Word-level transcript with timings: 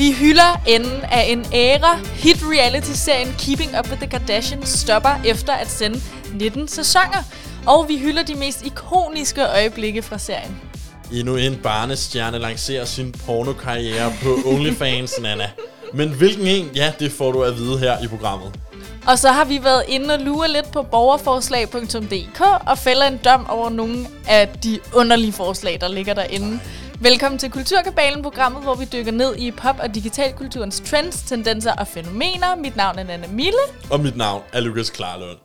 Vi 0.00 0.12
hylder 0.12 0.62
enden 0.66 1.00
af 1.10 1.24
en 1.28 1.46
æra. 1.52 1.98
Hit-reality-serien 2.14 3.34
Keeping 3.38 3.78
Up 3.78 3.88
With 3.88 4.00
The 4.00 4.10
Kardashians 4.10 4.68
stopper 4.68 5.20
efter 5.24 5.52
at 5.52 5.70
sende 5.70 6.00
19 6.32 6.68
sæsoner. 6.68 7.22
Og 7.66 7.88
vi 7.88 7.98
hylder 7.98 8.22
de 8.22 8.34
mest 8.34 8.66
ikoniske 8.66 9.46
øjeblikke 9.46 10.02
fra 10.02 10.18
serien. 10.18 10.60
Endnu 11.12 11.36
en 11.36 11.56
barnestjerne 11.62 12.38
lancerer 12.38 12.84
sin 12.84 13.12
pornokarriere 13.26 14.12
på 14.22 14.38
OnlyFans, 14.46 15.12
Nana. 15.22 15.50
Men 15.94 16.08
hvilken 16.08 16.46
en? 16.46 16.70
Ja, 16.74 16.92
det 16.98 17.12
får 17.12 17.32
du 17.32 17.42
at 17.42 17.56
vide 17.56 17.78
her 17.78 18.04
i 18.04 18.06
programmet. 18.06 18.52
Og 19.06 19.18
så 19.18 19.28
har 19.28 19.44
vi 19.44 19.64
været 19.64 19.82
inde 19.88 20.14
og 20.14 20.20
lure 20.20 20.48
lidt 20.48 20.72
på 20.72 20.82
borgerforslag.dk 20.82 22.40
og 22.66 22.78
fælder 22.78 23.06
en 23.06 23.20
dom 23.24 23.50
over 23.50 23.70
nogle 23.70 24.06
af 24.28 24.48
de 24.64 24.78
underlige 24.94 25.32
forslag, 25.32 25.78
der 25.80 25.88
ligger 25.88 26.14
derinde. 26.14 26.60
Velkommen 27.02 27.38
til 27.38 27.50
Kulturkabalen, 27.50 28.22
programmet, 28.22 28.62
hvor 28.62 28.74
vi 28.74 28.84
dykker 28.84 29.12
ned 29.12 29.36
i 29.36 29.50
pop- 29.50 29.78
og 29.82 29.94
digitalkulturens 29.94 30.82
trends, 30.86 31.22
tendenser 31.22 31.72
og 31.72 31.86
fænomener. 31.88 32.56
Mit 32.56 32.76
navn 32.76 32.98
er 32.98 33.04
Nana 33.04 33.26
Mille. 33.28 33.58
Og 33.90 34.00
mit 34.00 34.16
navn 34.16 34.42
er 34.52 34.60
Lukas 34.60 34.90
Klarlund. 34.90 35.38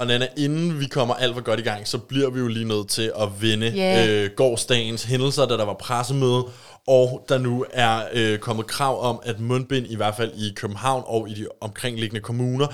Og 0.00 0.06
Nana, 0.06 0.26
inden 0.36 0.80
vi 0.80 0.86
kommer 0.86 1.14
alt 1.14 1.34
for 1.34 1.42
godt 1.42 1.60
i 1.60 1.62
gang, 1.62 1.88
så 1.88 1.98
bliver 1.98 2.30
vi 2.30 2.40
jo 2.40 2.48
lige 2.48 2.68
nødt 2.68 2.88
til 2.88 3.12
at 3.20 3.28
vende 3.40 3.66
Ja. 3.68 4.06
øh, 4.08 4.30
gårdsdagens 4.36 5.04
hændelser, 5.04 5.46
da 5.46 5.56
der 5.56 5.64
var 5.64 5.74
pressemøde, 5.80 6.44
og 6.86 7.24
der 7.28 7.38
nu 7.38 7.64
er 7.70 8.00
øh, 8.12 8.38
kommet 8.38 8.66
krav 8.66 9.02
om, 9.02 9.20
at 9.24 9.40
mundbind, 9.40 9.86
i 9.86 9.96
hvert 9.96 10.16
fald 10.16 10.32
i 10.34 10.52
København 10.56 11.02
og 11.06 11.28
i 11.28 11.34
de 11.34 11.46
omkringliggende 11.60 12.20
kommuner, 12.20 12.66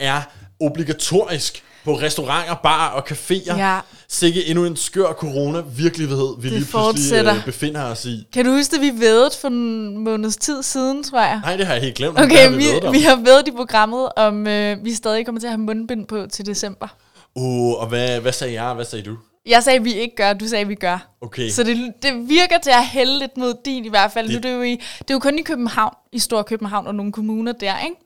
er 0.00 0.20
obligatorisk 0.60 1.62
på 1.84 1.94
restauranter, 1.94 2.54
bar 2.54 2.88
og 2.88 3.02
caféer. 3.10 3.56
Ja. 3.56 3.78
Sikke 4.08 4.46
endnu 4.46 4.64
en 4.64 4.76
skør 4.76 5.12
corona-virkelighed, 5.12 6.34
vi 6.38 6.50
Det 6.50 6.58
lige 6.58 6.70
pludselig 6.70 7.26
øh, 7.26 7.44
befinder 7.44 7.82
os 7.84 8.04
i. 8.04 8.26
Kan 8.32 8.44
du 8.44 8.50
huske, 8.52 8.76
at 8.76 8.82
vi 8.82 8.90
vedede 9.00 9.30
for 9.40 9.48
en 9.48 9.98
måneds 9.98 10.36
tid 10.36 10.62
siden, 10.62 11.02
tror 11.04 11.20
jeg? 11.20 11.40
Nej, 11.44 11.56
det 11.56 11.66
har 11.66 11.74
jeg 11.74 11.82
helt 11.82 11.94
glemt. 11.96 12.20
Okay, 12.20 12.50
vi, 12.56 12.64
vi 12.92 13.00
har 13.00 13.16
været 13.24 13.48
i 13.48 13.50
programmet, 13.50 14.08
om 14.16 14.46
øh, 14.46 14.84
vi 14.84 14.94
stadig 14.94 15.24
kommer 15.26 15.40
til 15.40 15.46
at 15.46 15.50
have 15.52 15.60
mundbind 15.60 16.06
på 16.06 16.26
til 16.32 16.46
december. 16.46 16.88
Uh, 17.34 17.80
og 17.80 17.86
hvad, 17.86 18.20
hvad 18.20 18.32
sagde 18.32 18.52
jeg, 18.54 18.64
og 18.64 18.74
hvad 18.74 18.84
sagde 18.84 19.04
du? 19.04 19.16
Jeg 19.46 19.62
sagde, 19.62 19.78
at 19.78 19.84
vi 19.84 19.94
ikke 19.94 20.16
gør, 20.16 20.32
du 20.32 20.48
sagde, 20.48 20.62
at 20.62 20.68
vi 20.68 20.74
gør. 20.74 21.08
Okay. 21.20 21.48
Så 21.50 21.62
det, 21.62 21.92
det 22.02 22.28
virker 22.28 22.58
til 22.62 22.70
at 22.70 22.86
hælde 22.86 23.18
lidt 23.18 23.36
mod 23.36 23.54
din 23.64 23.84
i 23.84 23.88
hvert 23.88 24.12
fald. 24.12 24.28
Det- 24.28 24.42
Det, 24.42 24.44
nu, 24.44 24.48
er 24.50 24.52
det, 24.52 24.58
jo 24.58 24.72
i, 24.72 24.76
det 24.98 25.10
er 25.10 25.14
jo 25.14 25.18
kun 25.18 25.38
i 25.38 25.42
København, 25.42 25.94
i 26.12 26.18
Stor 26.18 26.42
København 26.42 26.86
og 26.86 26.94
nogle 26.94 27.12
kommuner 27.12 27.52
der, 27.52 27.78
ikke? 27.84 27.96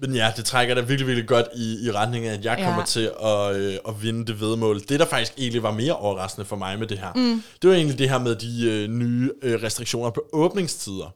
Men 0.00 0.14
ja, 0.14 0.32
det 0.36 0.44
trækker 0.44 0.74
da 0.74 0.80
virkelig, 0.80 1.06
virkelig 1.06 1.28
godt 1.28 1.46
i, 1.56 1.86
i 1.86 1.90
retning 1.90 2.26
af, 2.26 2.32
at 2.32 2.44
jeg 2.44 2.58
Ja. 2.58 2.64
kommer 2.64 2.84
til 2.84 3.10
at, 3.24 3.56
øh, 3.56 3.74
at 3.88 4.02
vinde 4.02 4.26
det 4.26 4.40
vedmål. 4.40 4.80
Det, 4.88 5.00
der 5.00 5.06
faktisk 5.06 5.32
egentlig 5.38 5.62
var 5.62 5.70
mere 5.72 5.92
overraskende 5.96 6.44
for 6.46 6.56
mig 6.56 6.78
med 6.78 6.86
det 6.86 6.98
her, 6.98 7.12
mm. 7.14 7.42
det 7.62 7.70
var 7.70 7.76
egentlig 7.76 7.98
det 7.98 8.08
her 8.10 8.18
med 8.18 8.36
de 8.36 8.70
øh, 8.70 8.88
nye 8.88 9.30
øh, 9.42 9.62
restriktioner 9.62 10.10
på 10.10 10.22
åbningstider. 10.32 11.14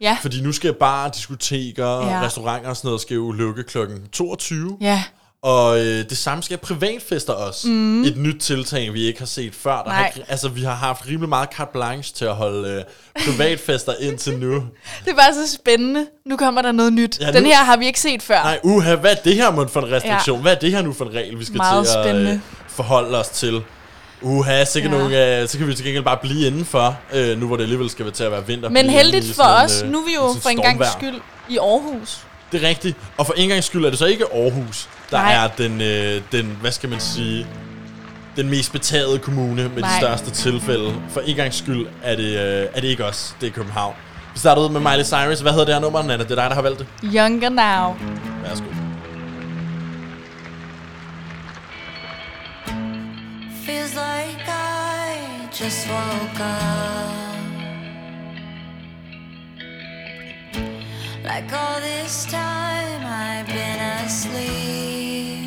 Ja. 0.00 0.18
Fordi 0.22 0.40
nu 0.40 0.52
skal 0.52 0.72
bare 0.74 1.10
diskoteker, 1.14 1.86
Ja. 1.86 2.22
restauranter 2.22 2.68
og 2.70 2.76
sådan 2.76 2.88
noget, 2.88 3.00
skal 3.00 3.14
jo 3.14 3.32
lukke 3.32 3.62
klokken 3.62 4.06
22. 4.12 4.78
Ja. 4.80 5.04
Og 5.42 5.78
øh, 5.80 6.04
det 6.10 6.18
samme 6.18 6.42
skal 6.42 6.58
privatfester 6.58 7.32
også. 7.32 7.68
Mm. 7.68 8.04
Et 8.04 8.16
nyt 8.16 8.40
tiltag, 8.40 8.94
vi 8.94 9.02
ikke 9.02 9.18
har 9.18 9.26
set 9.26 9.54
før. 9.54 9.82
Der 9.82 9.90
har, 9.90 10.00
Nej. 10.00 10.12
ikke- 10.16 10.30
altså, 10.30 10.48
vi 10.48 10.62
har 10.62 10.74
haft 10.74 11.06
rimelig 11.08 11.28
meget 11.28 11.48
carte 11.56 11.70
blanche 11.72 12.14
til 12.14 12.24
at 12.24 12.34
holde 12.34 12.68
øh, 12.68 12.84
privatfester 13.24 13.92
indtil 14.08 14.38
nu. 14.38 14.54
Det 15.04 15.10
er 15.10 15.14
bare 15.14 15.34
så 15.34 15.52
spændende. 15.54 16.06
Nu 16.26 16.36
kommer 16.36 16.62
der 16.62 16.72
noget 16.72 16.92
nyt. 16.92 17.18
Ja, 17.20 17.26
Ja, 17.26 17.32
Den 17.32 17.42
nu- 17.42 17.48
her 17.48 17.56
har 17.64 17.76
vi 17.76 17.86
ikke 17.86 18.00
set 18.00 18.22
før. 18.22 18.42
Nej, 18.42 18.58
uha, 18.62 18.94
hvad 18.94 19.10
er 19.10 19.14
det 19.24 19.34
her 19.34 19.66
for 19.72 19.80
en 19.80 19.92
restriktion? 19.92 20.36
Ja. 20.38 20.42
Hvad 20.42 20.52
er 20.54 20.58
det 20.58 20.70
her 20.70 20.82
nu 20.82 20.92
for 20.92 21.04
en 21.04 21.14
regel, 21.14 21.38
vi 21.38 21.44
skal 21.44 21.56
Meget 21.56 21.86
til 21.86 21.98
at 22.08 22.16
øh, 22.16 22.38
forholde 22.68 23.18
os 23.18 23.28
til? 23.28 23.62
Uha, 24.22 24.64
så 24.64 24.80
kan, 24.80 24.90
Ja. 24.92 24.98
nogle, 24.98 25.40
øh, 25.42 25.48
så 25.48 25.58
kan 25.58 25.66
vi 25.66 25.74
til 25.74 25.84
gengæld 25.84 26.04
bare 26.04 26.18
blive 26.22 26.46
indenfor, 26.46 26.98
øh, 27.12 27.38
nu 27.40 27.46
hvor 27.46 27.56
det 27.56 27.62
alligevel 27.62 27.90
skal 27.90 28.12
til 28.12 28.24
at 28.24 28.32
være 28.32 28.46
vinter. 28.46 28.68
Men 28.68 28.90
heldigt 28.90 29.26
for 29.26 29.32
sådan 29.32 29.64
os, 29.64 29.82
øh, 29.82 29.90
nu 29.90 29.98
er 30.00 30.04
vi 30.06 30.14
jo 30.14 30.34
for 30.42 30.48
en 30.48 30.56
gang 30.62 30.82
skyld 30.98 31.20
i 31.48 31.58
Aarhus. 31.58 32.18
Det 32.52 32.64
er 32.64 32.68
rigtigt. 32.68 32.96
Og 33.16 33.26
for 33.26 33.34
en 33.36 33.48
gang 33.48 33.64
skyld 33.64 33.84
er 33.84 33.90
det 33.90 33.98
så 33.98 34.06
ikke 34.06 34.24
Aarhus, 34.34 34.88
der 35.10 35.16
Nej. 35.18 35.44
er 35.44 35.48
den, 35.48 35.80
øh, 35.80 36.22
den, 36.32 36.56
hvad 36.60 36.72
skal 36.72 36.88
man 36.90 37.00
sige, 37.00 37.46
den 38.36 38.50
mest 38.50 38.72
betagede 38.72 39.18
kommune 39.18 39.68
med 39.68 39.82
Nej. 39.82 39.90
de 39.90 39.96
største 40.06 40.30
tilfælde. 40.30 40.94
For 41.10 41.20
en 41.20 41.36
gang 41.36 41.54
skyld 41.54 41.86
er 42.02 42.16
det, 42.16 42.24
øh, 42.36 42.66
er 42.74 42.80
det 42.80 42.88
ikke 42.88 43.04
os, 43.04 43.36
det 43.40 43.46
er 43.46 43.50
København. 43.52 43.94
Vi 44.34 44.38
starter 44.38 44.62
ud 44.62 44.70
med 44.70 44.80
Miley 44.80 45.04
Cyrus. 45.04 45.40
Hvad 45.40 45.52
hedder 45.52 45.64
det 45.64 45.74
her 45.74 45.80
nummer, 45.80 46.02
Nana? 46.02 46.22
Det 46.22 46.30
er 46.30 46.34
dig, 46.34 46.36
der 46.50 46.54
har 46.54 46.62
valgt 46.62 46.78
det. 46.78 46.86
Younger 47.02 47.48
now. 47.48 47.96
Værsgo. 48.42 48.64
Feels 53.66 53.94
like 53.94 54.42
I 54.48 55.64
just 55.64 55.88
woke 55.88 56.40
up. 56.40 57.19
Like 61.32 61.52
all 61.52 61.80
this 61.80 62.24
time 62.26 63.02
I've 63.06 63.46
been 63.46 63.80
asleep. 64.04 65.39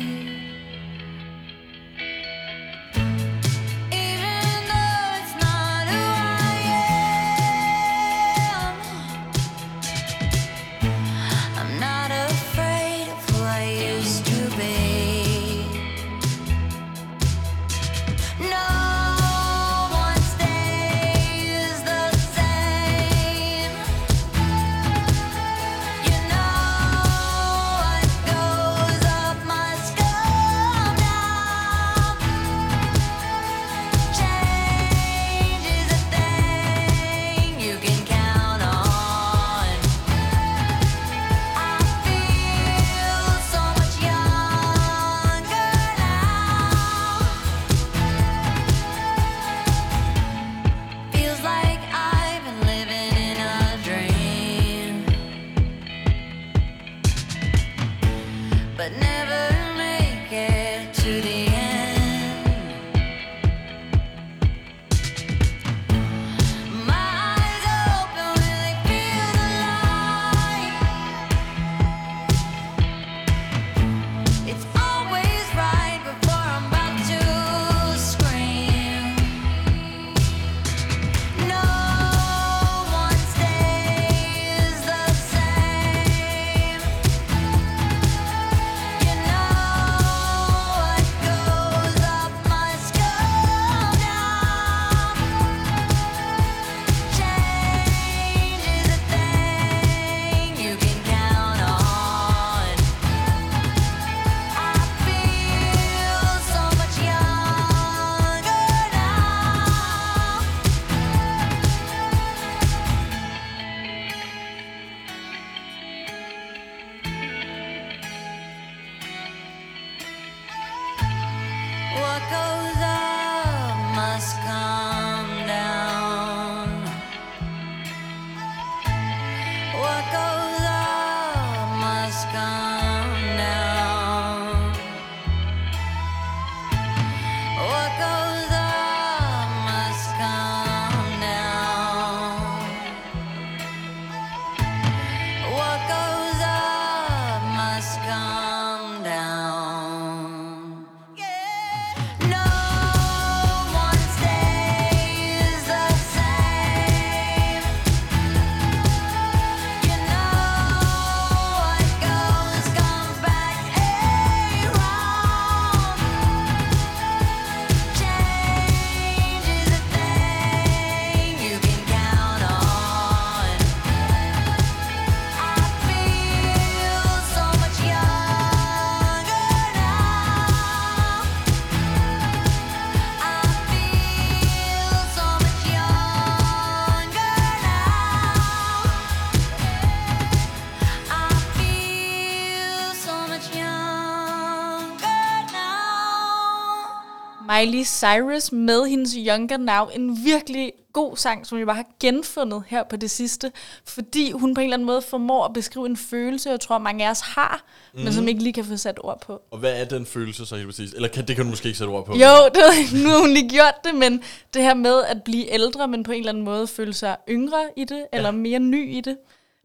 Miley 197.64 197.84
Cyrus 197.84 198.52
med 198.52 198.86
hendes 198.86 199.16
Younger 199.18 199.56
Now. 199.56 199.88
En 199.94 200.24
virkelig 200.24 200.72
god 200.92 201.16
sang, 201.16 201.46
som 201.46 201.58
jeg 201.58 201.66
bare 201.66 201.76
har 201.76 201.86
genfundet 202.00 202.62
her 202.66 202.84
på 202.90 202.96
det 202.96 203.10
sidste. 203.10 203.52
Fordi 203.84 204.30
hun 204.30 204.54
på 204.54 204.60
en 204.60 204.64
eller 204.64 204.76
anden 204.76 204.86
måde 204.86 205.02
formår 205.02 205.44
at 205.44 205.52
beskrive 205.52 205.86
en 205.86 205.96
følelse, 205.96 206.50
jeg 206.50 206.60
tror 206.60 206.78
mange 206.78 207.06
af 207.06 207.10
os 207.10 207.20
har, 207.20 207.64
mm. 207.94 208.00
men 208.00 208.12
som 208.12 208.28
ikke 208.28 208.42
lige 208.42 208.52
kan 208.52 208.64
få 208.64 208.76
sat 208.76 208.98
ord 209.00 209.20
på. 209.26 209.42
Og 209.50 209.58
hvad 209.58 209.80
er 209.80 209.84
den 209.84 210.06
følelse 210.06 210.46
så 210.46 210.56
helt 210.56 210.68
præcis? 210.68 210.92
Eller 210.92 211.08
kan, 211.08 211.28
det 211.28 211.36
kan 211.36 211.44
du 211.44 211.50
måske 211.50 211.66
ikke 211.66 211.78
sætte 211.78 211.90
ord 211.90 212.06
på. 212.06 212.12
Jo, 212.12 212.48
det, 212.54 213.02
nu 213.02 213.08
har 213.08 213.20
hun 213.20 213.30
lige 213.30 213.48
gjort 213.48 213.74
det, 213.84 213.94
men 213.94 214.22
det 214.54 214.62
her 214.62 214.74
med 214.74 215.02
at 215.02 215.22
blive 215.22 215.52
ældre, 215.52 215.88
men 215.88 216.02
på 216.02 216.12
en 216.12 216.18
eller 216.18 216.32
anden 216.32 216.44
måde 216.44 216.66
føle 216.66 216.92
sig 216.92 217.16
yngre 217.28 217.62
i 217.76 217.84
det, 217.84 218.06
eller 218.12 218.30
mere 218.30 218.58
ny 218.58 218.96
i 218.96 219.00
det. 219.00 219.16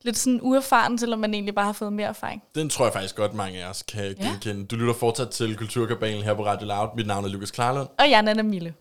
Lidt 0.04 0.18
sådan 0.18 0.40
uerfaren, 0.42 0.98
selvom 1.00 1.19
man 1.19 1.34
egentlig 1.34 1.56
bare 1.56 1.66
har 1.66 1.74
fået 1.74 1.94
mere 1.94 2.07
erfaring. 2.07 2.42
Den 2.56 2.69
tror 2.69 2.86
jeg 2.86 2.94
faktisk 2.94 3.16
godt, 3.16 3.34
mange 3.34 3.63
af 3.63 3.69
os 3.69 3.84
kan 3.84 4.16
genkende. 4.22 4.66
Du 4.66 4.75
lytter 4.75 4.94
fortsat 4.94 5.30
til 5.30 5.56
Kulturkabalen 5.56 6.24
her 6.24 6.34
på 6.34 6.46
Radio 6.46 6.68
Loud. 6.68 6.88
Mit 6.98 7.07
navn 7.07 7.25
er 7.25 7.30
Lukas 7.30 7.51
Klarlund. 7.51 7.88
Og 8.00 8.10
jeg 8.10 8.18
er 8.18 8.22
Nana 8.22 8.42
Mille. 8.44 8.74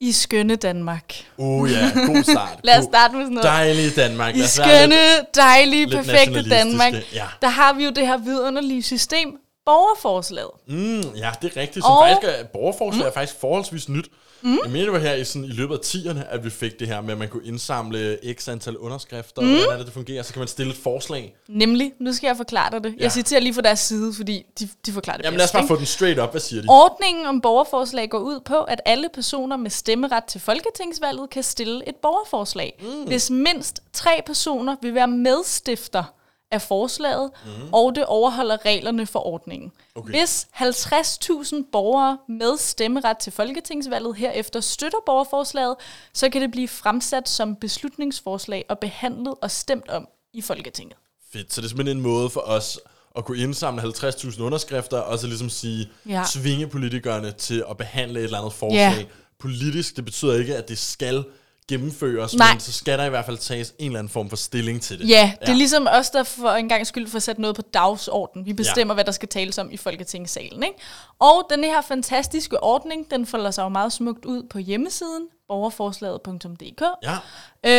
I 0.00 0.12
skønne 0.12 0.56
Danmark. 0.56 1.14
Uh 1.36 1.70
ja, 1.72 1.90
god 2.06 2.22
start. 2.22 2.60
Lad 2.64 2.78
os 2.78 2.84
starte 2.84 3.14
med 3.14 3.22
sådan 3.24 3.32
noget. 3.34 3.44
Dejlige 3.44 3.90
Danmark. 3.90 4.36
I 4.36 4.42
skønne, 4.42 4.88
lidt- 4.88 5.34
dejlige, 5.36 5.86
lidt 5.86 6.06
perfekte 6.06 6.50
Danmark, 6.50 6.92
ja. 7.14 7.24
der 7.42 7.48
har 7.48 7.72
vi 7.72 7.84
jo 7.84 7.90
det 7.90 8.06
her 8.06 8.16
vidunderlige 8.18 8.82
system, 8.82 9.36
borgerforslaget. 9.66 10.50
Mm, 10.68 11.00
ja, 11.00 11.30
det 11.42 11.56
er 11.56 11.60
rigtigt. 11.60 11.84
Som 11.84 11.92
Og- 11.92 12.04
faktisk 12.08 12.32
er, 12.40 12.44
borgerforslag 12.44 13.06
er 13.06 13.12
faktisk 13.12 13.40
forholdsvis 13.40 13.88
nyt. 13.88 14.06
Mm. 14.44 14.58
Jeg 14.64 14.70
mener, 14.72 14.84
det 14.84 14.92
var 14.92 14.98
her 14.98 15.14
i, 15.14 15.24
sådan, 15.24 15.44
i 15.44 15.48
løbet 15.52 15.74
af 15.74 15.78
10'erne, 15.78 16.32
at 16.34 16.44
vi 16.44 16.50
fik 16.50 16.78
det 16.80 16.88
her 16.88 17.00
med, 17.00 17.12
at 17.12 17.18
man 17.18 17.28
kunne 17.28 17.46
indsamle 17.46 18.18
x 18.38 18.48
antal 18.48 18.76
underskrifter. 18.76 19.42
Mm. 19.42 19.48
Hvordan 19.48 19.68
er 19.70 19.76
det, 19.76 19.86
det 19.86 19.94
fungerer? 19.94 20.22
Så 20.22 20.32
kan 20.32 20.40
man 20.40 20.48
stille 20.48 20.72
et 20.72 20.78
forslag. 20.78 21.34
Nemlig, 21.48 21.92
nu 22.00 22.12
skal 22.12 22.26
jeg 22.26 22.36
forklare 22.36 22.70
dig 22.70 22.84
det. 22.84 22.94
Ja. 22.98 23.02
Jeg 23.02 23.12
citerer 23.12 23.40
lige 23.40 23.54
fra 23.54 23.62
deres 23.62 23.78
side, 23.78 24.14
fordi 24.14 24.42
de, 24.58 24.68
de 24.86 24.92
forklarer 24.92 25.16
det 25.16 25.24
Jamen 25.24 25.36
lad 25.38 25.44
os 25.44 25.48
bedst. 25.48 25.52
bare 25.52 25.62
ikke? 25.62 25.74
få 25.74 25.76
den 25.76 25.86
straight 25.86 26.20
up. 26.20 26.30
Hvad 26.30 26.40
siger 26.40 26.62
de? 26.62 26.68
Ordningen 26.70 27.26
om 27.26 27.40
borgerforslag 27.40 28.10
går 28.10 28.18
ud 28.18 28.40
på, 28.40 28.62
at 28.62 28.80
alle 28.84 29.08
personer 29.14 29.56
med 29.56 29.70
stemmeret 29.70 30.24
til 30.24 30.40
folketingsvalget 30.40 31.30
kan 31.30 31.42
stille 31.42 31.88
et 31.88 31.96
borgerforslag, 32.02 32.78
mm. 32.80 33.06
hvis 33.06 33.30
mindst 33.30 33.80
tre 33.92 34.22
personer 34.26 34.76
vil 34.82 34.94
være 34.94 35.08
medstifter 35.08 36.04
af 36.50 36.62
forslaget, 36.62 37.30
mm. 37.44 37.50
og 37.72 37.94
det 37.94 38.04
overholder 38.04 38.64
reglerne 38.66 39.06
for 39.06 39.26
ordningen. 39.26 39.72
Okay. 39.94 40.10
Hvis 40.10 40.46
50.000 40.54 41.54
borgere 41.72 42.18
med 42.28 42.58
stemmeret 42.58 43.18
til 43.18 43.32
folketingsvalget 43.32 44.16
herefter 44.16 44.60
støtter 44.60 44.98
borgerforslaget, 45.06 45.74
så 46.12 46.28
kan 46.30 46.42
det 46.42 46.50
blive 46.50 46.68
fremsat 46.68 47.28
som 47.28 47.56
beslutningsforslag 47.56 48.64
og 48.68 48.78
behandlet 48.78 49.34
og 49.42 49.50
stemt 49.50 49.88
om 49.90 50.08
i 50.32 50.40
Folketinget. 50.40 50.96
Fedt. 51.32 51.52
Så 51.52 51.60
det 51.60 51.66
er 51.66 51.68
simpelthen 51.68 51.96
en 51.96 52.02
måde 52.02 52.30
for 52.30 52.40
os 52.40 52.80
at 53.16 53.24
kunne 53.24 53.38
indsamle 53.38 53.82
50.000 53.82 54.42
underskrifter, 54.42 54.98
og 54.98 55.18
så 55.18 55.26
ligesom 55.26 55.48
sige, 55.50 55.88
Ja. 56.08 56.24
tvinge 56.32 56.66
politikerne 56.66 57.32
til 57.32 57.64
at 57.70 57.76
behandle 57.76 58.18
et 58.20 58.24
eller 58.24 58.38
andet 58.38 58.52
forslag. 58.52 58.78
Ja. 58.98 59.04
Politisk, 59.38 59.96
det 59.96 60.04
betyder 60.04 60.34
ikke, 60.38 60.56
at 60.56 60.68
det 60.68 60.78
skal 60.78 61.24
gennemføres, 61.68 62.34
Nej. 62.34 62.52
men 62.52 62.60
så 62.60 62.72
skal 62.72 62.98
der 62.98 63.04
i 63.04 63.08
hvert 63.08 63.24
fald 63.24 63.38
tages 63.38 63.74
en 63.78 63.86
eller 63.86 63.98
anden 63.98 64.10
form 64.10 64.28
for 64.28 64.36
stilling 64.36 64.82
til 64.82 64.98
det. 64.98 65.08
Ja, 65.08 65.32
det 65.40 65.48
er 65.48 65.54
ligesom 65.54 65.86
os, 65.90 66.10
der 66.10 66.22
for 66.22 66.48
en 66.50 66.68
gang 66.68 66.86
skyld 66.86 67.06
får 67.08 67.18
sat 67.18 67.38
noget 67.38 67.56
på 67.56 67.62
dagsordenen. 67.62 68.46
Vi 68.46 68.52
bestemmer, 68.52 68.94
Ja. 68.94 68.96
hvad 68.96 69.04
der 69.04 69.12
skal 69.12 69.28
tales 69.28 69.58
om 69.58 69.70
i 69.70 69.76
Folketingssalen. 69.76 70.62
Ikke? 70.62 70.74
Og 71.18 71.46
den 71.50 71.64
her 71.64 71.80
fantastiske 71.80 72.62
ordning, 72.62 73.10
den 73.10 73.26
folder 73.26 73.50
sig 73.50 73.62
jo 73.62 73.68
meget 73.68 73.92
smukt 73.92 74.24
ud 74.24 74.42
på 74.50 74.58
hjemmesiden, 74.58 75.22
borgerforslaget.dk. 75.48 76.82
Ja. 77.02 77.16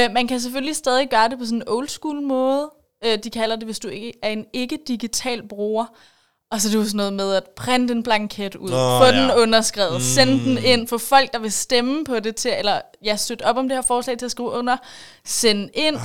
Øh, 0.08 0.14
man 0.14 0.28
kan 0.28 0.40
selvfølgelig 0.42 0.76
stadig 0.76 1.10
gøre 1.10 1.30
det 1.30 1.40
på 1.40 1.46
sådan 1.46 1.58
en 1.58 1.64
old 1.68 1.88
school 1.88 2.22
måde. 2.22 2.72
Øh, 3.06 3.18
de 3.24 3.30
kalder 3.30 3.56
det, 3.56 3.66
hvis 3.66 3.80
du 3.80 3.88
ikke 3.88 4.14
er 4.24 4.30
en 4.30 4.46
ikke-digital 4.54 5.48
bruger. 5.48 5.86
Og 6.52 6.62
så 6.62 6.68
er 6.68 6.72
det 6.72 6.78
jo 6.78 6.84
sådan 6.84 6.98
noget 6.98 7.14
med 7.14 7.34
at 7.36 7.44
printe 7.58 7.92
en 7.94 8.04
blanket 8.04 8.56
ud, 8.56 8.70
Nå, 8.70 9.00
få 9.00 9.06
den 9.06 9.30
ja. 9.30 9.36
underskrevet, 9.42 9.94
mm. 9.94 10.00
sende 10.02 10.34
den 10.46 10.58
ind, 10.58 10.88
få 10.88 10.98
folk, 10.98 11.34
der 11.34 11.40
vil 11.40 11.52
stemme 11.52 12.06
på 12.06 12.20
det 12.20 12.36
til, 12.36 12.52
eller 12.58 12.82
ja, 13.06 13.16
støtte 13.16 13.44
op 13.46 13.58
om 13.58 13.70
det 13.70 13.78
her 13.78 13.82
forslag 13.82 14.18
til 14.18 14.26
at 14.26 14.32
skrive 14.32 14.52
under, 14.52 14.78
sende 15.26 15.70
ind. 15.74 15.96
Ej. 15.96 16.02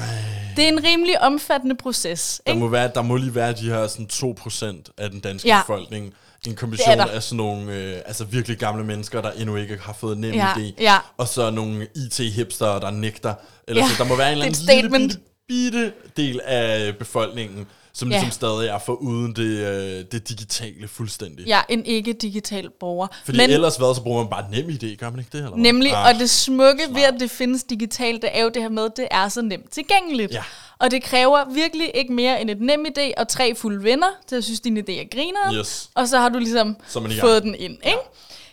Det 0.57 0.65
er 0.65 0.69
en 0.69 0.85
rimelig 0.85 1.23
omfattende 1.23 1.75
proces. 1.77 2.41
Der 2.47 2.53
Ikke? 2.53 2.61
må, 2.65 2.69
være, 2.69 2.91
der 2.95 3.03
må 3.03 3.17
lige 3.17 3.35
være 3.35 3.53
de 3.53 3.71
her 3.71 3.87
sådan 3.87 4.09
2% 4.13 4.83
af 4.99 5.11
den 5.11 5.21
danske 5.21 5.49
Ja. 5.49 5.61
befolkning. 5.63 6.15
En 6.47 6.57
kombination 6.57 7.01
af 7.01 7.23
sådan 7.23 7.37
nogle 7.37 7.73
øh, 7.73 7.97
altså 8.07 8.25
virkelig 8.25 8.59
gamle 8.59 8.85
mennesker, 8.85 9.21
der 9.23 9.31
endnu 9.31 9.57
ikke 9.57 9.79
har 9.83 9.93
fået 9.93 10.19
nem 10.19 10.35
Ja, 10.35 10.53
idé. 10.53 10.73
ja. 10.81 10.97
Og 11.17 11.29
så 11.29 11.51
nogle 11.51 11.87
IT-hipster, 11.97 12.79
der 12.79 12.91
nægter. 12.91 13.35
Eller 13.69 13.83
Ja, 13.83 13.89
så 13.89 13.95
der 14.03 14.09
må 14.09 14.17
være 14.17 14.27
en 14.27 14.33
eller 14.33 14.45
er 14.45 14.49
anden 14.71 14.91
lille 14.91 15.09
bitte, 15.09 15.19
bitte 15.49 15.93
del 16.17 16.41
af 16.45 16.97
befolkningen, 16.99 17.67
som 17.93 18.09
Ja. 18.11 18.15
ligesom 18.17 18.31
stadig 18.31 18.69
er 18.69 18.79
for 18.79 18.93
uden 18.93 19.37
det, 19.37 19.43
øh, 19.67 20.05
det 20.13 20.29
digitale 20.29 20.89
fuldstændig. 20.89 21.47
Ja, 21.47 21.61
en 21.69 21.87
ikke-digital 21.87 22.71
borger. 22.81 23.07
Fordi 23.25 23.39
Men, 23.39 23.51
ellers 23.51 23.77
hvad, 23.77 23.95
så 23.95 24.03
bruger 24.03 24.23
man 24.23 24.31
bare 24.31 24.45
nem 24.51 24.69
idé, 24.69 24.95
gør 24.97 25.11
man 25.11 25.19
ikke 25.19 25.29
det? 25.33 25.39
Eller 25.39 25.51
hvad? 25.51 25.59
Nemlig, 25.63 25.93
Ah, 25.93 26.07
og 26.15 26.21
det 26.21 26.31
smukke 26.31 26.83
ved, 26.91 27.03
at 27.03 27.15
det 27.21 27.31
findes 27.31 27.65
digitalt, 27.65 28.23
det 28.23 28.31
er 28.33 28.43
jo 28.43 28.49
det 28.49 28.63
her 28.63 28.69
med, 28.69 28.85
at 28.85 28.97
det 28.97 29.09
er 29.11 29.29
så 29.29 29.43
nemt 29.43 29.71
tilgængeligt. 29.73 30.33
Ja. 30.33 30.43
Og 30.79 30.91
det 30.91 31.03
kræver 31.03 31.55
virkelig 31.55 31.91
ikke 31.95 32.13
mere 32.13 32.41
end 32.41 32.51
et 32.51 32.61
nem 32.61 32.87
idé 32.89 33.13
og 33.17 33.29
tre 33.29 33.55
fulde 33.55 33.85
venner, 33.85 34.07
til 34.27 34.37
at 34.37 34.45
synes, 34.45 34.61
din 34.61 34.79
idé 34.79 34.93
er 34.93 35.05
griner. 35.17 35.55
Yes. 35.61 35.91
Og 35.95 36.09
så 36.09 36.19
har 36.19 36.29
du 36.29 36.39
ligesom 36.39 36.77
fået 37.21 37.43
den 37.43 37.55
ind. 37.55 37.77
Ikke? 37.87 37.99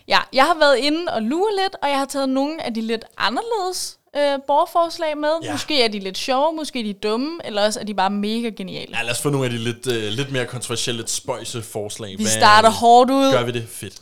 Ja, 0.08 0.20
jeg 0.34 0.44
har 0.44 0.56
været 0.60 0.78
inde 0.78 1.12
og 1.14 1.22
lure 1.22 1.52
lidt, 1.64 1.76
og 1.84 1.90
jeg 1.90 1.98
har 1.98 2.06
taget 2.06 2.30
nogle 2.30 2.66
af 2.66 2.74
de 2.74 2.82
lidt 2.82 3.06
anderledes 3.18 3.97
øh, 4.16 4.40
borgerforslag 4.48 5.18
med. 5.18 5.30
Ja. 5.44 5.52
Måske 5.52 5.84
er 5.84 5.88
de 5.88 6.00
lidt 6.00 6.18
sjove, 6.18 6.56
måske 6.56 6.80
er 6.80 6.84
de 6.84 6.94
dumme, 6.94 7.40
eller 7.46 7.66
også 7.66 7.80
er 7.80 7.84
de 7.84 7.94
bare 7.94 8.10
mega 8.10 8.50
geniale. 8.50 8.98
Ja, 8.98 9.04
lad 9.04 9.12
os 9.12 9.22
få 9.22 9.30
nogle 9.30 9.46
af 9.46 9.52
de 9.52 9.58
lidt, 9.58 9.88
øh, 9.88 10.04
lidt 10.04 10.32
mere 10.32 10.46
kontroversielle, 10.46 11.02
lidt 11.02 11.10
spøjse 11.10 11.62
forslag. 11.62 12.12
Vi 12.18 12.24
Hvad- 12.24 12.32
starter 12.32 12.70
hårdt 12.70 13.12
ud. 13.12 13.32
Gør 13.32 13.44
vi 13.44 13.52
det? 13.52 13.68
Fedt. 13.70 14.00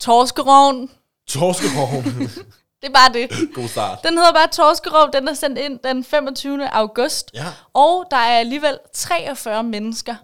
Torskeroven, 0.00 0.90
Torskeborg. 1.28 2.04
det 2.82 2.88
er 2.88 2.92
bare 2.92 3.12
det. 3.12 3.54
God 3.54 3.68
start. 3.68 3.98
Den 4.04 4.14
hedder 4.18 4.32
bare 4.32 4.48
Torskerov, 4.48 5.08
den 5.12 5.28
er 5.28 5.34
sendt 5.34 5.58
ind 5.58 5.78
den 5.84 6.04
25. 6.04 6.68
august. 6.74 7.30
Ja. 7.34 7.44
Og 7.74 8.04
der 8.10 8.16
er 8.16 8.38
alligevel 8.38 8.78
43 8.94 9.62
mennesker, 9.62 10.14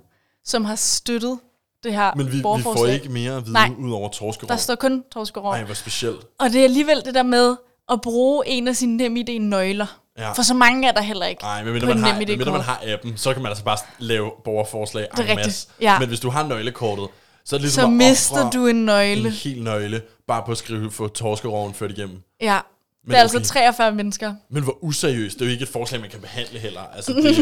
som 0.44 0.64
har 0.64 0.74
støttet 0.76 1.38
det 1.84 1.92
her 1.94 2.12
Men 2.16 2.26
vi, 2.32 2.36
vi 2.36 2.42
får 2.62 2.86
ikke 2.86 3.08
mere 3.08 3.36
at 3.36 3.42
vide 3.44 3.52
Nej. 3.52 3.70
ud 3.78 3.92
over 3.92 4.08
torskerov. 4.08 4.48
Der 4.48 4.56
står 4.56 4.74
kun 4.74 5.04
Torskerov. 5.12 5.52
Nej, 5.52 5.64
hvor 5.64 5.74
specielt. 5.74 6.20
Og 6.38 6.50
det 6.50 6.60
er 6.60 6.64
alligevel 6.64 7.04
det 7.04 7.14
der 7.14 7.22
med 7.22 7.56
at 7.92 8.00
bruge 8.00 8.44
en 8.46 8.68
af 8.68 8.76
sine 8.76 8.96
NemID 8.96 9.38
nøgler. 9.40 9.98
Ja. 10.18 10.32
For 10.32 10.42
så 10.42 10.54
mange 10.54 10.88
er 10.88 10.92
der 10.92 11.00
heller 11.00 11.26
ikke. 11.26 11.42
Nej, 11.42 11.64
men 11.64 11.72
mindre 11.72 11.88
man, 11.88 11.98
har, 11.98 12.18
mindre 12.18 12.52
man 12.52 12.60
har 12.60 12.80
appen, 12.86 13.16
så 13.16 13.32
kan 13.32 13.42
man 13.42 13.48
altså 13.50 13.64
bare 13.64 13.78
lave 13.98 14.30
borgerforslag 14.44 15.02
Det 15.10 15.18
er 15.18 15.22
rigtigt, 15.22 15.46
masse. 15.46 15.68
ja. 15.80 15.98
Men 15.98 16.08
hvis 16.08 16.20
du 16.20 16.30
har 16.30 16.46
nøglekortet, 16.46 17.08
så 17.44 17.58
ligesom 17.58 17.82
Så 17.82 17.88
mister 17.88 18.50
du 18.50 18.66
en 18.66 18.84
nøgle. 18.84 19.26
en 19.26 19.32
hel 19.32 19.62
nøgle, 19.62 20.02
bare 20.28 20.42
på 20.46 20.52
at 20.52 20.58
skrive 20.58 20.90
få 20.90 21.08
torskeroven 21.08 21.74
ført 21.74 21.90
igennem. 21.90 22.22
Ja. 22.40 22.58
Men 23.04 23.10
det 23.10 23.16
er 23.18 23.22
altså 23.22 23.36
okay. 23.36 23.46
43 23.46 23.92
mennesker. 23.94 24.34
Men 24.50 24.62
hvor 24.62 24.78
useriøst. 24.84 25.34
Det 25.38 25.42
er 25.42 25.46
jo 25.46 25.52
ikke 25.52 25.62
et 25.62 25.68
forslag, 25.68 26.00
man 26.00 26.10
kan 26.10 26.20
behandle 26.20 26.58
heller. 26.58 26.80
Altså, 26.96 27.12
det 27.16 27.26
er 27.26 27.32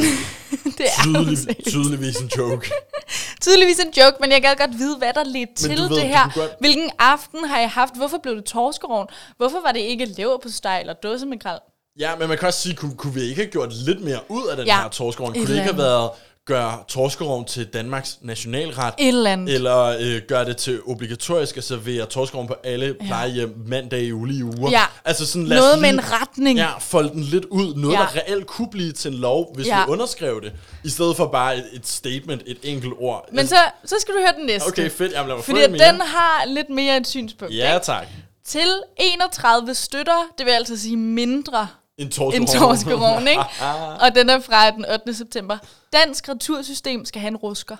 Det 0.64 0.86
er 0.86 1.02
tydelig, 1.04 1.56
tydeligvis 1.66 2.16
en 2.16 2.30
joke. 2.38 2.70
Tydeligvis 3.42 3.78
en 3.78 3.92
joke, 3.96 4.16
men 4.20 4.32
jeg 4.32 4.42
gad 4.42 4.56
godt 4.58 4.78
vide, 4.78 4.96
hvad 4.96 5.12
der 5.14 5.24
ledte 5.24 5.54
til 5.56 5.70
ved, 5.70 5.88
det 5.88 6.02
her. 6.08 6.30
godt- 6.34 6.50
Hvilken 6.60 6.90
aften 6.98 7.44
har 7.44 7.58
jeg 7.58 7.70
haft? 7.70 7.96
Hvorfor 7.96 8.18
blev 8.22 8.36
det 8.36 8.44
torskeroven? 8.44 9.06
Hvorfor 9.36 9.58
var 9.66 9.72
det 9.72 9.80
ikke 9.80 10.04
lever 10.04 10.38
på 10.42 10.48
steg 10.48 10.80
eller 10.80 10.92
dåsemakrel? 10.94 11.58
Ja, 11.98 12.16
men 12.16 12.28
man 12.28 12.38
kan 12.38 12.48
også 12.48 12.60
sige, 12.60 12.74
kunne, 12.76 12.96
kunne 12.96 13.14
vi 13.14 13.20
ikke 13.20 13.34
have 13.42 13.50
gjort 13.50 13.72
lidt 13.74 14.00
mere 14.04 14.20
ud 14.28 14.46
af 14.46 14.56
den 14.56 14.66
Ja. 14.66 14.82
her 14.82 14.88
torskeroven? 14.88 15.32
Et 15.34 15.38
Kunne 15.38 15.46
det 15.48 15.54
ikke 15.54 15.64
have 15.72 15.78
været 15.78 16.10
gøre 16.54 16.78
torskeroven 16.88 17.44
til 17.44 17.66
Danmarks 17.66 18.18
nationalret? 18.22 18.94
Et 18.98 19.08
eller 19.08 19.30
andet. 19.32 19.54
Eller 19.54 19.96
øh, 20.00 20.22
gøre 20.28 20.44
det 20.44 20.56
til 20.56 20.80
obligatorisk 20.86 21.56
at 21.56 21.64
servere 21.64 22.06
torskeroven 22.06 22.48
på 22.48 22.54
alle 22.64 22.94
plejehjem 23.06 23.54
mandag 23.66 24.00
i 24.02 24.12
ulige 24.12 24.44
uger. 24.44 24.70
Ja. 24.70 24.82
Altså 25.04 25.26
sådan, 25.26 25.46
lad 25.46 25.58
Noget 25.58 25.78
lige, 25.78 25.92
med 25.92 26.02
en 26.02 26.12
retning. 26.12 26.58
Ja, 26.58 26.68
folde 26.78 27.08
den 27.10 27.22
lidt 27.22 27.44
ud. 27.44 27.74
Noget, 27.74 27.94
Ja. 27.96 28.00
der 28.00 28.16
reelt 28.16 28.46
kunne 28.46 28.70
blive 28.70 28.92
til 28.92 29.12
en 29.12 29.18
lov, 29.18 29.54
hvis 29.54 29.66
Ja. 29.66 29.84
vi 29.84 29.90
underskrev 29.90 30.40
det. 30.42 30.52
I 30.84 30.88
stedet 30.90 31.16
for 31.16 31.26
bare 31.26 31.56
et, 31.56 31.64
et 31.72 31.86
statement, 31.88 32.42
et 32.46 32.58
enkelt 32.62 32.92
ord. 32.98 33.28
Men 33.32 33.46
så, 33.46 33.56
så 33.84 33.94
skal 34.00 34.14
du 34.14 34.18
høre 34.20 34.34
den 34.38 34.46
næste. 34.46 34.66
Okay, 34.68 34.90
fedt. 34.90 35.12
Jamen, 35.12 35.28
lad 35.28 35.36
mig 35.36 35.44
Fordi 35.44 35.58
få 35.58 35.64
at 35.64 35.70
en 35.70 35.76
mere. 35.78 35.92
den 35.92 36.00
har 36.00 36.44
lidt 36.46 36.70
mere 36.70 36.96
et 36.96 37.06
synspunkt. 37.06 37.54
Ja, 37.54 37.74
ikke? 37.74 37.84
tak. 37.84 38.06
Til 38.46 38.68
31 38.96 39.74
støtter, 39.74 40.22
det 40.38 40.46
vil 40.46 40.52
altså 40.52 40.78
sige 40.78 40.96
mindre 40.96 41.68
En 41.98 42.10
torskeroven. 42.10 42.34
end 42.34 42.48
torskeroven, 42.60 43.28
ikke? 43.28 43.42
Og 44.02 44.14
den 44.14 44.30
er 44.30 44.40
fra 44.40 44.70
den 44.70 44.84
8. 44.92 45.14
september. 45.14 45.58
Dansk 45.92 46.28
retursystem 46.28 47.04
skal 47.04 47.20
have 47.20 47.28
en 47.28 47.36
rusker. 47.36 47.76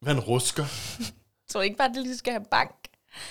Hvad 0.00 0.12
en 0.14 0.20
rusker? 0.20 0.64
Så 1.50 1.60
ikke 1.60 1.76
bare, 1.76 1.88
at 1.88 1.94
de 1.94 2.02
lige 2.02 2.16
skal 2.18 2.32
have 2.32 2.44
bank. 2.50 2.70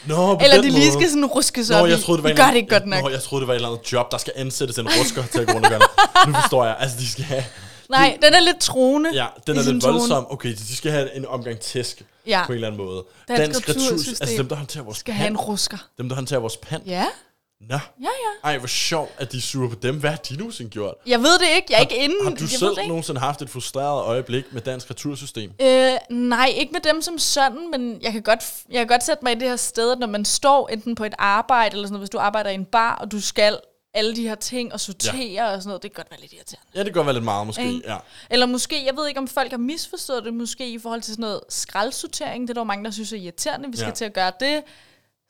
Nå, 0.07 0.15
på 0.35 0.39
Eller 0.43 0.55
den 0.55 0.63
de 0.65 0.69
lige 0.69 0.85
måde. 0.85 0.91
skal 0.93 1.09
sådan 1.09 1.25
ruske 1.25 1.65
sig 1.65 1.75
Nå, 1.77 1.83
op 1.83 1.89
jeg 1.89 1.99
i. 1.99 2.01
troede, 2.01 2.17
det 2.17 2.23
var 2.23 2.27
Vi 2.27 2.31
en 2.31 2.38
gør 2.38 2.47
det 2.47 2.55
ikke 2.55 2.69
godt 2.69 2.85
nok. 2.88 3.03
Nå, 3.03 3.09
jeg 3.09 3.21
troede, 3.23 3.41
det 3.41 3.47
var 3.47 3.53
et 3.53 3.55
eller 3.55 3.69
andet 3.69 3.91
job, 3.93 4.11
der 4.11 4.17
skal 4.17 4.33
ansættes 4.35 4.77
en 4.77 4.88
rusker 4.99 5.23
til 5.25 5.39
at 5.39 5.47
gå 5.47 5.53
rundt 5.53 5.65
og 5.65 5.71
gøre 5.71 5.79
det. 5.79 6.27
Nu 6.27 6.33
forstår 6.33 6.65
jeg. 6.65 6.75
Altså, 6.79 6.97
de 6.99 7.07
skal 7.09 7.23
have... 7.23 7.43
Nej, 7.89 8.17
den 8.21 8.33
er 8.33 8.39
lidt 8.39 8.59
troende. 8.59 9.09
Ja, 9.13 9.27
den 9.47 9.55
i 9.55 9.59
er 9.59 9.63
lidt 9.63 9.83
tone. 9.83 9.93
voldsom. 9.93 10.27
Okay, 10.29 10.49
de 10.53 10.75
skal 10.77 10.91
have 10.91 11.15
en 11.15 11.25
omgang 11.25 11.59
tæsk 11.59 12.03
Ja. 12.27 12.43
på 12.45 12.51
en 12.51 12.55
eller 12.55 12.67
anden 12.67 12.85
måde. 12.85 13.03
Dansk 13.27 13.41
Dansk 13.41 13.69
retur, 13.69 13.81
retursystem 13.81 14.17
altså 14.21 14.38
dem, 14.38 14.47
der 14.49 14.55
håndterer 14.55 14.83
vores 14.83 14.97
Skal 14.97 15.13
have 15.13 15.27
en 15.27 15.35
pand. 15.35 15.47
rusker. 15.47 15.77
Dem, 15.97 16.09
der 16.09 16.15
håndterer 16.15 16.39
vores 16.39 16.57
pand. 16.57 16.83
Ja. 16.85 17.05
Nå. 17.61 17.75
Ja, 17.75 17.79
ja. 18.03 18.49
Ej, 18.49 18.57
hvor 18.57 18.67
sjovt, 18.67 19.11
at 19.17 19.31
de 19.31 19.37
er 19.37 19.41
sure 19.41 19.69
på 19.69 19.75
dem. 19.75 19.99
Hvad 19.99 20.09
har 20.09 20.17
de 20.17 20.37
nogensinde 20.37 20.69
gjort? 20.69 20.95
Jeg 21.05 21.19
ved 21.19 21.39
det 21.39 21.47
ikke. 21.55 21.67
Jeg 21.69 21.77
er 21.77 21.81
ikke 21.81 21.97
inde. 21.97 22.15
Har 22.23 22.29
du 22.29 22.35
jeg 22.41 22.49
selv 22.49 22.87
nogensinde 22.87 23.19
haft 23.19 23.41
et 23.41 23.49
frustreret 23.49 24.03
øjeblik 24.03 24.53
med 24.53 24.61
dansk 24.61 24.89
retursystem? 24.89 25.51
Øh, 25.61 25.91
nej, 26.09 26.53
ikke 26.55 26.71
med 26.71 26.81
dem 26.81 27.01
som 27.01 27.17
sådan, 27.17 27.71
men 27.71 28.01
jeg 28.01 28.11
kan, 28.11 28.21
godt, 28.21 28.39
jeg 28.69 28.79
kan 28.79 28.87
godt 28.87 29.03
sætte 29.03 29.23
mig 29.23 29.31
i 29.31 29.35
det 29.35 29.49
her 29.49 29.55
sted, 29.55 29.91
at 29.91 29.99
når 29.99 30.07
man 30.07 30.25
står 30.25 30.67
enten 30.67 30.95
på 30.95 31.05
et 31.05 31.13
arbejde, 31.17 31.73
eller 31.73 31.87
sådan 31.87 31.93
noget, 31.93 32.01
hvis 32.01 32.09
du 32.09 32.17
arbejder 32.17 32.49
i 32.49 32.53
en 32.53 32.65
bar, 32.65 32.95
og 32.95 33.11
du 33.11 33.21
skal 33.21 33.59
alle 33.93 34.15
de 34.15 34.27
her 34.27 34.35
ting 34.35 34.73
og 34.73 34.79
sortere 34.79 35.15
ja. 35.15 35.53
og 35.53 35.61
sådan 35.61 35.67
noget, 35.69 35.83
det 35.83 35.93
kan 35.93 36.03
godt 36.03 36.11
være 36.11 36.19
lidt 36.21 36.33
irriterende. 36.33 36.67
Ja, 36.75 36.79
det 36.79 36.85
kan 36.85 36.93
godt 36.93 37.05
være 37.05 37.13
lidt 37.13 37.25
meget, 37.25 37.47
måske. 37.47 37.81
Ja. 37.87 37.97
Eller 38.29 38.45
måske, 38.45 38.85
jeg 38.85 38.97
ved 38.97 39.07
ikke, 39.07 39.19
om 39.19 39.27
folk 39.27 39.51
har 39.51 39.57
misforstået 39.57 40.25
det, 40.25 40.33
måske 40.33 40.69
i 40.69 40.79
forhold 40.79 41.01
til 41.01 41.13
sådan 41.13 41.21
noget 41.21 41.41
skraldsortering. 41.49 42.47
Det 42.47 42.49
er 42.49 42.53
der 42.53 42.63
mange, 42.63 42.85
der 42.85 42.91
synes 42.91 43.13
er 43.13 43.17
irriterende. 43.17 43.69
Vi 43.71 43.77
skal 43.77 43.87
ja. 43.87 43.93
til 43.93 44.05
at 44.05 44.13
gøre 44.13 44.31
det. 44.39 44.63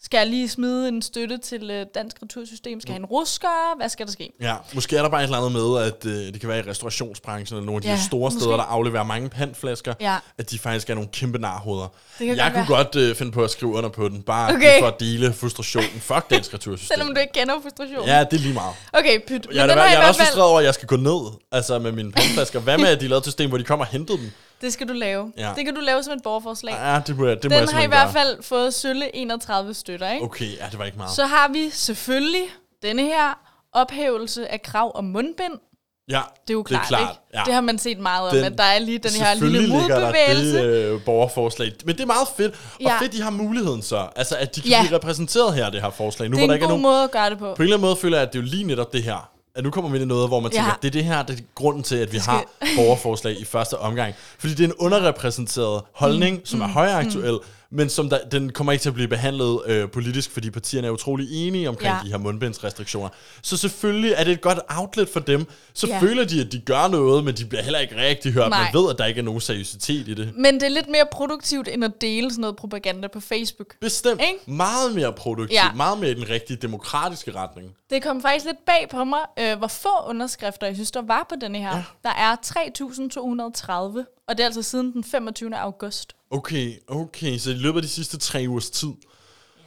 Skal 0.04 0.18
jeg 0.18 0.28
lige 0.28 0.50
smide 0.50 0.88
en 0.88 1.02
støtte 1.02 1.38
til 1.38 1.70
øh, 1.72 1.86
Dansk 1.96 2.18
Retursystem? 2.24 2.82
Skal 2.82 2.90
jeg 2.92 2.94
have 2.94 3.00
en 3.00 3.06
rusker? 3.06 3.78
Hvad 3.78 3.90
skal 3.90 4.06
der 4.06 4.12
ske? 4.12 4.32
Ja, 4.42 4.56
måske 4.74 4.98
er 4.98 5.02
der 5.02 5.10
bare 5.10 5.22
et 5.22 5.24
eller 5.24 5.38
andet 5.38 5.52
med, 5.52 5.84
at 5.84 6.06
øh, 6.06 6.34
det 6.34 6.40
kan 6.40 6.50
være 6.50 6.60
i 6.60 6.70
restaurationsbranchen, 6.70 7.58
eller 7.58 7.66
nogle 7.66 7.78
af 7.78 7.82
de 7.82 7.88
Ja, 7.90 8.00
store 8.08 8.20
måske. 8.20 8.40
steder, 8.40 8.56
der 8.58 8.64
afleverer 8.64 9.04
mange 9.04 9.30
pandflasker, 9.30 9.94
Ja. 10.02 10.18
at 10.38 10.52
de 10.52 10.60
faktisk 10.60 10.90
er 10.90 10.94
nogle 10.94 11.10
kæmpe 11.14 11.38
narhoveder. 11.40 11.88
Jeg 12.20 12.38
godt 12.38 12.54
kunne 12.68 12.76
godt 12.78 12.96
øh, 12.96 13.16
finde 13.16 13.32
på 13.32 13.44
at 13.44 13.52
skrive 13.52 13.72
under 13.74 13.90
på 13.90 14.10
den, 14.10 14.22
bare 14.22 14.54
Okay. 14.54 14.80
for 14.80 14.88
at 14.88 15.00
dele 15.00 15.34
frustrationen. 15.34 15.90
Fuck 15.90 16.30
dansk 16.30 16.54
retursystem. 16.54 16.96
Selvom 16.98 17.14
du 17.16 17.20
ikke 17.22 17.34
kender 17.34 17.54
frustration. 17.62 18.08
Ja, 18.08 18.20
det 18.24 18.34
er 18.34 18.42
lige 18.42 18.54
meget. 18.54 18.74
Okay, 18.94 19.20
pyt. 19.28 19.48
Jeg 19.54 19.64
er, 19.64 19.68
den 19.68 19.78
har 19.78 19.86
jeg 19.86 19.94
i 19.94 19.96
er 20.04 20.08
også 20.08 20.20
frustreret 20.22 20.50
over, 20.50 20.60
at 20.60 20.66
jeg 20.66 20.74
skal 20.74 20.88
gå 20.88 20.96
ned 20.96 21.32
altså 21.52 21.80
med 21.80 21.92
mine 21.92 22.12
pandflasker. 22.12 22.60
Hvad 22.60 22.78
med, 22.78 22.88
at 22.88 23.02
de 23.02 23.08
lavede 23.08 23.18
et 23.20 23.26
system, 23.26 23.50
hvor 23.50 23.58
de 23.58 23.64
kommer 23.64 23.86
og 23.86 23.92
hentede 23.92 24.18
dem? 24.18 24.32
Det 24.62 24.74
skal 24.74 24.88
du 24.88 24.94
lave. 24.94 25.34
Ja. 25.38 25.52
Det 25.56 25.66
kan 25.66 25.76
du 25.76 25.82
lave 25.82 26.04
som 26.04 26.14
et 26.14 26.24
borgerforslag. 26.24 26.74
Ja, 26.74 27.02
det 27.08 27.18
må 27.18 27.26
jeg, 27.28 27.44
det 27.44 27.52
må 27.52 27.56
Den 27.58 27.64
jeg 27.70 27.76
har 27.76 27.84
i 27.84 27.88
hvert 27.88 28.14
gøre. 28.14 28.24
fald 28.24 28.44
fået 28.44 28.74
sølle 28.74 29.16
31 29.16 29.74
støtter, 29.74 30.12
ikke? 30.12 30.26
Okay, 30.26 30.46
ja, 30.58 30.66
det 30.72 30.80
var 30.80 30.86
ikke 30.86 30.98
meget. 30.98 31.12
Så 31.12 31.26
har 31.26 31.48
vi 31.54 31.70
selvfølgelig 31.70 32.44
denne 32.84 33.02
her 33.02 33.40
ophævelse 33.74 34.52
af 34.52 34.62
krav 34.62 34.92
om 34.96 35.04
mundbind. 35.04 35.54
ja, 36.10 36.22
Det 36.48 36.50
er 36.50 36.54
jo 36.54 36.64
klart, 36.64 36.82
det 36.90 36.94
er 36.94 36.98
klart 36.98 37.12
ikke? 37.12 37.22
Ja. 37.34 37.42
Det 37.46 37.54
har 37.54 37.62
man 37.62 37.80
set 37.80 38.00
meget 38.00 38.30
om, 38.30 38.36
Den- 38.36 38.46
at 38.46 38.58
der 38.58 38.64
er 38.64 38.80
lige 38.80 38.98
den 38.98 39.12
her 39.12 39.34
lille 39.34 39.62
der 39.70 39.82
modbevægelse. 39.82 40.58
det 40.58 40.86
øh, 40.94 41.04
borgerforslag. 41.06 41.72
Men 41.86 41.96
det 41.96 42.02
er 42.02 42.08
meget 42.08 42.28
fedt. 42.38 42.54
Og 42.54 42.82
Ja. 42.82 42.98
fedt, 43.02 43.14
de 43.14 43.22
har 43.22 43.30
muligheden 43.30 43.82
så. 43.82 44.08
Altså, 44.16 44.36
at 44.36 44.56
de 44.56 44.62
kan 44.62 44.70
Ja. 44.70 44.82
blive 44.82 44.96
repræsenteret 44.96 45.54
her, 45.54 45.70
det 45.70 45.82
her 45.82 45.90
forslag. 45.90 46.30
Nu, 46.30 46.36
det 46.36 46.40
hvor 46.40 46.48
der 46.48 46.54
er 46.54 46.56
en 46.56 46.58
ikke 46.58 46.64
er 46.64 46.68
god 46.68 46.80
nogen, 46.80 46.82
måde 46.96 47.04
at 47.04 47.12
gøre 47.12 47.30
det 47.30 47.38
på. 47.40 47.46
På 47.46 47.62
en 47.62 47.62
eller 47.62 47.76
anden 47.76 47.88
måde 47.88 47.96
føler 47.96 48.18
jeg, 48.18 48.28
at 48.28 48.34
det 48.34 48.40
er 48.40 48.44
jo 48.44 48.50
lige 48.50 48.64
netop 48.64 48.94
det 48.94 49.04
her. 49.04 49.30
At 49.60 49.66
nu 49.66 49.72
kommer 49.72 49.90
vi 49.90 49.96
ind 49.98 50.04
i 50.04 50.08
noget, 50.08 50.28
hvor 50.30 50.40
man 50.40 50.52
Ja. 50.52 50.58
tænker, 50.58 50.74
det 50.82 50.88
er 50.88 50.92
det 50.92 51.04
her, 51.04 51.24
det 51.24 51.40
er 51.40 51.44
grunden 51.56 51.84
til, 51.84 51.96
at 51.96 52.12
vi 52.14 52.18
har 52.18 52.44
borgerforslag 52.76 53.40
i 53.40 53.46
første 53.46 53.78
omgang. 53.78 54.14
Fordi 54.40 54.54
det 54.54 54.64
er 54.64 54.68
en 54.68 54.74
underrepræsenteret 54.78 55.82
holdning, 55.94 56.36
mm. 56.38 56.46
som 56.46 56.62
er 56.62 56.68
højaktuel, 56.68 57.32
mm. 57.34 57.40
Men 57.72 57.90
som 57.90 58.10
der, 58.10 58.18
den 58.32 58.52
kommer 58.52 58.72
ikke 58.74 58.82
til 58.82 58.90
at 58.90 58.94
blive 58.96 59.08
behandlet 59.08 59.60
øh, 59.66 59.90
politisk, 59.92 60.32
fordi 60.32 60.50
partierne 60.52 60.88
er 60.88 60.92
utrolig 60.92 61.48
enige 61.48 61.70
omkring 61.70 61.94
Ja. 61.94 62.00
de 62.06 62.10
her 62.12 62.18
mundbindsrestriktioner. 62.18 63.10
Så 63.42 63.58
selvfølgelig 63.58 64.14
er 64.18 64.24
det 64.24 64.34
et 64.34 64.42
godt 64.42 64.60
outlet 64.70 65.10
for 65.10 65.20
dem. 65.20 65.46
Så 65.74 65.88
Ja. 65.88 66.00
føler 66.00 66.26
de, 66.26 66.42
at 66.42 66.52
de 66.52 66.60
gør 66.60 66.88
noget, 66.88 67.24
men 67.24 67.36
de 67.36 67.46
bliver 67.46 67.62
heller 67.64 67.80
ikke 67.80 67.96
rigtig 67.98 68.34
hørt. 68.34 68.50
Nej. 68.50 68.64
Man 68.74 68.82
ved, 68.82 68.90
at 68.92 68.98
der 68.98 69.06
ikke 69.06 69.20
er 69.20 69.24
nogen 69.24 69.42
seriøsitet 69.42 70.08
i 70.08 70.14
det. 70.14 70.34
Men 70.38 70.54
det 70.54 70.64
er 70.64 70.70
lidt 70.70 70.90
mere 70.90 71.06
produktivt, 71.12 71.68
end 71.68 71.84
at 71.86 71.92
dele 72.02 72.30
sådan 72.32 72.42
noget 72.42 72.56
propaganda 72.56 73.08
på 73.08 73.20
Facebook. 73.20 73.68
Bestemt. 73.82 74.22
Ikke? 74.22 74.52
Meget 74.52 74.96
mere 74.96 75.14
produktivt. 75.14 75.54
Ja. 75.54 75.72
Meget 75.76 76.00
mere 76.00 76.12
i 76.12 76.14
den 76.14 76.30
rigtige 76.30 76.58
demokratiske 76.58 77.32
retning. 77.36 77.72
Det 77.90 78.04
kom 78.04 78.22
faktisk 78.22 78.46
lidt 78.46 78.66
bag 78.66 78.88
på 78.92 79.04
mig, 79.04 79.20
øh, 79.40 79.58
hvor 79.58 79.68
få 79.68 79.90
underskrifter, 80.08 80.68
jeg 80.68 80.76
synes, 80.76 80.92
der 80.92 81.02
var 81.02 81.26
på 81.30 81.36
denne 81.42 81.58
her. 81.58 81.76
Ja. 81.76 81.84
Der 82.04 82.10
er 82.10 82.36
3.230, 82.46 84.06
og 84.30 84.38
det 84.38 84.44
er 84.44 84.46
altså 84.46 84.62
siden 84.62 84.94
den 84.94 85.04
25. 85.04 85.56
august. 85.58 86.14
Okay, 86.32 86.74
okay. 86.88 87.38
Så 87.38 87.50
i 87.50 87.54
løbet 87.54 87.78
af 87.80 87.84
de 87.84 87.90
sidste 87.90 88.18
tre 88.18 88.46
ugers 88.50 88.70
tid, 88.70 88.90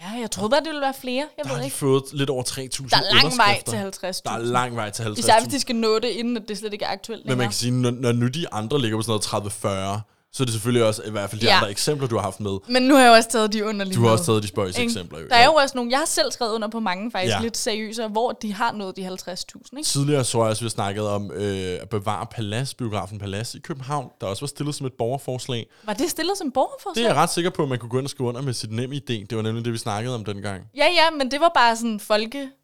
Ja, 0.03 0.21
jeg 0.21 0.31
troede 0.31 0.51
bare, 0.51 0.61
det 0.61 0.67
ville 0.69 0.81
være 0.81 0.95
flere. 1.01 1.27
Jeg 1.39 1.45
der 1.45 1.49
ved 1.49 1.51
har 1.51 1.59
de 1.59 1.65
ikke. 1.65 1.77
fået 1.77 2.03
lidt 2.13 2.31
over 2.31 2.43
3.000 2.43 2.89
Der 2.91 2.97
er 2.97 3.23
lang 3.23 3.37
vej 3.37 3.63
til 3.67 3.77
50.000. 3.77 4.21
Der 4.25 4.31
er 4.31 4.39
lang 4.39 4.77
vej 4.77 4.91
til 4.91 5.03
50.000. 5.03 5.19
Især 5.19 5.41
hvis 5.41 5.53
de 5.55 5.61
skal 5.61 5.77
nå 5.77 5.99
det, 5.99 6.09
inden 6.09 6.37
at 6.37 6.43
det 6.49 6.59
slet 6.59 6.73
ikke 6.73 6.85
er 6.85 6.89
aktuelt 6.91 7.25
Men 7.25 7.29
man 7.29 7.33
længere. 7.39 7.49
kan 7.49 7.55
sige, 7.55 7.71
når, 7.73 7.91
når 7.91 8.13
nu 8.13 8.29
de 8.29 8.53
andre 8.53 8.81
ligger 8.81 8.99
på 8.99 9.03
sådan 9.03 9.21
noget 9.33 9.97
30-40, 9.97 10.01
så 10.33 10.43
er 10.43 10.45
det 10.45 10.53
selvfølgelig 10.53 10.87
også 10.87 11.03
i 11.07 11.11
hvert 11.11 11.31
fald 11.31 11.41
de 11.41 11.47
Ja. 11.47 11.57
andre 11.57 11.71
eksempler, 11.71 12.09
du 12.09 12.17
har 12.17 12.23
haft 12.23 12.41
med. 12.41 12.59
Men 12.69 12.83
nu 12.83 12.95
har 12.95 13.03
jeg 13.03 13.09
jo 13.09 13.15
også 13.15 13.29
taget 13.29 13.53
de 13.53 13.65
underlige 13.65 13.97
Du 13.97 14.03
har 14.03 14.11
også 14.11 14.25
taget 14.25 14.43
de 14.43 14.49
spøjs 14.49 14.79
eksempler. 14.79 15.19
Der 15.29 15.37
er 15.37 15.45
jo 15.45 15.53
også 15.55 15.73
nogle, 15.77 15.91
jeg 15.91 15.99
har 15.99 16.07
selv 16.07 16.33
skrevet 16.33 16.53
under 16.53 16.69
på 16.69 16.81
mange 16.81 17.11
faktisk 17.11 17.35
Ja. 17.37 17.41
lidt 17.43 17.57
seriøse, 17.57 18.07
hvor 18.09 18.33
de 18.33 18.53
har 18.55 18.73
nået 18.73 18.97
de 18.97 19.03
50.000. 19.09 19.79
Ikke? 19.79 19.89
Tidligere 19.89 20.25
så 20.25 20.39
jeg 20.39 20.47
også, 20.47 20.65
vi 20.65 20.71
snakkede 20.71 21.15
om 21.15 21.31
øh, 21.33 21.79
at 21.83 21.89
bevare 21.89 22.27
Palads, 22.27 22.75
biografen 22.75 23.19
Palads 23.19 23.55
i 23.55 23.59
København, 23.59 24.09
der 24.21 24.27
også 24.27 24.41
var 24.43 24.47
stillet 24.47 24.75
som 24.75 24.87
et 24.87 24.93
borgerforslag. 24.93 25.67
Var 25.85 25.93
det 25.93 26.11
stillet 26.11 26.39
som 26.39 26.51
borgerforslag? 26.51 27.05
Det 27.05 27.11
er 27.11 27.15
jeg 27.15 27.23
ret 27.23 27.31
sikker 27.31 27.51
på, 27.51 27.63
at 27.63 27.69
man 27.69 27.79
kunne 27.79 27.91
gå 27.91 27.99
ind 27.99 28.07
og 28.07 28.11
skrive 28.11 28.29
under 28.29 28.43
med 28.43 28.53
sit 28.53 28.73
nem 28.73 28.93
idé. 28.93 28.99
Det 29.31 29.37
var 29.37 29.43
nemlig 29.43 29.65
det, 29.65 29.73
vi 29.73 29.79
snakkede 29.79 30.15
om 30.15 30.25
dengang. 30.25 30.63
Ja, 30.77 30.87
ja, 30.87 31.11
men 31.19 31.31
det 31.31 31.41
var 31.41 31.51
bare 31.55 31.77
sådan 31.77 32.01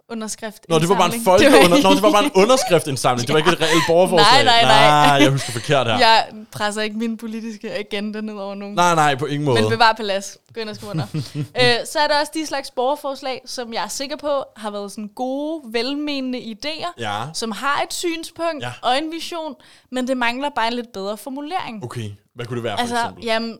folkeunderskrift. 0.09 0.69
Nå, 0.69 0.79
det 0.79 0.89
var 0.89 0.95
bare 0.95 1.07
en 1.07 1.15
indsamling. 1.15 1.25
folke 1.25 1.45
Det 1.45 1.53
var 1.53 1.77
under, 1.77 1.89
Nå, 1.89 1.95
det 1.95 2.03
var 2.03 2.13
bare 2.13 2.25
en 2.25 2.31
underskriftindsamling. 2.35 3.27
Det 3.27 3.33
var 3.33 3.39
ikke 3.39 3.51
et 3.51 3.61
reelt 3.61 3.83
borgerforslag. 3.87 4.45
Nej, 4.45 4.45
nej, 4.45 4.63
nej. 4.63 5.07
nej 5.07 5.23
jeg 5.23 5.31
husker 5.31 5.53
forkert 5.53 5.87
her. 5.87 5.99
Jeg 5.99 6.27
presser 6.53 6.83
ikke 6.83 6.99
min 6.99 7.17
politiske 7.17 7.73
agenda 7.73 8.21
ned 8.21 8.35
over 8.35 8.55
nogen. 8.55 8.75
Nej, 8.75 8.95
nej, 8.95 9.15
på 9.15 9.27
ingen 9.27 9.45
måde. 9.45 9.61
Men 9.61 9.71
bevar 9.71 9.93
plads. 9.93 10.39
Gå 10.55 10.61
ind 10.61 10.69
og 10.69 10.77
skriv 10.77 10.91
under. 10.91 11.07
øh, 11.35 11.87
så 11.93 11.99
er 11.99 12.07
der 12.09 12.21
også 12.21 12.33
de 12.35 12.47
slags 12.47 12.71
borgerforslag, 12.71 13.41
som 13.47 13.73
jeg 13.73 13.85
er 13.85 13.89
sikker 13.89 14.17
på 14.17 14.45
har 14.57 14.71
været 14.71 14.93
sådan 14.93 15.09
gode, 15.09 15.61
velmenende 15.73 16.39
idéer, 16.39 16.93
Ja, 16.99 17.23
som 17.35 17.53
har 17.53 17.83
et 17.87 17.95
synspunkt 17.95 18.63
ja. 18.63 18.73
og 18.83 18.99
en 18.99 19.13
vision, 19.13 19.55
men 19.91 20.09
det 20.09 20.17
mangler 20.17 20.49
bare 20.57 20.67
en 20.67 20.73
lidt 20.73 20.93
bedre 20.93 21.17
formulering. 21.17 21.85
okay. 21.85 22.11
Hvad 22.35 22.47
kunne 22.47 22.57
det 22.57 22.65
være 22.65 22.77
for 22.77 22.81
altså, 22.81 22.97
eksempel? 22.97 23.25
jamen, 23.25 23.59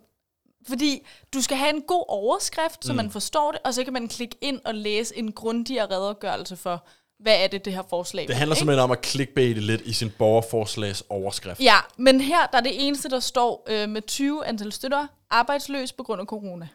fordi 0.69 1.07
du 1.35 1.43
skal 1.43 1.57
have 1.57 1.75
en 1.75 1.83
god 1.83 2.05
overskrift, 2.09 2.85
så 2.85 2.93
Mm. 2.93 2.97
man 2.97 3.11
forstår 3.11 3.53
det, 3.53 3.61
og 3.65 3.75
så 3.75 3.85
kan 3.85 3.93
man 3.93 4.09
klikke 4.09 4.37
ind 4.41 4.61
og 4.65 4.75
læse 4.75 5.17
en 5.19 5.33
grundigere 5.33 5.87
redegørelse 5.91 6.57
for, 6.57 6.87
hvad 7.21 7.37
er 7.43 7.47
det, 7.47 7.65
det 7.65 7.73
her 7.73 7.83
forslag 7.91 8.29
Det 8.29 8.37
handler 8.37 8.55
ikke? 8.55 8.59
simpelthen 8.61 8.85
om 8.85 8.91
at 8.91 9.07
clickbaite 9.07 9.61
lidt 9.61 9.81
i 9.81 9.93
sin 9.93 10.11
borgerforslags 10.19 11.03
overskrift. 11.09 11.61
Ja, 11.61 11.77
men 11.97 12.21
her 12.21 12.47
der 12.47 12.59
er 12.59 12.63
det 12.63 12.87
eneste, 12.87 13.09
der 13.09 13.21
står 13.21 13.65
øh, 13.69 13.89
med 13.89 14.03
20 14.03 14.47
antal 14.47 14.73
støtter, 14.73 15.07
arbejdsløs 15.31 15.93
på 15.93 16.03
grund 16.03 16.21
af 16.21 16.27
corona. 16.27 16.69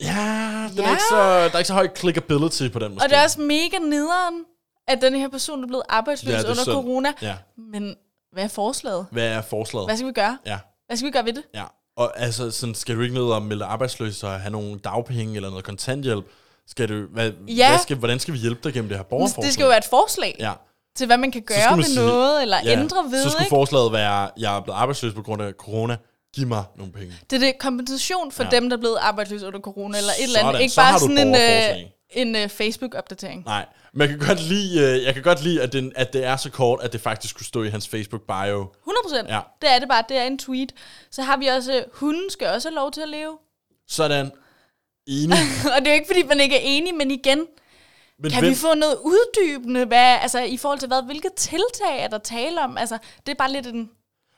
Ja, 0.00 0.68
den 0.70 0.78
Er 0.78 0.82
Ja. 0.82 0.90
ikke 0.90 1.02
så, 1.10 1.16
der 1.16 1.54
er 1.54 1.58
ikke 1.58 1.66
så 1.68 1.72
høj 1.74 1.88
clickability 1.96 2.68
på 2.68 2.78
den 2.78 2.92
måske. 2.94 3.04
Og 3.04 3.10
det 3.10 3.18
er 3.18 3.22
også 3.22 3.40
mega 3.40 3.78
nederen, 3.78 4.44
at 4.88 5.02
den 5.02 5.14
her 5.14 5.28
person 5.28 5.62
er 5.62 5.66
blevet 5.66 5.82
arbejdsløs 5.88 6.32
Ja, 6.32 6.38
det 6.38 6.44
er 6.44 6.50
under 6.50 6.62
synd. 6.62 6.74
corona. 6.74 7.12
Ja, 7.22 7.36
Men 7.56 7.96
hvad 8.32 8.44
er 8.44 8.48
forslaget? 8.48 9.06
hvad 9.12 9.26
er 9.28 9.42
forslaget? 9.42 9.86
Hvad 9.88 9.96
skal 9.96 10.06
vi 10.08 10.12
gøre? 10.12 10.38
Ja, 10.46 10.58
Hvad 10.86 10.96
skal 10.96 11.06
vi 11.06 11.10
gøre 11.12 11.24
ved 11.24 11.32
det? 11.32 11.42
ja. 11.54 11.64
Og 11.98 12.20
altså, 12.20 12.50
sådan, 12.50 12.74
skal 12.74 12.96
du 12.96 13.00
ikke 13.00 13.14
ned 13.14 13.22
og 13.22 13.42
melde 13.42 13.64
arbejdsløs 13.64 14.22
og 14.22 14.40
have 14.40 14.50
nogle 14.52 14.78
dagpenge 14.78 15.36
eller 15.36 15.48
noget 15.48 15.64
kontanthjælp? 15.64 16.24
Skal 16.66 16.88
du, 16.88 17.06
hvad, 17.12 17.32
Ja. 17.48 17.68
hvad 17.70 17.78
skal, 17.78 17.96
hvordan 17.96 18.18
skal 18.18 18.34
vi 18.34 18.38
hjælpe 18.38 18.60
dig 18.64 18.72
gennem 18.72 18.88
det 18.88 18.96
her 18.98 19.04
borgerforslag? 19.04 19.44
Det 19.44 19.52
skal 19.52 19.62
jo 19.62 19.68
være 19.68 19.78
et 19.78 19.84
forslag 19.84 20.36
Ja. 20.38 20.52
til, 20.96 21.06
hvad 21.06 21.18
man 21.18 21.30
kan 21.30 21.42
gøre 21.42 21.58
skulle 21.62 21.70
ved 21.70 21.76
man 21.76 21.84
sige- 21.84 22.06
noget, 22.06 22.42
eller 22.42 22.56
ja. 22.64 22.72
ændre 22.72 22.96
ved. 23.10 23.22
Så 23.22 23.30
skulle 23.30 23.42
ikke? 23.44 23.50
forslaget 23.50 23.92
være, 23.92 24.30
jeg 24.38 24.56
er 24.56 24.60
blevet 24.60 24.76
arbejdsløs 24.78 25.14
på 25.14 25.22
grund 25.22 25.42
af 25.42 25.52
corona. 25.52 25.96
Giv 26.34 26.46
mig 26.46 26.64
nogle 26.76 26.92
penge. 26.92 27.14
Det 27.30 27.36
er 27.36 27.40
det 27.46 27.58
kompensation 27.60 28.32
for 28.32 28.44
Ja. 28.44 28.50
dem, 28.50 28.68
der 28.70 28.76
er 28.76 28.80
blevet 28.80 28.96
arbejdsløse 29.00 29.46
under 29.46 29.60
corona, 29.60 29.98
eller 29.98 30.12
et 30.12 30.22
eller 30.22 30.34
Sådan, 30.38 30.48
andet. 30.48 30.60
Ikke 30.60 30.74
så 30.74 30.80
har 30.80 30.92
bare 30.92 31.00
sådan 31.00 31.18
en, 31.18 31.34
øh. 31.34 31.90
En 32.10 32.34
uh, 32.36 32.48
Facebook-opdatering. 32.48 33.44
Nej, 33.44 33.66
men 33.92 34.00
jeg 34.00 34.18
kan 34.18 34.28
godt 34.28 34.42
lide, 34.42 34.80
øh, 34.80 35.04
jeg 35.04 35.14
kan 35.14 35.22
godt 35.22 35.42
lide 35.42 35.62
at, 35.62 35.72
den, 35.72 35.92
at 35.96 36.12
det 36.12 36.24
er 36.24 36.36
så 36.36 36.50
kort, 36.50 36.80
at 36.82 36.92
det 36.92 37.00
faktisk 37.00 37.36
kunne 37.36 37.46
stå 37.46 37.62
i 37.62 37.68
hans 37.68 37.88
Facebook-bio. 37.88 38.72
100%. 38.88 39.34
Ja. 39.34 39.40
Det 39.62 39.70
er 39.70 39.78
det 39.78 39.88
bare. 39.88 40.04
Det 40.08 40.16
er 40.16 40.22
en 40.22 40.38
tweet. 40.38 40.72
Så 41.10 41.22
har 41.22 41.36
vi 41.36 41.46
også, 41.46 41.76
øh, 41.76 41.82
hunden 41.92 42.30
skal 42.30 42.48
også 42.48 42.68
have 42.68 42.74
lov 42.74 42.90
til 42.92 43.00
at 43.00 43.08
leve. 43.08 43.38
Sådan. 43.88 44.30
Enig. 45.06 45.38
og 45.74 45.80
det 45.80 45.86
er 45.88 45.90
jo 45.90 45.94
ikke, 45.94 46.06
fordi 46.06 46.22
man 46.22 46.40
ikke 46.40 46.56
er 46.56 46.62
enig, 46.62 46.94
men 46.94 47.10
igen, 47.10 47.46
Men 48.18 48.30
Kan 48.30 48.40
hvem, 48.40 48.50
vi 48.50 48.56
få 48.56 48.74
noget 48.74 48.96
uddybende, 49.04 49.84
hvad, 49.84 50.18
altså 50.22 50.40
i 50.42 50.56
forhold 50.56 50.78
til 50.78 50.88
hvad, 50.88 51.02
hvilke 51.02 51.30
tiltag 51.36 52.02
er 52.02 52.08
der 52.08 52.18
tale 52.18 52.60
om? 52.60 52.78
Altså, 52.78 52.98
det 53.26 53.32
er 53.32 53.36
bare 53.36 53.52
lidt 53.52 53.66
en... 53.66 53.90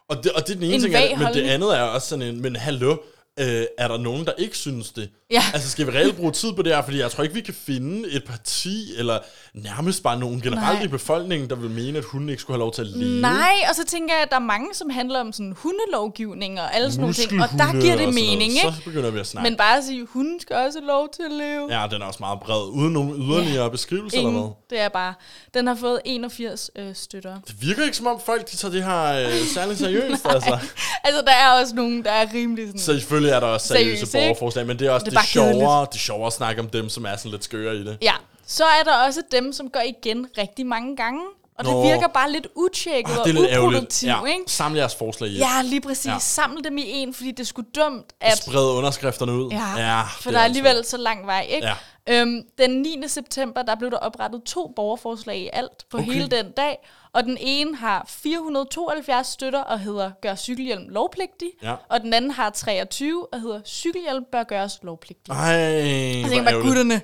og, 0.08 0.24
det, 0.24 0.32
og 0.32 0.46
det 0.46 0.50
er 0.50 0.54
den 0.54 0.64
ene 0.64 0.74
en 0.74 0.80
ting, 0.80 0.94
vag 0.94 1.18
men 1.18 1.34
det 1.34 1.42
andet 1.42 1.78
er 1.78 1.82
også 1.82 2.08
sådan 2.08 2.22
en, 2.22 2.40
men 2.42 2.56
hallo, 2.56 2.96
øh, 3.38 3.64
er 3.78 3.88
der 3.88 3.98
nogen, 3.98 4.26
der 4.26 4.32
ikke 4.38 4.56
synes 4.56 4.92
det? 4.92 5.10
Ja. 5.30 5.42
Altså, 5.54 5.70
skal 5.70 5.86
vi 5.86 5.90
reelt 5.90 6.16
bruge 6.16 6.32
tid 6.32 6.52
på 6.52 6.62
det 6.62 6.74
her? 6.74 6.82
Fordi 6.82 6.98
jeg 6.98 7.10
tror 7.10 7.22
ikke, 7.22 7.34
vi 7.34 7.40
kan 7.40 7.54
finde 7.54 8.10
et 8.10 8.24
parti, 8.24 8.94
eller 8.98 9.18
nærmest 9.54 10.02
bare 10.02 10.18
nogen 10.18 10.40
generelt 10.40 10.78
Nej. 10.78 10.84
i 10.84 10.88
befolkningen, 10.88 11.50
der 11.50 11.56
vil 11.56 11.70
mene, 11.70 11.98
at 11.98 12.04
hunden 12.04 12.28
ikke 12.28 12.42
skulle 12.42 12.54
have 12.54 12.60
lov 12.60 12.72
til 12.72 12.82
at 12.82 12.88
leve. 12.88 13.20
Nej, 13.20 13.52
og 13.68 13.74
så 13.74 13.84
tænker 13.86 14.14
jeg, 14.14 14.22
at 14.22 14.30
der 14.30 14.36
er 14.36 14.40
mange, 14.40 14.74
som 14.74 14.90
handler 14.90 15.20
om 15.20 15.32
sådan 15.32 15.54
hundelovgivning 15.56 16.60
og 16.60 16.74
alle 16.74 16.90
sådan 16.92 17.00
nogle 17.00 17.14
ting, 17.14 17.42
og 17.42 17.48
der 17.58 17.80
giver 17.80 17.96
det 17.96 18.14
mening, 18.14 18.42
ikke? 18.42 18.60
Så 18.60 18.84
begynder 18.84 19.10
vi 19.10 19.18
at 19.18 19.26
snakke. 19.26 19.50
Men 19.50 19.56
bare 19.56 19.78
at 19.78 19.84
sige, 19.84 20.06
hunden 20.12 20.40
skal 20.40 20.56
også 20.56 20.78
have 20.78 20.86
lov 20.86 21.08
til 21.16 21.22
at 21.22 21.32
leve. 21.32 21.80
Ja, 21.80 21.86
den 21.90 22.02
er 22.02 22.06
også 22.06 22.20
meget 22.20 22.40
bred, 22.40 22.68
uden 22.68 22.92
nogen 22.92 23.22
yderligere 23.22 23.62
yeah. 23.62 23.70
beskrivelser 23.70 24.18
eller 24.18 24.30
Ingen, 24.30 24.42
hvad. 24.42 24.78
det 24.78 24.84
er 24.84 24.88
bare, 24.88 25.14
den 25.54 25.66
har 25.66 25.74
fået 25.74 26.00
81 26.04 26.70
øh, 26.76 26.94
støtter. 26.94 27.40
Det 27.46 27.62
virker 27.62 27.84
ikke 27.84 27.96
som 27.96 28.06
om 28.06 28.20
folk, 28.26 28.50
de 28.50 28.56
tager 28.56 28.72
det 28.72 28.84
her 28.84 29.26
øh, 29.26 29.32
særlig 29.54 29.78
seriøst, 29.84 30.26
altså. 30.26 30.58
Altså, 31.04 31.22
der 31.26 31.32
er 31.32 31.60
også 31.60 31.74
nogen, 31.74 32.04
der 32.04 32.10
er 32.10 32.26
rimelig 32.34 32.66
sådan... 32.66 32.80
Så 32.80 32.92
selvfølgelig 32.92 33.32
er 33.32 33.40
der 33.40 33.46
også 33.46 33.66
seriøse 33.66 33.96
Seriøst, 33.96 34.14
ikke? 34.14 34.26
borgerforslag, 34.26 34.66
men 34.66 34.78
det 34.78 34.86
er 34.86 34.90
også 34.90 35.04
det, 35.04 35.14
bare 35.20 35.26
sjovere, 35.26 35.80
det 35.86 35.94
er 35.94 35.98
sjovere 35.98 36.26
at 36.26 36.32
snakke 36.32 36.60
om 36.62 36.68
dem, 36.68 36.88
som 36.88 37.04
er 37.04 37.16
sådan 37.16 37.30
lidt 37.30 37.44
skøre 37.44 37.76
i 37.76 37.84
det. 37.84 37.98
Ja, 38.02 38.14
så 38.46 38.64
er 38.64 38.82
der 38.84 39.06
også 39.06 39.22
dem, 39.32 39.52
som 39.52 39.70
går 39.70 39.80
igen 39.80 40.26
rigtig 40.38 40.66
mange 40.66 40.96
gange, 40.96 41.20
og 41.58 41.64
det 41.64 41.72
Nå. 41.72 41.82
virker 41.82 42.08
bare 42.08 42.32
lidt 42.32 42.46
utjekket 42.54 43.12
Ah, 43.12 43.18
og 43.18 43.26
det 43.26 43.56
uproduktivt, 43.58 44.08
Ja, 44.10 44.24
ikke? 44.24 44.42
samle 44.46 44.78
jeres 44.78 44.94
forslag 44.94 45.30
i. 45.30 45.36
Ja, 45.38 45.62
lige 45.64 45.80
præcis. 45.80 46.06
Ja. 46.06 46.18
Samle 46.18 46.62
dem 46.64 46.78
i 46.78 46.82
en, 46.90 47.14
fordi 47.14 47.30
det 47.30 47.40
er 47.40 47.44
sgu 47.44 47.62
dumt, 47.76 48.04
At 48.20 48.38
sprede 48.38 48.72
underskrifterne 48.72 49.32
ud. 49.32 49.50
Ja, 49.50 49.78
ja 49.78 50.02
for 50.02 50.08
det 50.22 50.24
der 50.24 50.38
er 50.38 50.44
altså- 50.44 50.60
alligevel 50.60 50.84
så 50.84 50.96
lang 50.96 51.26
vej, 51.26 51.46
ikke? 51.50 51.66
Ja. 51.66 51.74
Øhm, 52.08 52.42
den 52.58 52.70
9. 52.82 53.02
september, 53.06 53.62
der 53.62 53.74
blev 53.74 53.90
der 53.90 53.96
oprettet 53.96 54.42
to 54.42 54.72
borgerforslag 54.76 55.38
i 55.38 55.48
alt 55.52 55.84
på 55.90 55.96
Okay. 55.98 56.12
hele 56.12 56.26
den 56.28 56.50
dag, 56.56 56.76
og 57.12 57.24
den 57.24 57.36
ene 57.40 57.76
har 57.76 58.04
472 58.08 59.26
støtter 59.26 59.60
og 59.60 59.80
hedder 59.80 60.10
Gør 60.22 60.34
cykelhjelm 60.34 60.88
lovpligtig, 60.88 61.48
Ja. 61.62 61.74
og 61.88 62.00
den 62.00 62.12
anden 62.14 62.30
har 62.30 62.50
23 62.50 63.26
og 63.34 63.40
hedder 63.40 63.60
Cykelhjelm 63.66 64.24
bør 64.32 64.42
gøres 64.42 64.78
lovpligtig. 64.82 65.32
Ej, 65.32 66.20
hvor 66.20 66.28
tænker 66.28 66.44
bare, 66.52 66.62
gutterne, 66.62 67.00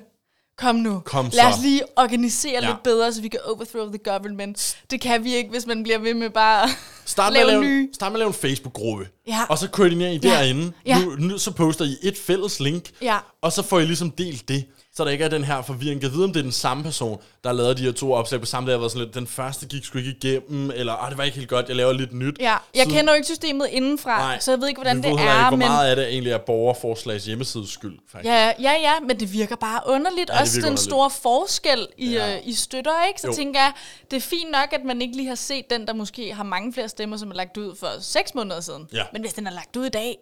kom 0.57 0.75
nu. 0.75 0.99
Kom 1.05 1.29
Lad 1.33 1.45
os 1.45 1.55
så. 1.55 1.61
lige 1.61 1.81
organisere 1.95 2.59
Ja. 2.61 2.67
lidt 2.69 2.83
bedre, 2.83 3.13
så 3.13 3.21
vi 3.21 3.27
kan 3.27 3.39
overthrow 3.45 3.89
the 3.89 3.97
government. 3.97 4.77
Det 4.91 5.01
kan 5.01 5.23
vi 5.23 5.35
ikke, 5.35 5.49
hvis 5.49 5.65
man 5.65 5.83
bliver 5.83 5.97
ved 5.99 6.13
med 6.13 6.29
bare 6.29 6.63
at 6.63 6.69
Start 7.05 7.33
med, 7.33 7.39
at 7.41 7.47
lave 7.47 7.61
lave, 7.61 7.71
nye. 7.73 7.89
start 7.93 8.11
med 8.11 8.15
at 8.15 8.19
lave 8.19 8.27
en 8.27 8.33
Facebook-gruppe. 8.33 9.07
Ja. 9.27 9.39
Og 9.49 9.57
så 9.57 9.69
koordinerer 9.69 10.11
I 10.11 10.19
Ja. 10.23 10.29
derinde. 10.29 10.71
Ja. 10.85 10.99
Nu, 10.99 11.15
nu, 11.19 11.37
så 11.37 11.51
poster 11.51 11.85
I 11.85 11.97
et 12.03 12.17
fælles 12.17 12.59
link. 12.59 12.91
Ja. 13.01 13.17
Og 13.41 13.51
så 13.51 13.61
får 13.63 13.79
I 13.79 13.85
ligesom 13.85 14.11
delt 14.11 14.47
det. 14.47 14.65
Så 14.97 15.05
der 15.05 15.11
ikke 15.11 15.23
er 15.23 15.29
den 15.29 15.43
her 15.43 15.61
forvirring. 15.61 16.01
Jeg 16.01 16.11
ved, 16.13 16.23
om 16.23 16.33
det 16.33 16.39
er 16.39 16.43
den 16.43 16.51
samme 16.51 16.83
person, 16.83 17.21
der 17.43 17.49
har 17.49 17.53
lavet 17.53 17.77
de 17.77 17.83
her 17.83 17.91
to 17.91 18.13
opslag 18.13 18.39
på 18.39 18.45
samme 18.45 18.67
dag. 18.67 18.71
Jeg 18.73 18.79
været 18.79 18.91
sådan 18.91 19.05
lidt, 19.05 19.15
den 19.15 19.27
første 19.27 19.65
gik 19.67 19.85
sgu 19.85 19.97
ikke 19.97 20.15
igennem. 20.21 20.71
Eller, 20.75 20.93
ah, 20.93 21.09
det 21.09 21.17
var 21.17 21.23
ikke 21.23 21.37
helt 21.37 21.49
godt, 21.49 21.67
jeg 21.67 21.75
laver 21.75 21.93
lidt 21.93 22.13
nyt. 22.13 22.35
Ja, 22.39 22.55
jeg 22.75 22.83
Så- 22.85 22.89
kender 22.89 23.13
jo 23.13 23.15
ikke 23.15 23.25
systemet 23.27 23.67
indenfra, 23.71 24.17
Nej, 24.17 24.39
så 24.39 24.51
jeg 24.51 24.59
ved 24.61 24.67
ikke, 24.67 24.77
hvordan 24.81 24.97
det 24.97 25.05
er. 25.05 25.09
Ikke, 25.09 25.23
hvor 25.23 25.49
men 25.49 25.59
meget 25.59 25.89
af 25.89 25.95
det 25.95 26.07
egentlig 26.07 26.33
er 26.33 26.37
borgerforslags 26.37 27.25
hjemmesides 27.25 27.69
skyld, 27.69 27.99
faktisk. 28.11 28.27
Ja, 28.29 28.45
ja, 28.59 28.71
ja, 28.71 28.93
men 29.07 29.19
det 29.19 29.33
virker 29.33 29.55
bare 29.55 29.81
underligt. 29.87 30.29
Ja, 30.29 30.39
Også 30.41 30.53
den 30.55 30.63
underligt. 30.63 30.81
store 30.83 31.09
forskel 31.09 31.87
i, 31.97 32.09
Ja. 32.11 32.35
øh, 32.35 32.41
i 32.47 32.53
støtter, 32.53 33.05
ikke? 33.07 33.21
Så 33.21 33.27
jo. 33.27 33.33
tænker 33.33 33.59
jeg, 33.59 33.71
det 34.11 34.17
er 34.17 34.21
fint 34.21 34.51
nok, 34.51 34.73
at 34.73 34.85
man 34.85 35.01
ikke 35.01 35.15
lige 35.15 35.27
har 35.27 35.35
set 35.35 35.69
den, 35.69 35.87
der 35.87 35.93
måske 35.93 36.33
har 36.33 36.43
mange 36.43 36.73
flere 36.73 36.89
stemmer, 36.89 37.17
som 37.17 37.31
er 37.31 37.35
lagt 37.35 37.57
ud 37.57 37.75
for 37.79 37.87
seks 37.99 38.35
måneder 38.35 38.61
siden. 38.61 38.87
Ja. 38.93 39.03
Men 39.13 39.21
hvis 39.21 39.33
den 39.33 39.47
er 39.47 39.51
lagt 39.51 39.75
ud 39.77 39.85
i 39.85 39.89
dag, 39.89 40.15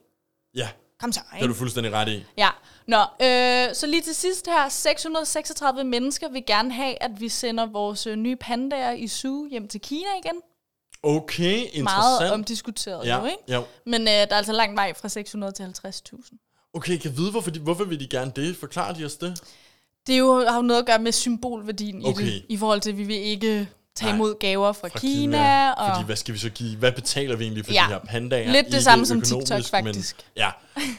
Ja, 0.55 0.67
kom 0.99 1.11
så, 1.11 1.19
det 1.25 1.31
er 1.31 1.35
ikke? 1.35 1.47
du 1.47 1.53
fuldstændig 1.53 1.93
ret 1.93 2.07
i. 2.09 2.23
Ja, 2.37 2.49
Nå, 2.87 2.97
øh, 2.97 3.75
så 3.75 3.87
lige 3.87 4.01
til 4.01 4.15
sidst 4.15 4.47
her, 4.47 4.69
636 4.69 5.83
mennesker 5.83 6.29
vil 6.29 6.43
gerne 6.45 6.73
have, 6.73 7.03
at 7.03 7.11
vi 7.21 7.29
sender 7.29 7.65
vores 7.65 8.07
øh, 8.07 8.15
nye 8.15 8.35
pandaer 8.35 8.91
i 8.91 9.07
zoo 9.07 9.47
hjem 9.51 9.67
til 9.67 9.81
Kina 9.81 10.07
igen. 10.25 10.41
Okay, 11.03 11.55
Meget 11.55 11.69
interessant. 11.75 12.31
omdiskuteret 12.31 13.05
ja, 13.07 13.19
jo, 13.19 13.25
ikke? 13.25 13.37
ja. 13.47 13.61
Men 13.85 14.01
øh, 14.01 14.07
der 14.07 14.11
er 14.29 14.35
altså 14.35 14.51
lang 14.53 14.75
vej 14.75 14.93
fra 14.93 15.09
600 15.09 15.53
til 15.53 15.63
50.000. 15.63 16.69
Okay, 16.73 16.97
kan 16.97 17.09
jeg 17.11 17.17
vide, 17.17 17.31
hvorfor, 17.31 17.51
de, 17.51 17.59
hvorfor 17.59 17.83
vil 17.83 17.99
de 17.99 18.07
gerne 18.07 18.31
det? 18.35 18.55
Forklar 18.57 18.93
de 18.93 19.05
os 19.05 19.15
det? 19.15 19.41
Det 20.07 20.13
er 20.15 20.19
jo, 20.19 20.45
har 20.47 20.55
jo 20.55 20.61
noget 20.61 20.81
at 20.81 20.85
gøre 20.87 20.99
med 20.99 21.11
symbolværdien 21.11 22.05
Okay. 22.05 22.21
i 22.23 22.25
det, 22.25 22.45
i 22.49 22.57
forhold 22.57 22.81
til, 22.81 22.89
at 22.91 22.97
vi 22.97 23.03
vil 23.03 23.15
ikke 23.15 23.69
tage 23.95 24.09
Nej, 24.11 24.15
imod 24.15 24.39
gaver 24.39 24.73
fra, 24.73 24.87
Fra 24.87 24.99
Kina. 24.99 25.37
Kina 25.37 25.71
og 25.71 25.93
Fordi 25.95 26.05
hvad 26.05 26.15
skal 26.15 26.33
vi 26.33 26.39
så 26.39 26.49
give? 26.49 26.77
Hvad 26.77 26.91
betaler 26.91 27.35
vi 27.35 27.43
egentlig 27.43 27.65
for 27.65 27.73
Ja. 27.73 27.83
de 27.87 27.91
her 27.93 27.99
pandaer? 28.09 28.51
Lidt 28.51 28.65
det 28.65 28.73
Ikke 28.73 28.83
samme 28.83 29.05
som 29.05 29.21
TikTok, 29.21 29.63
faktisk. 29.71 30.15
Men, 30.17 30.43
ja, 30.43 30.49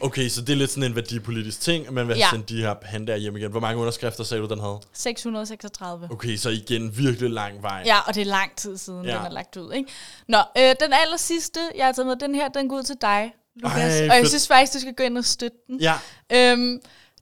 okay, 0.01 0.29
så 0.29 0.40
det 0.40 0.51
er 0.53 0.57
lidt 0.57 0.71
sådan 0.71 0.83
en 0.83 0.94
værdipolitisk 0.97 1.61
ting, 1.61 1.87
at 1.87 1.92
man 1.92 2.09
vil 2.09 2.16
Ja. 2.16 2.29
sende 2.31 2.44
de 2.55 2.61
her 2.61 2.75
pandaer 2.75 3.16
hjem 3.16 3.37
igen. 3.37 3.51
Hvor 3.51 3.61
mange 3.61 3.81
underskrifter 3.81 4.25
sagde 4.25 4.42
du, 4.42 4.49
den 4.49 4.61
havde? 4.61 4.79
636. 4.92 6.09
Okay, 6.12 6.37
så 6.37 6.51
igen 6.51 6.99
virkelig 6.99 7.31
lang 7.31 7.62
vej. 7.62 7.83
Ja, 7.87 7.99
og 8.07 8.14
det 8.14 8.21
er 8.21 8.25
lang 8.25 8.57
tid 8.57 8.77
siden, 8.77 9.05
ja. 9.05 9.11
den 9.16 9.25
er 9.27 9.31
lagt 9.31 9.57
ud. 9.57 9.73
Ikke? 9.73 9.90
Nå, 10.29 10.38
øh, 10.38 10.62
den 10.81 10.92
aller 10.92 11.16
sidste, 11.16 11.61
jeg 11.77 11.85
har 11.87 11.92
taget 11.92 12.07
med, 12.07 12.16
den 12.16 12.35
her, 12.35 12.49
den 12.49 12.68
går 12.68 12.77
ud 12.77 12.83
til 12.83 12.97
dig, 13.01 13.33
Lukas. 13.57 13.79
Ej, 13.79 13.85
og 14.01 14.07
jeg 14.07 14.12
fedt. 14.21 14.29
synes 14.29 14.49
faktisk, 14.49 14.73
du 14.75 14.79
skal 14.81 14.94
gå 14.94 15.03
ind 15.03 15.18
og 15.18 15.25
støtte 15.25 15.57
den. 15.68 15.81
ja. 15.81 15.94
Øhm, 16.33 16.79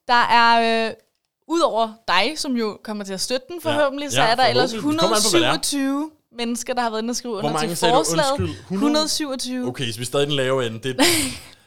der 0.09 0.15
er, 0.15 0.87
øh, 0.89 0.95
udover 1.49 1.93
dig, 2.09 2.33
som 2.37 2.57
jo 2.57 2.79
kommer 2.85 3.05
til 3.05 3.13
at 3.13 3.21
støtte 3.21 3.47
den 3.49 3.61
forhåbentlig, 3.63 4.07
Ja, 4.07 4.11
så 4.11 4.23
er 4.23 4.35
der 4.35 4.45
ellers 4.47 4.71
forhåbentlig. 4.75 4.93
Det 4.93 5.01
kommer 5.01 5.17
an 5.17 5.23
på, 5.23 5.31
hvad 5.31 5.41
det 5.41 5.47
er. 5.49 5.53
127 5.53 6.11
mennesker, 6.39 6.75
der 6.75 6.83
har 6.83 6.91
været 6.91 7.03
inde 7.03 7.11
og 7.13 7.17
skrive 7.17 7.35
under 7.35 7.59
til 7.61 7.77
sagde 7.77 7.93
du? 7.93 7.99
forslaget. 7.99 8.31
Undskyld, 8.31 8.49
100? 8.49 8.75
127. 8.75 9.69
Okay, 9.69 9.91
så 9.91 9.99
vi 9.99 10.03
er 10.03 10.07
stadig 10.07 10.27
den 10.27 10.37
lave 10.37 10.67
ende. 10.67 10.77
Det, 10.79 10.97
det, 10.99 11.05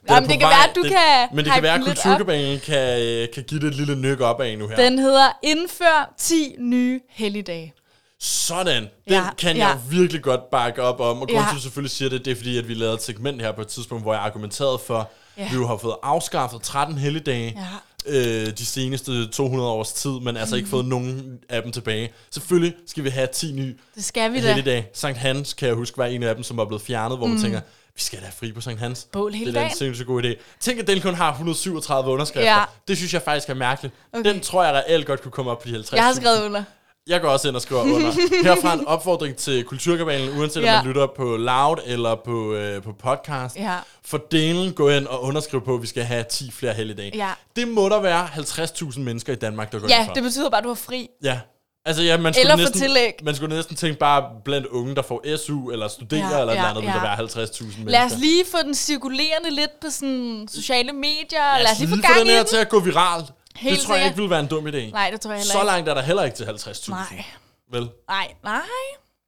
Jamen, 0.09 0.29
det 0.29 0.39
kan 0.39 0.47
vej. 0.47 0.55
være, 0.57 0.69
at 0.69 0.75
du 0.75 0.83
det, 0.83 0.91
kan 0.91 1.27
Men 1.35 1.45
det 1.45 1.53
kan 1.53 1.63
være, 1.63 1.73
at 1.75 1.83
kulturkabalen 1.85 2.59
kan, 2.59 3.01
øh, 3.01 3.27
kan 3.33 3.43
give 3.43 3.59
det 3.59 3.67
et 3.67 3.75
lille 3.75 3.95
nyk 3.95 4.19
op 4.21 4.41
af 4.41 4.57
nu 4.57 4.67
her. 4.67 4.75
Den 4.75 4.99
hedder 4.99 5.27
Indfør 5.43 6.13
10 6.17 6.55
nye 6.59 6.99
helligdage. 7.09 7.73
Sådan. 8.19 8.83
Den 8.83 8.89
Ja, 9.07 9.23
kan 9.37 9.57
ja. 9.57 9.67
jeg 9.67 9.77
virkelig 9.89 10.21
godt 10.23 10.49
bakke 10.51 10.83
op 10.83 10.99
om. 10.99 11.21
Og 11.21 11.27
grunden 11.27 11.35
Ja. 11.35 11.53
til, 11.53 11.61
selvfølgelig 11.61 11.91
siger 11.91 12.09
det, 12.09 12.25
det 12.25 12.31
er 12.31 12.35
fordi, 12.35 12.57
at 12.57 12.67
vi 12.67 12.73
lavede 12.73 12.95
et 12.95 13.01
segment 13.03 13.41
her 13.41 13.51
på 13.51 13.61
et 13.61 13.67
tidspunkt, 13.67 14.03
hvor 14.03 14.13
jeg 14.13 14.21
argumenterede 14.21 14.79
for, 14.87 15.09
Ja. 15.37 15.43
at 15.45 15.51
vi 15.51 15.55
jo 15.55 15.67
har 15.67 15.77
fået 15.77 15.95
afskaffet 16.03 16.61
13 16.61 16.97
helligdage 16.97 17.53
Ja. 17.57 17.65
Øh, 18.07 18.47
de 18.57 18.65
seneste 18.65 19.27
200 19.27 19.69
års 19.69 19.91
tid, 19.93 20.11
men 20.19 20.37
altså 20.37 20.55
ikke 20.55 20.69
fået 20.69 20.85
nogen 20.85 21.39
af 21.49 21.61
dem 21.63 21.71
tilbage. 21.71 22.11
Selvfølgelig 22.31 22.73
skal 22.87 23.03
vi 23.03 23.09
have 23.09 23.27
10 23.33 23.51
nye 23.51 23.75
Det 23.95 24.05
skal 24.05 24.33
vi 24.33 24.41
da. 24.41 24.47
helligdage. 24.47 24.87
Sankt 24.93 25.17
Hans 25.19 25.53
kan 25.53 25.67
jeg 25.67 25.75
huske 25.75 25.97
var 25.97 26.05
en 26.05 26.23
af 26.23 26.35
dem, 26.35 26.43
som 26.43 26.57
var 26.57 26.65
blevet 26.65 26.81
fjernet, 26.81 27.17
hvor 27.17 27.27
man 27.27 27.41
tænker, 27.41 27.61
vi 27.95 28.01
skal 28.01 28.19
da 28.19 28.23
have 28.25 28.33
fri 28.39 28.51
på 28.51 28.61
Sankt 28.61 28.79
Hans. 28.79 29.07
Bål 29.11 29.33
hele 29.33 29.45
det 29.51 29.57
er 29.57 29.59
da 29.59 29.65
en 29.65 29.69
dagen. 29.69 29.77
sindssygt 29.77 30.07
god 30.07 30.23
idé. 30.23 30.35
Tænk, 30.59 30.79
at 30.79 30.87
den 30.87 31.01
kun 31.01 31.13
har 31.15 31.31
137 31.31 32.11
underskrifter. 32.11 32.51
Ja. 32.51 32.63
Det 32.87 32.97
synes 32.97 33.13
jeg 33.13 33.21
faktisk 33.21 33.49
er 33.49 33.53
mærkeligt. 33.53 33.95
Okay. 34.13 34.29
Den 34.33 34.39
tror 34.39 34.63
jeg 34.63 34.73
reelt 34.73 35.05
godt 35.05 35.21
kunne 35.21 35.31
komme 35.31 35.51
op 35.51 35.59
på 35.61 35.67
de 35.67 35.73
50. 35.73 35.93
Jeg 35.97 36.03
har 36.05 36.13
skrevet 36.13 36.45
under. 36.45 36.63
Jeg 37.07 37.21
går 37.21 37.29
også 37.29 37.47
ind 37.47 37.55
og 37.55 37.61
skriver 37.61 37.81
under. 37.81 38.11
Herfra 38.43 38.73
en 38.73 38.87
opfordring 38.87 39.35
til 39.35 39.63
Kulturkabalen, 39.63 40.39
uanset 40.39 40.61
ja. 40.61 40.71
Ja. 40.71 40.79
om 40.79 40.85
man 40.85 40.87
lytter 40.93 41.07
på 41.17 41.37
Loud 41.37 41.77
eller 41.85 42.15
på, 42.25 42.53
øh, 42.53 42.83
på 42.83 42.91
podcast. 43.03 43.55
Ja. 43.55 43.75
For 44.05 44.17
delen, 44.31 44.73
gå 44.73 44.89
ind 44.89 45.07
og 45.07 45.23
underskriv 45.23 45.61
på, 45.65 45.75
at 45.75 45.81
vi 45.81 45.87
skal 45.87 46.03
have 46.03 46.25
10 46.29 46.51
flere 46.51 46.73
helligdage. 46.73 47.11
Ja. 47.17 47.29
Det 47.55 47.67
må 47.67 47.89
der 47.89 47.99
være 48.01 48.25
50.000 48.25 48.99
mennesker 48.99 49.33
i 49.33 49.35
Danmark, 49.35 49.71
der 49.71 49.79
går 49.79 49.87
Ja, 49.89 49.99
ind 49.99 50.07
for. 50.07 50.13
det 50.13 50.23
betyder 50.23 50.49
bare, 50.49 50.57
at 50.57 50.63
du 50.63 50.69
har 50.69 50.75
fri. 50.75 51.07
Ja. 51.23 51.39
Altså, 51.85 52.03
ja, 52.03 52.17
man 52.17 52.33
skulle 52.33 52.41
Eller 52.41 52.55
næsten, 52.55 52.79
tillæg. 52.81 53.13
Man 53.23 53.35
skulle 53.35 53.55
næsten 53.55 53.75
tænke 53.75 53.99
bare 53.99 54.23
blandt 54.45 54.67
unge, 54.67 54.95
der 54.95 55.01
får 55.01 55.37
SU 55.37 55.69
eller 55.71 55.87
studerer 55.87 56.29
Ja, 56.35 56.41
eller 56.41 56.53
ja, 56.53 56.69
andet, 56.69 56.83
vil 56.83 56.91
der 56.91 56.95
ja. 56.95 57.01
være 57.01 57.45
50.000 57.45 57.63
mennesker. 57.63 57.83
Lad 57.91 58.03
os 58.03 58.17
lige 58.17 58.43
få 58.51 58.57
den 58.63 58.75
cirkulerende 58.75 59.49
lidt 59.51 59.79
på 59.81 59.87
sådan 59.89 60.47
sociale 60.51 60.93
medier. 60.93 61.57
Lad 61.63 61.71
os 61.71 61.79
lige 61.79 61.89
få 61.89 61.95
få 61.95 62.01
gang 62.01 62.19
den 62.19 62.27
i 62.27 62.29
her 62.29 62.37
den. 62.37 62.47
til 62.47 62.57
at 62.57 62.69
gå 62.69 62.79
viralt. 62.79 63.25
Helt 63.57 63.77
det 63.79 63.85
tror 63.85 63.95
jeg 63.95 64.05
ikke 64.05 64.15
ville 64.17 64.29
være 64.29 64.39
en 64.39 64.47
dum 64.47 64.67
idé. 64.67 64.91
Nej, 64.91 65.09
det 65.11 65.21
tror 65.21 65.31
jeg 65.31 65.39
heller 65.39 65.51
Så 65.51 65.57
ikke. 65.57 65.65
langt 65.65 65.89
er 65.89 65.93
der 65.93 66.01
heller 66.01 66.23
ikke 66.23 66.37
til 66.37 66.43
50.000. 66.43 66.89
Nej. 66.89 67.25
Vel? 67.71 67.89
Nej, 68.09 68.27
nej. 68.43 68.61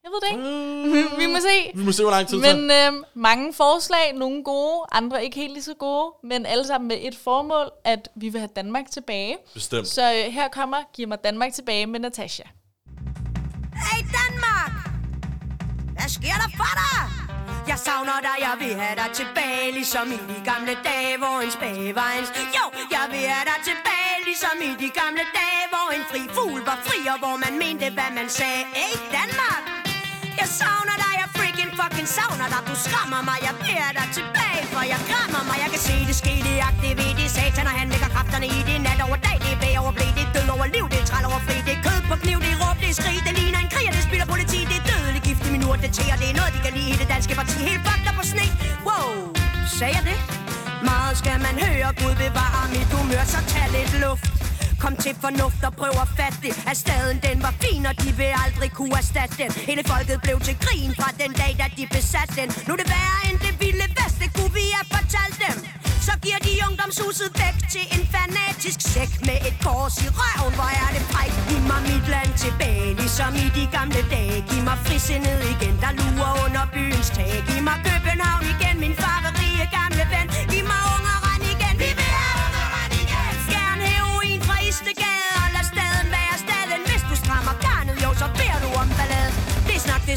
Jeg 0.04 0.12
ved 0.12 0.22
det 0.22 0.30
ikke. 0.32 1.18
vi 1.18 1.26
må 1.34 1.38
se. 1.40 1.72
Vi 1.80 1.84
må 1.84 1.92
se, 1.92 2.04
hvor 2.04 2.12
lang 2.12 2.28
tid. 2.28 2.38
Men 2.38 2.72
øhm, 2.72 3.04
mange 3.14 3.54
forslag, 3.54 4.14
nogle 4.16 4.44
gode, 4.44 4.86
andre 4.92 5.24
ikke 5.24 5.36
helt 5.36 5.54
lige 5.54 5.64
så 5.64 5.74
gode, 5.80 6.14
men 6.24 6.46
alle 6.46 6.68
sammen 6.68 6.88
med 6.88 6.98
et 7.02 7.16
formål, 7.24 7.72
at 7.84 8.10
vi 8.16 8.30
vil 8.30 8.40
have 8.42 8.50
Danmark 8.56 8.92
tilbage. 8.92 9.38
Bestemt. 9.54 9.88
Så 9.88 10.14
øh, 10.14 10.34
her 10.34 10.48
kommer 10.48 10.78
Giv 10.96 11.08
mig 11.08 11.18
Danmark 11.24 11.54
tilbage 11.54 11.86
med 11.88 12.00
Natasha. 12.00 12.44
Hey 13.74 14.02
Danmark! 14.18 14.72
Hvad 15.98 16.10
sker 16.10 16.36
der 16.44 16.50
for 16.58 16.74
dig? 16.82 17.00
Jeg 17.68 17.80
savner 17.88 18.18
dig, 18.28 18.36
jeg 18.48 18.56
vil 18.60 18.74
have 18.84 18.96
dig 18.96 19.10
tilbage 19.14 19.72
Ligesom 19.80 20.08
i 20.12 20.18
de 20.34 20.38
gamle 20.52 20.74
dage, 20.90 21.18
hvor 21.22 21.36
en 21.46 21.52
spage 21.52 21.96
var 21.96 22.12
en... 22.20 22.26
Jo, 22.58 22.66
jeg 22.96 23.06
vil 23.12 23.24
have 23.34 23.46
dig 23.52 23.60
tilbage 23.70 24.09
Ligesom 24.30 24.60
i 24.70 24.72
de 24.84 24.90
gamle 25.02 25.24
dage, 25.40 25.64
hvor 25.74 25.88
en 25.98 26.04
fri 26.12 26.22
fugl 26.36 26.60
var 26.70 26.80
fri 26.88 27.00
Og 27.14 27.18
hvor 27.24 27.36
man 27.44 27.54
mente, 27.64 27.86
hvad 27.98 28.12
man 28.20 28.28
sagde. 28.40 28.64
Hey 28.80 28.94
Danmark! 29.16 29.64
Jeg 30.40 30.48
savner 30.62 30.96
dig, 31.04 31.14
jeg 31.22 31.30
freaking 31.38 31.72
fucking 31.80 32.10
savner 32.18 32.48
dig. 32.54 32.62
Du 32.70 32.76
skræmmer 32.86 33.22
mig, 33.30 33.38
jeg 33.48 33.54
beder 33.64 33.92
dig 34.00 34.08
tilbage 34.18 34.62
For 34.74 34.84
jeg 34.94 35.00
krammer 35.10 35.42
mig, 35.50 35.58
jeg 35.64 35.70
kan 35.74 35.82
se 35.90 35.96
det 36.10 36.16
ske 36.22 36.34
Det 36.46 36.56
aktivere, 36.72 37.14
det 37.20 37.28
satan, 37.38 37.66
og 37.72 37.76
han 37.80 37.88
lægger 37.94 38.10
kræfterne 38.16 38.48
i 38.56 38.60
Det 38.68 38.76
nat 38.88 39.00
over 39.08 39.18
dag, 39.28 39.38
det 39.44 39.52
er 39.56 39.60
bag 39.64 39.74
over 39.82 39.92
blæ 39.98 40.08
Det 40.18 40.26
er 40.28 40.32
død 40.36 40.48
over 40.56 40.68
liv, 40.76 40.86
det 40.94 41.00
er 41.04 41.08
træl 41.10 41.26
over 41.30 41.42
fri 41.48 41.56
Det 41.68 41.74
er 41.78 41.82
kød 41.88 42.00
på 42.10 42.16
kniv, 42.24 42.38
det 42.46 42.52
er 42.56 42.60
råb, 42.64 42.78
det 42.84 42.90
er 42.94 42.98
skrig 43.02 43.20
Det 43.28 43.34
ligner 43.40 43.60
en 43.66 43.70
krig, 43.74 43.88
og 43.90 43.96
det 43.98 44.04
spiller 44.10 44.28
politi 44.34 44.60
Det 44.72 44.78
er 44.82 44.86
dødelig 44.90 45.22
gift 45.28 45.44
i 45.48 45.50
min 45.56 45.64
urt, 45.70 45.80
det 45.86 45.90
er 46.32 46.36
noget, 46.40 46.52
de 46.56 46.60
kan 46.66 46.74
lide 46.78 46.90
i 46.94 46.98
det 47.02 47.08
danske 47.14 47.34
parti. 47.40 47.58
Helt 47.70 47.82
fucked 47.88 48.14
på 48.20 48.24
sne. 48.32 48.46
Wow, 48.88 49.14
sagde 49.78 49.94
jeg 49.98 50.04
det? 50.10 50.18
Meget 50.84 51.18
skal 51.22 51.38
man 51.48 51.56
høre, 51.66 51.90
Gud 52.02 52.16
bevarer 52.24 52.68
mit 52.76 52.90
humør 52.94 53.24
Så 53.34 53.40
tag 53.52 53.68
lidt 53.76 53.94
luft. 54.06 54.26
Kom 54.84 54.96
til 54.96 55.16
fornuft 55.24 55.62
og 55.68 55.74
prøv 55.82 55.94
at 56.06 56.10
fatte 56.18 56.40
det 56.46 56.54
At 56.72 56.78
staden 56.84 57.18
den 57.28 57.38
var 57.46 57.54
fin, 57.64 57.86
og 57.90 57.96
de 58.04 58.10
vil 58.20 58.32
aldrig 58.46 58.72
kunne 58.78 58.96
erstatte 59.02 59.36
den. 59.44 59.52
Hele 59.70 59.84
folket 59.92 60.18
blev 60.26 60.38
til 60.48 60.56
grin 60.66 60.92
fra 61.00 61.10
den 61.22 61.32
dag, 61.42 61.52
da 61.62 61.66
de 61.78 61.84
besatte 61.98 62.34
den. 62.40 62.50
Nu 62.68 62.72
er 62.74 62.80
det 62.82 62.90
værre 62.96 63.20
end 63.28 63.38
det 63.46 63.54
vilde 63.62 63.88
vest, 63.98 64.18
det 64.24 64.30
kunne 64.38 64.54
vi 64.60 64.66
have 64.76 64.88
fortalt 64.96 65.38
dem. 65.46 65.56
Så 66.08 66.14
giver 66.24 66.40
de 66.48 66.54
ungdomshuset 66.68 67.30
væk 67.42 67.56
til 67.74 67.86
en 67.96 68.04
fanatisk 68.14 68.80
sæk 68.94 69.12
Med 69.28 69.38
et 69.48 69.56
kors 69.66 69.96
i 70.06 70.08
røven, 70.20 70.54
hvor 70.60 70.72
er 70.84 70.90
det 70.96 71.04
fræk 71.12 71.34
Giv 71.50 71.62
mig 71.72 71.82
mit 71.90 72.06
land 72.14 72.32
tilbage, 72.44 72.90
ligesom 73.02 73.32
i 73.46 73.48
de 73.58 73.64
gamle 73.78 74.02
dage. 74.14 74.38
Giv 74.50 74.62
mig 74.70 74.78
frisindet 74.86 75.40
igen, 75.54 75.76
der 75.84 75.92
lurer 76.00 76.34
under 76.46 76.64
byens 76.74 77.10
tag. 77.18 77.32
Giv 77.48 77.62
mig 77.70 77.78
København 77.88 78.44
igen, 78.54 78.76
min 78.84 78.96
farverige 79.02 79.66
gamle 79.78 80.04
ven. 80.14 80.28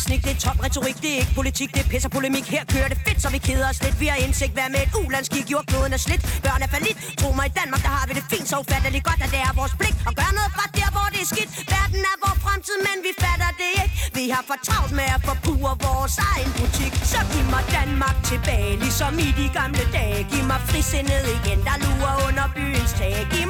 Det 0.03 0.09
snik, 0.11 0.25
det 0.29 0.35
er 0.37 0.41
top 0.49 0.59
retorik, 0.67 0.97
det 1.05 1.11
er 1.15 1.19
ikke 1.23 1.35
politik, 1.41 1.71
det 1.75 1.83
er 1.85 1.89
pis 1.93 2.05
og 2.09 2.13
polemik. 2.17 2.47
Her 2.57 2.65
kører 2.75 2.89
det 2.93 2.99
fedt, 3.07 3.19
så 3.25 3.29
vi 3.37 3.41
keder 3.49 3.67
os 3.73 3.79
lidt. 3.85 3.97
Vi 4.03 4.07
har 4.13 4.19
indsigt, 4.27 4.53
hvad 4.57 4.69
med 4.75 4.81
et 4.87 4.93
ulandskig, 5.03 5.43
jordkloden 5.53 5.93
er 5.99 6.03
slidt. 6.07 6.23
Børn 6.45 6.61
er 6.67 6.71
falit, 6.75 6.97
tro 7.21 7.29
mig 7.39 7.47
i 7.51 7.55
Danmark, 7.61 7.83
der 7.87 7.93
har 7.99 8.05
vi 8.09 8.13
det 8.19 8.25
fint 8.33 8.47
Så 8.51 8.57
ufatteligt 8.63 9.05
godt, 9.09 9.21
at 9.27 9.31
det 9.35 9.41
er 9.49 9.53
vores 9.61 9.75
pligt 9.81 9.97
Og 10.09 10.13
gøre 10.21 10.33
noget 10.39 10.51
fra 10.57 10.65
der, 10.79 10.89
hvor 10.95 11.07
det 11.15 11.21
er 11.25 11.29
skidt. 11.35 11.51
Verden 11.75 12.03
er 12.13 12.17
vores 12.25 12.39
fremtid, 12.45 12.77
men 12.89 12.97
vi 13.07 13.13
fatter 13.25 13.51
det 13.61 13.71
ikke. 13.83 13.95
Vi 14.19 14.25
har 14.35 14.45
for 14.51 14.59
travlt 14.69 14.93
med 15.01 15.09
at 15.17 15.21
forpure 15.29 15.73
vores 15.89 16.15
egen 16.33 16.51
butik. 16.59 16.93
Så 17.13 17.21
giv 17.33 17.45
mig 17.55 17.65
Danmark 17.79 18.17
tilbage, 18.31 18.73
ligesom 18.85 19.13
i 19.27 19.29
de 19.41 19.47
gamle 19.59 19.85
dage. 19.99 20.19
Giv 20.33 20.45
mig 20.53 20.61
frisindet 20.71 21.25
igen, 21.39 21.59
der 21.69 21.77
lurer 21.85 22.15
under 22.27 22.47
byens 22.57 22.93
tag. 23.01 23.15
Giv 23.33 23.42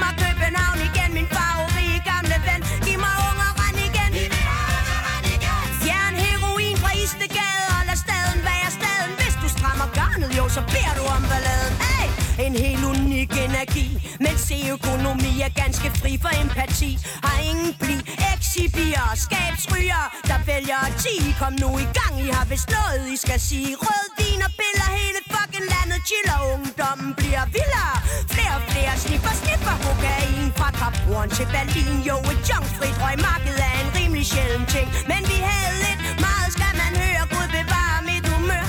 økonomi 14.75 15.33
er 15.47 15.53
ganske 15.63 15.89
fri 16.01 16.13
for 16.25 16.33
empati. 16.43 16.91
Har 17.27 17.39
ingen 17.51 17.71
bli 17.83 17.97
Exibier, 18.33 19.09
skabsryger 19.25 20.05
Der 20.31 20.39
vælger 20.51 20.81
at 20.89 20.95
10 21.05 21.35
Kom 21.41 21.55
nu 21.65 21.71
i 21.85 21.87
gang, 21.99 22.15
I 22.27 22.29
har 22.37 22.47
vist 22.53 22.69
noget 22.77 23.03
I 23.15 23.17
skal 23.25 23.41
sige. 23.49 23.71
Rød 23.85 24.07
vin 24.19 24.41
og 24.47 24.53
biller 24.61 24.89
Hele 24.99 25.21
fucking 25.33 25.67
landet 25.75 26.01
chiller. 26.09 26.39
Ungdommen 26.55 27.11
bliver 27.21 27.45
vildere. 27.57 27.97
Flere 28.35 28.55
og 28.59 28.65
flere 28.71 28.93
snipper, 29.05 29.35
snipper 29.43 29.77
Kokain. 29.85 30.49
Fra 30.59 30.69
Kaphorn 30.81 31.29
til 31.37 31.47
Berlin 31.55 31.97
Jo, 32.09 32.17
et 32.33 32.41
junkfrit 32.49 32.97
røgmarked 33.03 33.57
er 33.69 33.75
en 33.83 33.89
rimelig 33.99 34.27
sjælden 34.33 34.67
ting. 34.75 34.87
Men 35.11 35.21
vi 35.31 35.39
havde 35.49 35.75
lidt 35.85 36.01
Meget 36.27 36.49
skal 36.57 36.73
man 36.83 36.93
høre. 37.03 37.23
Gud 37.35 37.49
bevare 37.57 37.99
mit 38.11 38.25
humør. 38.33 38.67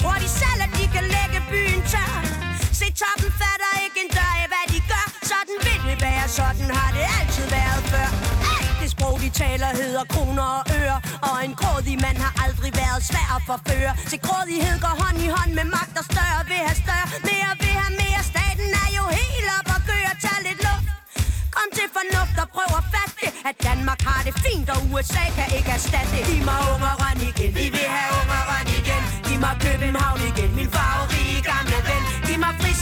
Tror 0.00 0.16
de 0.22 0.28
selv, 0.42 0.60
at 0.66 0.72
de 0.78 0.84
kan 0.94 1.04
lægge 1.16 1.38
byen 1.52 1.80
tør? 1.92 2.14
Se 2.80 2.86
toppen 3.00 3.30
fatter 3.40 3.72
ikke 3.84 3.98
en 4.04 4.10
sådan 6.64 6.76
har 6.82 6.90
det 6.98 7.06
altid 7.20 7.46
været 7.58 7.82
før! 7.92 8.08
Det 8.80 8.88
sprog, 8.94 9.14
de 9.24 9.30
taler, 9.42 9.68
hedder 9.82 10.04
kroner 10.14 10.46
og 10.58 10.62
øre 10.80 10.98
Og 11.28 11.36
en 11.46 11.54
grådig 11.60 11.96
mand 12.04 12.18
har 12.24 12.32
aldrig 12.44 12.72
været 12.82 13.02
svær 13.10 13.28
at 13.36 13.42
forføre. 13.50 13.92
Til 14.10 14.20
grådighed 14.26 14.76
går 14.84 14.94
hånd 15.02 15.18
i 15.26 15.28
hånd 15.36 15.52
med 15.58 15.66
magt 15.76 15.94
og 16.00 16.04
større 16.12 16.40
Vil 16.50 16.60
have 16.68 16.78
større, 16.84 17.06
mere 17.28 17.50
vil 17.62 17.74
have 17.82 17.94
mere. 18.02 18.20
Staten 18.32 18.68
er 18.82 18.90
jo 18.98 19.04
helt 19.20 19.48
op 19.56 19.68
og 19.74 19.80
gør 19.88 20.00
tag 20.24 20.38
lidt 20.48 20.60
luft. 20.66 20.86
Kom 21.56 21.68
til 21.78 21.88
fornuft 21.96 22.36
og 22.42 22.48
prøv 22.56 22.70
at 22.80 22.84
fatte 22.92 23.14
det 23.22 23.30
At 23.48 23.56
Danmark 23.68 24.00
har 24.08 24.20
det 24.26 24.34
fint, 24.46 24.68
og 24.74 24.78
USA 24.92 25.24
kan 25.36 25.48
ikke 25.58 25.70
erstatte. 25.78 26.10
Det 26.16 26.22
Giv 26.28 26.42
mig 26.50 26.60
ungeren 26.74 27.18
igen, 27.30 27.50
vi 27.60 27.66
vil 27.74 27.88
have 27.96 28.10
ungeren 28.20 28.68
igen. 28.80 29.02
Giv 29.26 29.38
mig 29.44 29.54
København 29.66 30.20
igen, 30.30 30.50
min 30.58 30.68
farverige 30.74 31.40
gamle 31.50 31.78
ven. 31.88 32.02
Giv 32.26 32.38
mig 32.44 32.54
fri 32.60 32.73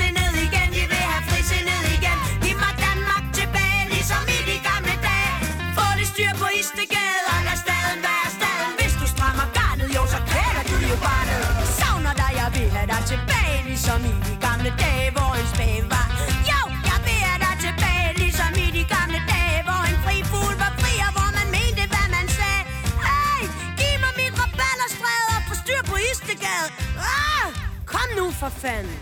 ligesom 13.82 14.04
i 14.12 14.14
de 14.28 14.34
gamle 14.46 14.70
dage, 14.84 15.08
hvor 15.16 15.30
en 15.40 15.48
spage 15.54 15.82
var. 15.94 16.06
Jo, 16.50 16.60
jeg 16.90 16.98
beder 17.08 17.36
dig 17.44 17.54
tilbage, 17.66 18.08
ligesom 18.22 18.52
i 18.64 18.66
de 18.78 18.82
gamle 18.94 19.20
dage 19.32 19.58
Hvor 19.68 19.82
en 19.90 19.98
fri 20.04 20.16
fugl 20.30 20.54
var 20.62 20.72
fri, 20.82 20.92
og 21.06 21.12
hvor 21.16 21.30
man 21.38 21.48
mente, 21.58 21.82
hvad 21.92 22.06
man 22.16 22.26
sagde. 22.38 22.62
Hey, 23.08 23.40
giv 23.80 23.94
mig 24.04 24.12
mit 24.20 24.32
rabalderstræde 24.40 25.28
og 25.36 25.42
få 25.48 25.54
styr 25.62 25.80
på 25.90 25.96
Istegade. 26.10 26.68
Ah, 27.16 27.46
Kom 27.92 28.08
nu 28.18 28.26
for 28.40 28.50
fanden. 28.62 28.98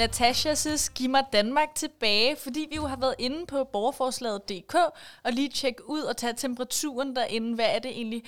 Natasha 0.00 0.52
synes, 0.64 0.82
giv 0.96 1.10
mig 1.16 1.24
Danmark 1.38 1.70
tilbage, 1.82 2.30
fordi 2.44 2.62
vi 2.70 2.76
jo 2.76 2.84
har 2.92 2.98
været 3.04 3.18
inde 3.26 3.40
på 3.52 3.58
borgerforslaget.dk 3.74 4.74
og 5.26 5.30
lige 5.38 5.50
tjekke 5.60 5.82
ud 5.94 6.02
og 6.10 6.14
tage 6.16 6.34
temperaturen 6.44 7.16
derinde. 7.16 7.54
Hvad 7.54 7.68
er 7.76 7.78
det 7.78 7.90
egentlig, 7.90 8.22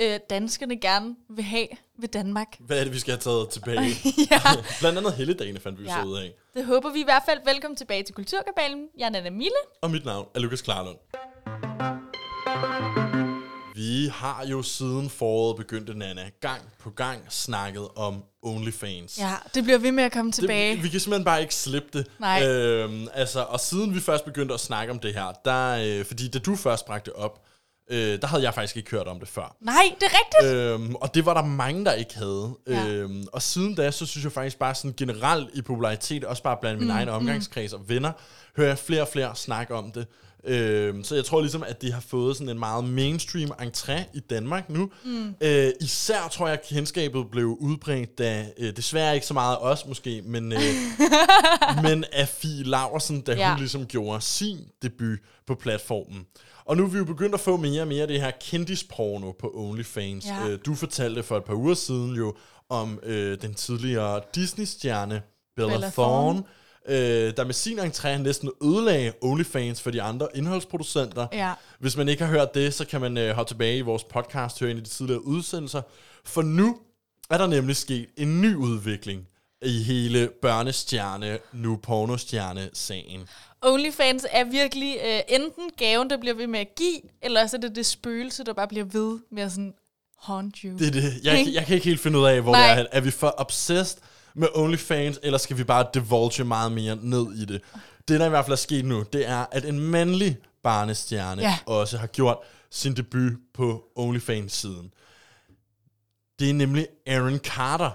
øh, 0.00 0.20
danskerne 0.30 0.80
gerne 0.80 1.16
vil 1.30 1.44
have 1.44 1.66
ved 1.98 2.08
Danmark? 2.08 2.46
Hvad 2.60 2.78
er 2.80 2.84
det, 2.84 2.92
vi 2.92 2.98
skal 2.98 3.12
have 3.12 3.20
taget 3.20 3.48
tilbage? 3.50 3.90
ja, 4.30 4.40
Blandt 4.80 4.98
andet 4.98 5.12
helligdagene 5.12 5.60
fandt 5.60 5.78
vi 5.80 5.84
Ja. 5.84 6.00
så 6.02 6.08
ud 6.08 6.16
af. 6.18 6.32
det 6.54 6.64
håber 6.66 6.92
vi 6.92 7.00
i 7.00 7.04
hvert 7.04 7.22
fald. 7.28 7.38
Velkommen 7.46 7.76
tilbage 7.76 8.02
til 8.02 8.14
Kulturkabalen. 8.14 8.86
Jeg 8.98 9.06
er 9.06 9.10
Nana 9.10 9.30
Mille. 9.30 9.56
Og 9.82 9.90
mit 9.90 10.04
navn 10.04 10.28
er 10.34 10.38
Lukas 10.40 10.62
Klarlund. 10.62 10.96
Vi 13.74 14.06
har 14.12 14.46
jo 14.46 14.62
siden 14.62 15.10
foråret 15.10 15.56
begyndte, 15.56 15.98
Nana, 15.98 16.22
gang 16.40 16.62
på 16.80 16.90
gang 16.90 17.20
snakket 17.28 17.88
om 17.96 18.22
OnlyFans. 18.42 19.18
Ja, 19.18 19.32
det 19.54 19.64
bliver 19.64 19.78
ved 19.78 19.92
med 19.92 20.04
at 20.04 20.12
komme 20.12 20.32
tilbage. 20.32 20.74
Det, 20.76 20.82
vi 20.82 20.88
kan 20.88 21.00
simpelthen 21.00 21.24
bare 21.24 21.40
ikke 21.42 21.54
slippe 21.54 21.88
det. 21.98 22.06
Nej. 22.20 22.46
Øhm, 22.46 23.08
altså, 23.14 23.42
og 23.42 23.60
siden 23.60 23.94
vi 23.94 24.00
først 24.00 24.24
begyndte 24.24 24.54
at 24.54 24.60
snakke 24.60 24.92
om 24.92 24.98
det 24.98 25.14
her, 25.14 25.32
der, 25.44 25.98
øh, 26.00 26.04
fordi 26.04 26.28
da 26.28 26.38
du 26.38 26.56
først 26.56 26.86
bragte 26.86 27.10
det 27.10 27.18
op, 27.20 27.44
øh, 27.90 28.20
der 28.20 28.26
havde 28.26 28.42
jeg 28.42 28.54
faktisk 28.54 28.76
ikke 28.76 28.90
hørt 28.90 29.06
om 29.06 29.18
det 29.20 29.28
før. 29.28 29.56
Nej, 29.60 29.94
det 30.00 30.06
er 30.06 30.18
rigtigt. 30.20 30.54
Øhm, 30.56 30.94
og 30.94 31.14
det 31.14 31.26
var 31.26 31.34
der 31.34 31.42
mange, 31.44 31.84
der 31.84 31.92
ikke 31.92 32.16
havde. 32.16 32.50
Ja. 32.68 32.86
Øhm, 32.88 33.26
og 33.32 33.42
siden 33.42 33.74
da, 33.74 33.90
så 33.90 34.06
synes 34.06 34.24
jeg 34.24 34.32
faktisk 34.32 34.58
bare 34.58 34.74
sådan 34.74 34.94
generelt 34.96 35.48
i 35.54 35.62
popularitet, 35.62 36.24
også 36.24 36.42
bare 36.42 36.56
blandt 36.60 36.78
min 36.80 36.88
mm, 36.88 36.94
egen 36.94 37.08
omgangskreds 37.08 37.72
og 37.72 37.88
venner, 37.88 38.12
hører 38.56 38.68
jeg 38.68 38.78
flere 38.78 39.02
og 39.02 39.08
flere 39.08 39.36
snakke 39.36 39.74
om 39.74 39.92
det. 39.92 40.06
Øhm, 40.44 41.04
så 41.04 41.14
jeg 41.14 41.24
tror 41.24 41.40
ligesom, 41.40 41.62
at 41.62 41.82
de 41.82 41.92
har 41.92 42.00
fået 42.00 42.36
sådan 42.36 42.48
en 42.48 42.58
meget 42.58 42.84
mainstream 42.84 43.50
entré 43.62 44.00
i 44.14 44.20
Danmark 44.20 44.70
nu. 44.70 44.90
Mm. 45.04 45.34
Øh, 45.40 45.70
især 45.80 46.28
tror 46.32 46.46
jeg, 46.48 46.58
at 46.58 46.66
kendskabet 46.68 47.30
blev 47.30 47.56
udbredt, 47.60 48.18
da 48.18 48.46
øh, 48.58 48.76
desværre 48.76 49.14
ikke 49.14 49.26
så 49.26 49.34
meget 49.34 49.54
af 49.56 49.60
os 49.60 49.86
måske, 49.86 50.22
men, 50.24 50.52
øh, 50.52 50.60
men 51.82 52.04
af 52.12 52.28
Fie 52.28 52.62
Laversen, 52.64 53.20
da 53.20 53.32
Ja. 53.34 53.48
hun 53.50 53.58
ligesom 53.58 53.86
gjorde 53.86 54.20
sin 54.20 54.58
debut 54.82 55.18
på 55.46 55.54
platformen. 55.54 56.26
Og 56.68 56.76
nu 56.76 56.84
er 56.84 56.88
vi 56.88 56.98
jo 56.98 57.04
begyndt 57.04 57.34
at 57.34 57.40
få 57.40 57.56
mere 57.56 57.82
og 57.82 57.88
mere 57.88 58.02
af 58.02 58.08
det 58.08 58.20
her 58.20 58.30
kendisporno 58.40 59.32
på 59.32 59.52
OnlyFans. 59.54 60.26
Ja. 60.26 60.48
Øh, 60.48 60.58
du 60.66 60.74
fortalte 60.74 61.22
for 61.22 61.36
et 61.36 61.44
par 61.44 61.54
uger 61.54 61.74
siden 61.74 62.14
jo 62.14 62.34
om 62.68 63.00
øh, 63.02 63.42
den 63.42 63.54
tidligere 63.54 64.20
Disney-stjerne 64.34 65.22
Bella, 65.56 65.72
Bella 65.72 65.90
Thorne, 65.90 66.42
øh, 66.88 67.36
der 67.36 67.44
med 67.44 67.54
sin 67.54 67.78
entré 67.78 68.16
næsten 68.16 68.50
ødelagde 68.62 69.12
OnlyFans 69.22 69.82
for 69.82 69.90
de 69.90 70.02
andre 70.02 70.28
indholdsproducenter. 70.34 71.26
Ja. 71.32 71.52
Hvis 71.78 71.96
man 71.96 72.08
ikke 72.08 72.24
har 72.24 72.32
hørt 72.32 72.54
det, 72.54 72.74
så 72.74 72.86
kan 72.86 73.00
man 73.00 73.16
øh, 73.16 73.34
hoppe 73.34 73.50
tilbage 73.50 73.78
i 73.78 73.80
vores 73.80 74.04
podcast, 74.04 74.60
høre 74.60 74.70
en 74.70 74.76
af 74.76 74.84
de 74.84 74.90
tidligere 74.90 75.24
udsendelser. 75.24 75.82
For 76.24 76.42
nu 76.42 76.78
er 77.30 77.38
der 77.38 77.46
nemlig 77.46 77.76
sket 77.76 78.08
en 78.16 78.40
ny 78.40 78.54
udvikling 78.54 79.26
i 79.62 79.82
hele 79.82 80.30
børnestjerne, 80.42 81.38
nu 81.52 81.76
pornostjerne-sagen. 81.76 83.28
OnlyFans 83.62 84.26
er 84.30 84.44
virkelig 84.44 84.96
øh, 85.04 85.20
enten 85.28 85.70
gaven, 85.76 86.10
der 86.10 86.16
bliver 86.16 86.34
ved 86.34 86.46
med 86.46 86.60
at 86.60 86.74
give, 86.76 87.00
eller 87.22 87.46
så 87.46 87.56
er 87.56 87.60
det 87.60 87.76
det 87.76 87.86
spøgelse, 87.86 88.44
der 88.44 88.52
bare 88.52 88.68
bliver 88.68 88.84
ved 88.84 89.18
med 89.30 89.42
at 89.42 89.50
sådan 89.52 89.74
haunt 90.18 90.56
you. 90.58 90.78
Det 90.78 90.86
er 90.86 90.90
det. 90.90 91.12
Jeg, 91.24 91.46
jeg 91.52 91.66
kan 91.66 91.74
ikke 91.74 91.84
helt 91.88 92.00
finde 92.00 92.18
ud 92.18 92.24
af, 92.24 92.42
hvor 92.42 92.52
Nej. 92.52 92.74
det 92.74 92.80
er. 92.82 92.86
Er 92.92 93.00
vi 93.00 93.10
for 93.10 93.34
obsessed 93.38 93.98
med 94.34 94.48
OnlyFans, 94.54 95.20
eller 95.22 95.38
skal 95.38 95.58
vi 95.58 95.64
bare 95.64 95.86
divulge 95.94 96.44
meget 96.44 96.72
mere 96.72 96.96
ned 97.02 97.26
i 97.34 97.44
det? 97.44 97.60
Det, 98.08 98.20
der 98.20 98.26
i 98.26 98.28
hvert 98.28 98.44
fald 98.44 98.52
er 98.52 98.56
sket 98.56 98.84
nu, 98.84 99.04
det 99.12 99.28
er, 99.28 99.46
at 99.52 99.64
en 99.64 99.80
mandlig 99.80 100.36
barnestjerne 100.62 101.42
Ja. 101.42 101.58
også 101.66 101.98
har 101.98 102.06
gjort 102.06 102.38
sin 102.70 102.96
debut 102.96 103.32
på 103.54 103.84
OnlyFans-siden. 103.96 104.92
Det 106.38 106.50
er 106.50 106.54
nemlig 106.54 106.86
Aaron 107.06 107.38
Carter, 107.38 107.90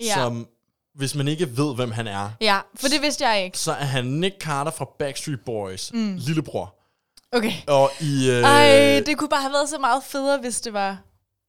Ja. 0.00 0.14
som, 0.14 0.48
hvis 0.96 1.14
man 1.14 1.28
ikke 1.28 1.56
ved, 1.56 1.74
hvem 1.74 1.90
han 1.90 2.06
er, 2.06 2.30
Ja, 2.40 2.60
for 2.74 2.88
det 2.88 3.02
vidste 3.02 3.26
jeg 3.28 3.44
ikke. 3.44 3.58
så 3.58 3.72
er 3.72 3.84
han 3.84 4.04
Nick 4.04 4.34
Carter 4.40 4.70
fra 4.70 4.86
Backstreet 4.98 5.40
Boys, 5.46 5.92
mm. 5.92 6.16
lillebror. 6.16 6.74
Okay. 7.32 7.52
Og 7.66 7.90
i... 8.00 8.30
Øh, 8.30 8.42
Ej, 8.42 9.02
det 9.06 9.18
kunne 9.18 9.28
bare 9.28 9.40
have 9.40 9.52
været 9.52 9.68
så 9.68 9.78
meget 9.78 10.02
federe, 10.04 10.38
hvis 10.40 10.60
det 10.60 10.72
var... 10.72 10.98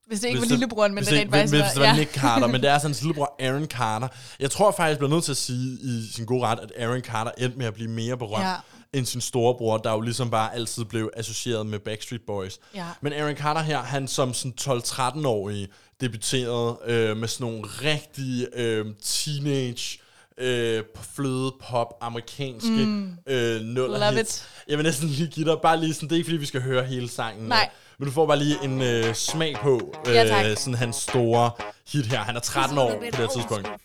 Hvis 0.06 0.20
det 0.20 0.28
ikke 0.28 0.40
Hvis 0.40 0.50
var 0.50 0.56
lillebroren, 0.56 0.94
men 0.94 1.04
det 1.04 1.12
rent 1.12 1.30
faktisk 1.30 1.54
hvis 1.54 1.72
det 1.72 1.82
var 1.82 1.92
Nick 1.96 2.14
Carter, 2.14 2.46
men 2.46 2.60
det 2.60 2.70
er 2.70 2.78
sådan 2.78 2.88
hans 2.90 3.00
lillebror 3.02 3.34
Aaron 3.40 3.66
Carter. 3.66 4.08
Jeg 4.40 4.50
tror 4.50 4.70
faktisk, 4.70 4.90
jeg 4.90 4.98
bliver 4.98 5.10
nødt 5.10 5.24
til 5.24 5.30
at 5.32 5.36
sige 5.36 5.78
i 5.82 6.08
sin 6.14 6.24
gode 6.26 6.42
ret, 6.46 6.58
at 6.60 6.72
Aaron 6.78 7.00
Carter 7.00 7.30
endte 7.38 7.58
med 7.58 7.66
at 7.66 7.74
blive 7.74 7.90
mere 7.90 8.16
berømt 8.16 8.44
Ja. 8.44 8.54
end 8.92 9.06
sin 9.06 9.20
storebror, 9.20 9.76
der 9.78 9.92
jo 9.92 10.00
ligesom 10.00 10.30
bare 10.30 10.54
altid 10.54 10.84
blev 10.84 11.10
associeret 11.16 11.66
med 11.66 11.78
Backstreet 11.78 12.22
Boys. 12.26 12.58
Ja. 12.74 12.84
Men 13.00 13.12
Aaron 13.12 13.36
Carter 13.36 13.60
her, 13.60 13.78
han 13.82 14.08
som 14.08 14.34
sådan 14.34 14.54
12-13-årig 14.60 15.68
debuterede 16.00 16.78
øh, 16.86 17.16
med 17.16 17.28
sådan 17.28 17.46
nogle 17.46 17.62
rigtige 17.64 18.46
øh, 18.54 18.86
teenage 19.04 19.98
øh, 20.38 20.82
fløde 21.14 21.52
pop 21.70 21.94
amerikanske 22.00 22.70
mm. 22.70 23.16
øh, 23.26 23.60
nuller 23.60 23.98
Love 23.98 24.12
hits. 24.18 24.38
it. 24.38 24.48
Jeg 24.68 24.78
vil 24.78 24.84
næsten 24.84 25.08
lige 25.08 25.28
give 25.28 25.50
dig 25.50 25.56
bare 25.62 25.80
lige 25.80 25.94
sådan, 25.94 26.08
det 26.08 26.14
er 26.14 26.16
ikke 26.16 26.26
fordi 26.26 26.36
vi 26.36 26.46
skal 26.46 26.62
høre 26.62 26.84
hele 26.84 27.08
sangen. 27.08 27.48
Nej. 27.48 27.70
Men 27.98 28.06
du 28.08 28.12
får 28.12 28.26
bare 28.26 28.38
lige 28.38 28.56
en 28.64 28.82
øh, 28.82 29.14
smag 29.14 29.56
på 29.62 29.94
øh, 30.06 30.14
Ja, 30.14 30.24
tak. 30.28 30.58
sådan 30.58 30.74
hans 30.74 30.96
store 30.96 31.50
hit 31.92 32.06
her. 32.06 32.18
Han 32.18 32.36
er 32.36 32.40
13 32.40 32.78
år 32.78 32.90
på 32.90 33.04
det 33.06 33.14
her 33.14 33.26
tidspunkt. 33.26 33.68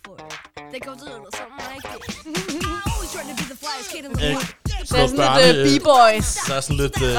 Det 4.91 4.99
er 5.01 5.07
sådan 5.07 5.55
lidt 5.55 5.77
uh, 5.77 5.81
B-boys. 5.81 6.35
Der 6.47 6.55
er 6.55 6.61
sådan 6.61 6.77
lidt, 6.77 7.01
øh, 7.01 7.15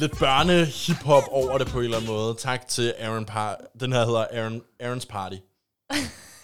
Lidt 0.00 0.18
børne-hip-hop 0.18 1.22
over 1.30 1.58
det 1.58 1.66
på 1.66 1.78
en 1.78 1.84
eller 1.84 1.96
anden 1.96 2.10
måde. 2.10 2.34
Tak 2.34 2.68
til 2.68 2.94
Aaron 2.98 3.24
Par 3.24 3.60
Den 3.80 3.92
her 3.92 4.04
hedder 4.04 4.26
Aaron, 4.32 4.62
Aaron's 4.82 5.06
Party. 5.08 5.36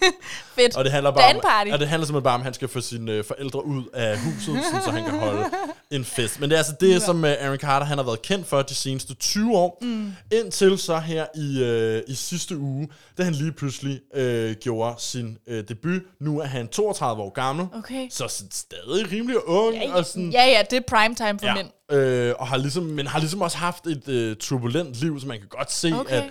Fedt. 0.57 0.77
Og 0.77 0.85
det 0.85 0.93
handler 0.93 1.11
bare 1.11 1.35
om, 1.35 1.73
og 1.73 1.79
det 1.79 1.89
handler 1.89 2.07
simpelthen 2.07 2.23
bare 2.23 2.35
om, 2.35 2.41
at 2.41 2.45
han 2.45 2.55
skal 2.55 2.69
få 2.69 2.81
sine 2.81 3.13
øh, 3.13 3.25
forældre 3.25 3.67
ud 3.67 3.85
af 3.95 4.19
huset, 4.19 4.65
sådan, 4.65 4.83
så 4.85 4.91
han 4.91 5.05
kan 5.05 5.19
holde 5.19 5.45
en 5.91 6.05
fest. 6.05 6.41
Men 6.41 6.51
det 6.51 6.57
er 6.57 6.59
altså 6.59 6.75
det, 6.81 7.03
som 7.03 7.25
øh, 7.25 7.31
Aaron 7.41 7.59
Carter 7.59 7.87
han 7.87 7.99
har 7.99 8.05
været 8.05 8.23
kendt 8.23 8.47
for 8.47 8.63
de 8.63 8.75
seneste 8.75 9.15
20 9.15 9.57
år. 9.57 9.79
Mm. 9.83 10.13
Indtil 10.33 10.79
så 10.79 10.99
her 10.99 11.27
i, 11.35 11.63
øh, 11.63 12.03
i 12.09 12.15
sidste 12.15 12.59
uge, 12.59 12.89
da 13.19 13.23
han 13.23 13.33
lige 13.33 13.53
pludselig 13.53 14.01
øh, 14.15 14.55
gjorde 14.55 14.95
sin 14.99 15.39
øh, 15.47 15.65
debut. 15.69 16.03
Nu 16.21 16.41
er 16.41 16.47
han 16.47 16.69
32 16.69 17.23
år 17.23 17.31
gammel. 17.31 17.67
Okay. 17.75 18.09
Så 18.11 18.29
sådan 18.29 18.51
stadig 18.51 19.13
rimelig 19.13 19.49
ung. 19.49 19.75
Ja, 19.75 19.95
og 19.95 20.07
sådan, 20.07 20.31
ja, 20.31 20.45
ja, 20.47 20.63
det 20.71 20.77
er 20.77 20.81
primetime 20.89 21.39
for 21.39 21.47
ja. 21.47 21.55
mænd. 21.55 21.69
Øh, 21.93 22.35
og 22.39 22.47
har 22.47 22.57
ligesom, 22.57 22.83
men 22.83 23.07
har 23.07 23.19
ligesom 23.19 23.41
også 23.43 23.57
haft 23.57 23.87
et 23.87 24.09
øh, 24.09 24.37
turbulent 24.37 24.95
liv, 24.95 25.21
så 25.21 25.27
man 25.27 25.39
kan 25.39 25.49
godt 25.49 25.73
se, 25.73 25.93
Okay. 26.01 26.17
at 26.17 26.25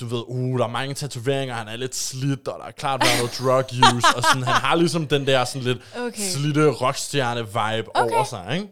du 0.00 0.06
ved, 0.06 0.22
uh, 0.26 0.58
der 0.58 0.64
er 0.64 0.68
mange 0.70 0.94
tatoveringer, 0.94 1.54
han 1.54 1.68
er 1.68 1.76
lidt 1.76 1.94
slidt, 1.94 2.48
og 2.48 2.58
der 2.60 2.66
er 2.66 2.70
klart 2.70 3.00
været 3.04 3.18
noget 3.18 3.38
drug 3.38 3.94
use, 3.96 4.06
og 4.16 4.22
sådan, 4.22 4.42
han 4.42 4.54
har 4.54 4.74
ligesom 4.74 5.06
den 5.06 5.26
der 5.26 5.44
sådan 5.44 5.62
lidt 5.62 5.78
Okay. 5.96 6.22
slidte 6.22 6.70
rockstjerne-vibe 6.70 7.88
Okay. 7.94 8.14
over 8.14 8.24
sig, 8.24 8.46
ikke? 8.54 8.68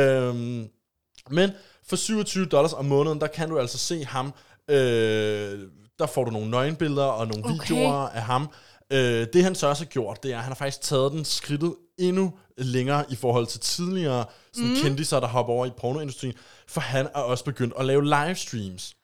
Øhm, 0.00 0.68
men 1.30 1.50
for 1.88 1.96
27 1.96 2.46
dollars 2.46 2.72
om 2.72 2.84
måneden, 2.84 3.20
der 3.20 3.26
kan 3.26 3.48
du 3.48 3.58
altså 3.58 3.78
se 3.78 4.04
ham, 4.04 4.34
øh, 4.70 5.58
der 5.98 6.06
får 6.06 6.24
du 6.24 6.30
nogle 6.30 6.50
nøgenbilleder 6.50 7.04
og 7.06 7.26
nogle 7.26 7.44
Okay. 7.44 7.68
videoer 7.68 8.08
af 8.08 8.22
ham. 8.22 8.48
Øh, 8.92 9.26
det 9.32 9.44
han 9.44 9.54
så 9.54 9.66
også 9.66 9.84
har 9.84 9.88
gjort, 9.90 10.22
det 10.22 10.32
er, 10.32 10.36
at 10.36 10.42
han 10.42 10.50
har 10.50 10.54
faktisk 10.56 10.80
taget 10.80 11.12
den 11.12 11.24
skridtet 11.24 11.74
endnu 11.98 12.32
længere 12.58 13.04
i 13.10 13.16
forhold 13.16 13.46
til 13.46 13.60
tidligere 13.60 14.24
sådan 14.54 14.70
mm. 14.70 14.76
kendiser, 14.82 15.20
der 15.20 15.26
hopper 15.26 15.52
over 15.52 15.66
i 15.66 15.70
pornoindustrien, 15.80 16.34
for 16.68 16.80
han 16.80 17.06
er 17.14 17.18
også 17.20 17.44
begyndt 17.44 17.74
at 17.78 17.84
lave 17.84 18.04
livestreams. 18.04 18.94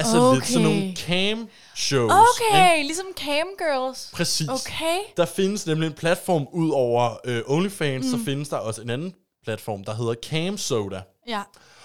Altså 0.00 0.18
okay. 0.20 0.34
lidt 0.34 0.46
sådan 0.46 0.62
nogle 0.62 0.96
cam 0.96 1.48
shows. 1.76 2.12
Okay, 2.12 2.82
ligesom 2.82 3.06
Cam 3.16 3.46
Girls. 3.58 4.10
Præcis. 4.12 4.48
Okay. 4.48 4.98
Der 5.16 5.26
findes 5.26 5.66
nemlig 5.66 5.86
en 5.86 5.92
platform 5.92 6.46
ud 6.52 6.70
over 6.70 7.16
øh, 7.24 7.42
OnlyFans, 7.46 8.04
mm. 8.04 8.10
så 8.10 8.24
findes 8.24 8.48
der 8.48 8.56
også 8.56 8.82
en 8.82 8.90
anden 8.90 9.14
platform, 9.44 9.84
der 9.84 9.94
hedder 9.94 10.14
Cam 10.22 10.58
Soda. 10.58 11.00
Ja. 11.28 11.42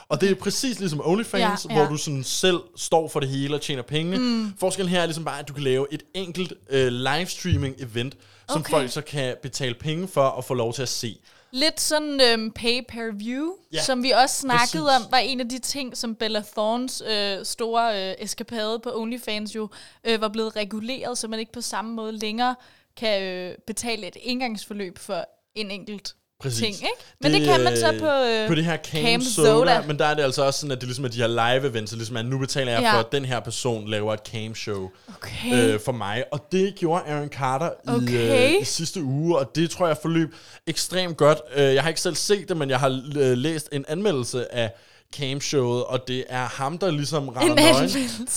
Og 0.09 0.21
det 0.21 0.31
er 0.31 0.35
præcis 0.35 0.79
ligesom 0.79 1.01
OnlyFans, 1.03 1.65
Ja, 1.69 1.73
ja, 1.73 1.75
hvor 1.75 1.85
du 1.85 1.97
sådan 1.97 2.23
selv 2.23 2.59
står 2.77 3.07
for 3.07 3.19
det 3.19 3.29
hele 3.29 3.55
og 3.55 3.61
tjener 3.61 3.81
penge. 3.81 4.17
Mm. 4.17 4.53
Forskellen 4.59 4.89
her 4.89 5.01
er 5.01 5.05
ligesom 5.05 5.25
bare, 5.25 5.39
at 5.39 5.47
du 5.47 5.53
kan 5.53 5.63
lave 5.63 5.87
et 5.91 6.03
enkelt 6.13 6.53
øh, 6.69 6.87
livestreaming-event, 6.87 8.11
som 8.49 8.61
Okay. 8.61 8.71
folk 8.71 8.91
så 8.91 9.01
kan 9.01 9.35
betale 9.41 9.75
penge 9.79 10.07
for 10.07 10.29
at 10.37 10.45
få 10.45 10.53
lov 10.53 10.73
til 10.73 10.81
at 10.81 10.89
se. 10.89 11.19
Lidt 11.55 11.79
sådan 11.79 12.21
øhm, 12.21 12.51
pay-per-view, 12.51 13.53
ja, 13.73 13.81
som 13.81 14.03
vi 14.03 14.11
også 14.11 14.35
snakkede 14.35 14.83
præcis. 14.83 15.05
om, 15.05 15.11
var 15.11 15.17
en 15.17 15.39
af 15.39 15.49
de 15.49 15.59
ting, 15.59 15.97
som 15.97 16.15
Bella 16.15 16.43
Thornes 16.51 17.03
øh, 17.07 17.45
store 17.45 18.09
øh, 18.09 18.15
eskapade 18.19 18.79
på 18.79 18.91
OnlyFans 18.95 19.55
jo 19.55 19.69
øh, 20.03 20.21
var 20.21 20.27
blevet 20.27 20.55
reguleret, 20.55 21.17
så 21.17 21.27
man 21.27 21.39
ikke 21.39 21.51
på 21.51 21.61
samme 21.61 21.93
måde 21.93 22.11
længere 22.11 22.55
kan 22.97 23.23
øh, 23.23 23.55
betale 23.67 24.07
et 24.07 24.17
indgangsforløb 24.21 24.97
for 24.97 25.25
en 25.55 25.71
enkelt 25.71 26.15
Præcis. 26.41 26.59
ting, 26.59 26.75
ikke? 26.75 26.87
Men 27.21 27.31
det, 27.33 27.41
det 27.41 27.49
kan 27.49 27.63
man 27.63 27.77
så 27.77 27.95
på, 27.99 28.07
øh, 28.07 28.47
på 28.47 28.55
det 28.55 28.65
her 28.65 28.77
Cam, 28.77 29.01
Cam 29.01 29.21
Soda, 29.21 29.47
Soda. 29.47 29.81
men 29.87 29.99
der 29.99 30.05
er 30.05 30.13
det 30.13 30.23
altså 30.23 30.43
også 30.45 30.59
sådan, 30.59 30.71
at 30.71 30.77
det 30.81 30.87
ligesom 30.87 31.05
er 31.05 31.09
de 31.09 31.17
her 31.17 31.27
live 31.27 31.69
events, 31.69 31.89
så 31.89 31.95
ligesom 31.95 32.17
at 32.17 32.25
nu 32.25 32.37
betaler 32.37 32.71
jeg 32.71 32.81
Ja. 32.81 32.93
for, 32.93 32.97
at 32.99 33.11
den 33.11 33.25
her 33.25 33.39
person 33.39 33.87
laver 33.89 34.13
et 34.13 34.19
cam 34.31 34.55
show 34.55 34.89
Okay. 35.15 35.73
øh, 35.73 35.79
for 35.79 35.91
mig. 35.91 36.23
Og 36.31 36.47
det 36.51 36.75
gjorde 36.75 37.03
Aaron 37.07 37.29
Carter 37.29 37.69
i, 37.69 37.89
Okay. 37.89 38.55
øh, 38.55 38.61
i 38.61 38.65
sidste 38.65 39.03
uge, 39.03 39.37
og 39.37 39.51
det 39.55 39.69
tror 39.69 39.87
jeg 39.87 39.97
forløb 40.01 40.35
ekstremt 40.67 41.17
godt. 41.17 41.39
Øh, 41.55 41.73
jeg 41.73 41.81
har 41.83 41.89
ikke 41.89 42.01
selv 42.01 42.15
set 42.15 42.49
det, 42.49 42.57
men 42.57 42.69
jeg 42.69 42.79
har 42.79 43.01
øh, 43.17 43.37
læst 43.37 43.69
en 43.71 43.85
anmeldelse 43.87 44.55
af 44.55 44.71
cam-showet, 45.19 45.83
og 45.83 46.07
det 46.07 46.23
er 46.29 46.45
ham, 46.47 46.77
der 46.77 46.91
ligesom 46.91 47.29
render 47.29 47.55
En 47.55 47.73
nøgen. 47.75 47.89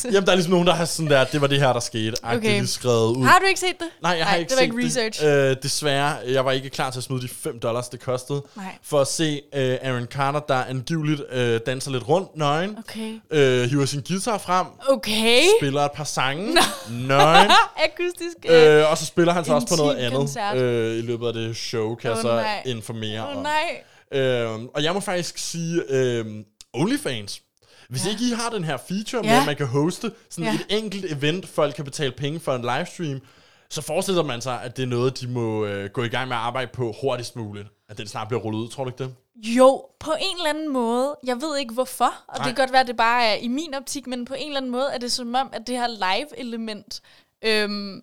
Jamen, 0.04 0.24
der 0.26 0.30
er 0.32 0.36
ligesom 0.36 0.50
nogen, 0.52 0.66
der 0.66 0.74
har 0.74 0.84
sådan 0.84 1.10
der, 1.10 1.24
det 1.24 1.40
var 1.40 1.46
det 1.46 1.58
her, 1.60 1.72
der 1.72 1.80
skete. 1.80 2.14
Okay. 2.22 2.36
Okay. 2.36 2.48
Det 2.54 2.58
er 2.62 2.66
skrevet 2.66 3.16
ud. 3.16 3.24
Har 3.24 3.38
du 3.38 3.44
ikke 3.46 3.60
set 3.60 3.78
det? 3.78 3.86
Nej, 4.02 4.12
jeg 4.12 4.26
har 4.26 4.32
Nej, 4.32 4.38
ikke 4.40 4.48
det 4.48 4.56
var 4.56 4.60
set 4.60 4.84
ikke 4.84 4.86
research. 4.86 5.22
det. 5.22 5.50
Øh, 5.50 5.56
desværre, 5.62 6.16
jeg 6.28 6.44
var 6.44 6.52
ikke 6.52 6.70
klar 6.70 6.90
til 6.90 6.98
at 7.00 7.04
smide 7.04 7.22
de 7.22 7.28
5 7.28 7.58
dollars, 7.60 7.88
det 7.88 8.00
kostede. 8.00 8.42
Nej. 8.56 8.64
For 8.82 9.00
at 9.00 9.06
se 9.06 9.40
øh, 9.54 9.78
Aaron 9.82 10.04
Carter, 10.06 10.40
der 10.40 10.64
angiveligt 10.64 11.22
øh, 11.32 11.60
danser 11.66 11.90
lidt 11.90 12.08
rundt 12.08 12.36
nøgen. 12.36 12.76
Okay. 12.78 13.20
Øh, 13.30 13.70
hiver 13.70 13.84
sin 13.86 14.02
guitar 14.08 14.38
frem. 14.38 14.66
Okay. 14.88 15.42
Spiller 15.60 15.82
et 15.82 15.92
par 15.92 16.04
sange. 16.04 16.56
nøgen. 16.90 17.50
Akustisk. 17.84 18.36
Øh. 18.48 18.78
Øh, 18.80 18.90
og 18.90 18.98
så 18.98 19.06
spiller 19.06 19.32
han 19.32 19.44
så 19.44 19.52
også 19.52 19.66
på 19.68 19.76
noget 19.76 19.90
Intim 19.92 20.04
andet 20.06 20.18
koncert. 20.18 20.56
øh, 20.56 20.98
i 20.98 21.00
løbet 21.00 21.26
af 21.26 21.32
det 21.32 21.56
show, 21.56 21.94
kan 21.94 22.10
Åh, 22.10 22.14
jeg 22.16 22.22
så 22.22 22.28
nej. 22.34 22.62
informere 22.66 23.22
Åh 23.30 23.36
om. 23.36 23.42
nej. 23.42 24.20
Øh, 24.20 24.48
og 24.74 24.82
jeg 24.82 24.94
må 24.94 25.00
faktisk 25.00 25.38
sige, 25.38 25.82
øh, 25.88 26.26
OnlyFans. 26.74 27.42
Hvis 27.88 28.04
ja. 28.06 28.10
ikke 28.10 28.24
I 28.24 28.30
har 28.32 28.50
den 28.50 28.64
her 28.64 28.76
feature 28.76 29.22
med, 29.22 29.30
Ja. 29.30 29.40
at 29.40 29.46
man 29.46 29.56
kan 29.56 29.66
hoste 29.66 30.12
sådan 30.30 30.44
Ja. 30.52 30.54
et 30.54 30.66
enkelt 30.84 31.12
event, 31.12 31.48
folk 31.48 31.74
kan 31.74 31.84
betale 31.84 32.12
penge 32.12 32.40
for 32.40 32.54
en 32.54 32.62
livestream, 32.62 33.20
så 33.70 33.82
forestiller 33.82 34.22
man 34.22 34.40
sig, 34.40 34.62
at 34.62 34.76
det 34.76 34.82
er 34.82 34.86
noget, 34.86 35.20
de 35.20 35.26
må 35.28 35.64
øh, 35.66 35.90
gå 35.90 36.02
i 36.02 36.08
gang 36.08 36.28
med 36.28 36.36
at 36.36 36.42
arbejde 36.42 36.70
på 36.72 36.94
hurtigst 37.00 37.36
muligt. 37.36 37.68
At 37.88 37.98
den 37.98 38.06
snart 38.06 38.28
bliver 38.28 38.40
rullet 38.42 38.58
ud, 38.60 38.68
tror 38.68 38.84
du 38.84 38.90
ikke 38.90 39.04
det? 39.04 39.14
Jo, 39.36 39.84
på 40.00 40.12
en 40.20 40.36
eller 40.36 40.50
anden 40.50 40.68
måde. 40.68 41.16
Jeg 41.24 41.40
ved 41.40 41.58
ikke 41.58 41.74
hvorfor, 41.74 42.04
og 42.28 42.38
Nej. 42.38 42.46
det 42.46 42.56
kan 42.56 42.62
godt 42.62 42.72
være, 42.72 42.80
at 42.80 42.86
det 42.86 42.96
bare 42.96 43.24
er 43.26 43.34
i 43.34 43.48
min 43.48 43.74
optik, 43.74 44.06
men 44.06 44.24
på 44.24 44.34
en 44.34 44.46
eller 44.46 44.56
anden 44.56 44.70
måde 44.72 44.88
er 44.92 44.98
det 44.98 45.12
som 45.12 45.34
om, 45.34 45.50
at 45.52 45.66
det 45.66 45.76
her 45.78 45.86
live-element 45.88 47.00
øhm, 47.44 48.02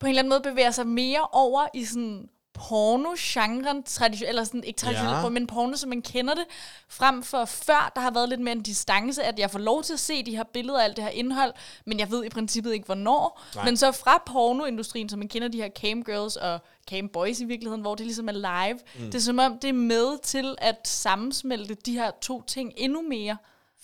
på 0.00 0.06
en 0.06 0.10
eller 0.10 0.22
anden 0.22 0.28
måde 0.30 0.40
bevæger 0.40 0.70
sig 0.70 0.86
mere 0.86 1.26
over 1.32 1.66
i 1.74 1.84
sådan 1.84 2.28
porno-genren, 2.58 3.82
tradition, 3.82 4.28
eller 4.28 4.44
sådan, 4.44 4.64
ikke 4.64 4.78
traditionelt 4.78 5.16
Ja. 5.22 5.28
men 5.28 5.46
porno, 5.46 5.76
som 5.76 5.88
man 5.88 6.02
kender 6.02 6.34
det, 6.34 6.44
frem 6.88 7.22
for 7.22 7.44
før, 7.44 7.92
der 7.94 8.00
har 8.00 8.10
været 8.10 8.28
lidt 8.28 8.40
mere 8.40 8.52
en 8.52 8.62
distance, 8.62 9.22
at 9.24 9.38
jeg 9.38 9.50
får 9.50 9.58
lov 9.58 9.82
til 9.82 9.92
at 9.92 10.00
se 10.00 10.22
de 10.22 10.36
her 10.36 10.44
billeder 10.44 10.78
og 10.78 10.84
alt 10.84 10.96
det 10.96 11.04
her 11.04 11.10
indhold, 11.10 11.52
men 11.84 11.98
jeg 11.98 12.10
ved 12.10 12.24
i 12.24 12.28
princippet 12.28 12.72
ikke, 12.72 12.86
hvornår. 12.86 13.42
Nej. 13.54 13.64
Men 13.64 13.76
så 13.76 13.92
fra 13.92 14.22
pornoindustrien, 14.26 15.08
som 15.08 15.18
man 15.18 15.28
kender 15.28 15.48
de 15.48 15.62
her 15.62 15.68
cam 15.68 16.04
girls 16.04 16.36
og 16.36 16.60
cam 16.90 17.08
boys 17.08 17.40
i 17.40 17.44
virkeligheden, 17.44 17.80
hvor 17.80 17.94
det 17.94 18.06
ligesom 18.06 18.28
er 18.28 18.32
live, 18.32 18.78
mm. 18.98 19.04
det 19.06 19.14
er 19.14 19.18
som 19.20 19.38
om, 19.38 19.58
det 19.58 19.68
er 19.68 19.72
med 19.72 20.18
til 20.22 20.54
at 20.58 20.76
sammensmelte 20.84 21.74
de 21.74 21.92
her 21.92 22.10
to 22.20 22.42
ting 22.42 22.72
endnu 22.76 23.02
mere. 23.02 23.36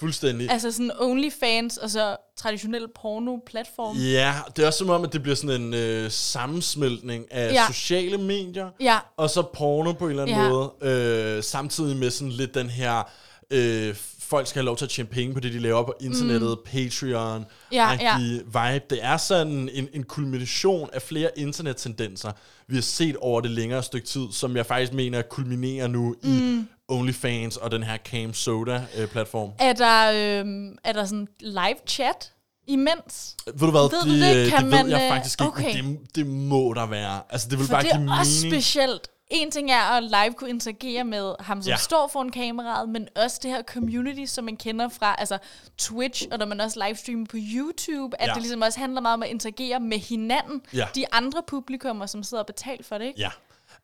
Fuldstændig. 0.02 0.50
Altså 0.50 0.72
sådan 0.72 0.90
OnlyFans 1.00 1.76
og 1.76 1.90
så 1.90 2.16
traditionel 2.36 2.86
porno-platform. 2.94 3.96
Ja, 3.96 4.34
det 4.56 4.62
er 4.62 4.66
også 4.66 4.78
som 4.78 4.90
om, 4.90 5.04
at 5.04 5.12
det 5.12 5.22
bliver 5.22 5.36
sådan 5.36 5.60
en 5.62 5.74
øh, 5.74 6.10
sammensmeltning 6.10 7.24
af 7.32 7.52
Ja. 7.52 7.66
sociale 7.66 8.18
medier, 8.18 8.68
Ja. 8.80 8.98
og 9.16 9.30
så 9.30 9.42
porno 9.42 9.92
på 9.92 10.04
en 10.04 10.10
eller 10.10 10.22
anden 10.22 10.36
ja. 10.36 10.48
måde, 10.48 10.70
øh, 10.82 11.42
samtidig 11.42 11.96
med 11.96 12.10
sådan 12.10 12.30
lidt 12.32 12.54
den 12.54 12.70
her, 12.70 13.02
øh, 13.50 13.94
folk 14.20 14.46
skal 14.46 14.60
have 14.60 14.66
lov 14.66 14.76
til 14.76 14.84
at 14.84 14.90
tjene 14.90 15.08
penge 15.08 15.34
på 15.34 15.40
det, 15.40 15.52
de 15.52 15.58
laver 15.58 15.82
på 15.82 15.94
internettet, 16.00 16.50
mm. 16.50 16.64
Patreon, 16.72 17.44
Ja, 17.72 17.98
ja. 18.00 18.18
vibe. 18.44 18.84
Det 18.90 18.98
er 19.04 19.16
sådan 19.16 19.68
en, 19.72 19.88
en 19.92 20.02
kulmination 20.02 20.88
af 20.92 21.02
flere 21.02 21.30
internettendenser, 21.36 22.32
vi 22.68 22.74
har 22.74 22.82
set 22.82 23.16
over 23.16 23.40
det 23.40 23.50
længere 23.50 23.82
stykke 23.82 24.06
tid, 24.06 24.26
som 24.32 24.56
jeg 24.56 24.66
faktisk 24.66 24.92
mener 24.92 25.22
kulminerer 25.22 25.86
nu 25.86 26.14
mm. 26.22 26.30
i 26.30 26.64
OnlyFans 26.92 27.56
og 27.56 27.70
den 27.70 27.82
her 27.82 27.96
Cam 27.96 28.34
Soda-platform. 28.34 29.50
Er 29.58 29.72
der, 29.72 30.12
øhm, 30.40 30.76
er 30.84 30.92
der 30.92 31.04
sådan 31.04 31.28
live 31.40 31.76
chat 31.86 32.32
imens? 32.66 33.36
Ved 33.46 33.52
du 33.58 33.70
hvad, 33.70 33.80
Ved 33.80 34.00
det, 34.00 34.06
du 34.06 34.26
det? 34.26 34.36
det, 34.36 34.52
Kan 34.52 34.62
det 34.64 34.70
ved 34.72 34.82
man, 34.82 34.90
jeg 34.90 35.02
øh, 35.02 35.08
faktisk 35.08 35.40
ikke, 35.40 35.48
okay. 35.52 35.80
men 35.82 35.96
det, 35.96 36.16
det 36.16 36.26
må 36.26 36.72
der 36.76 36.86
være. 36.86 37.20
Altså, 37.30 37.48
det 37.50 37.58
vil 37.58 37.66
For 37.66 37.72
bare 37.74 37.82
det 37.82 37.92
give 37.92 38.10
er 38.14 38.18
også 38.18 38.46
mening. 38.46 38.62
specielt. 38.62 39.08
En 39.30 39.50
ting 39.50 39.70
er 39.70 39.80
at 39.80 40.02
live 40.02 40.32
kunne 40.36 40.50
interagere 40.50 41.04
med 41.04 41.34
ham, 41.40 41.62
som 41.62 41.70
ja. 41.70 41.76
Står 41.76 42.08
foran 42.12 42.30
kameraet, 42.30 42.88
men 42.88 43.08
også 43.16 43.40
det 43.42 43.50
her 43.50 43.62
community, 43.62 44.24
som 44.32 44.44
man 44.44 44.56
kender 44.56 44.88
fra 44.88 45.14
altså 45.18 45.38
Twitch, 45.78 46.26
og 46.32 46.38
når 46.38 46.46
man 46.46 46.60
også 46.60 46.84
livestreamer 46.86 47.26
på 47.26 47.36
YouTube, 47.54 48.20
at. 48.22 48.28
Ja. 48.28 48.32
det 48.34 48.42
ligesom 48.42 48.62
også 48.62 48.78
handler 48.80 49.00
meget 49.00 49.14
om 49.14 49.22
at 49.22 49.28
interagere 49.28 49.80
med 49.80 49.98
hinanden, 49.98 50.60
Ja. 50.74 50.86
de 50.94 51.04
andre 51.12 51.42
publikummer, 51.46 52.06
som 52.06 52.22
sidder 52.22 52.42
og 52.42 52.46
betaler 52.46 52.84
for 52.84 52.98
det, 52.98 53.04
ikke? 53.06 53.20
Ja. 53.20 53.28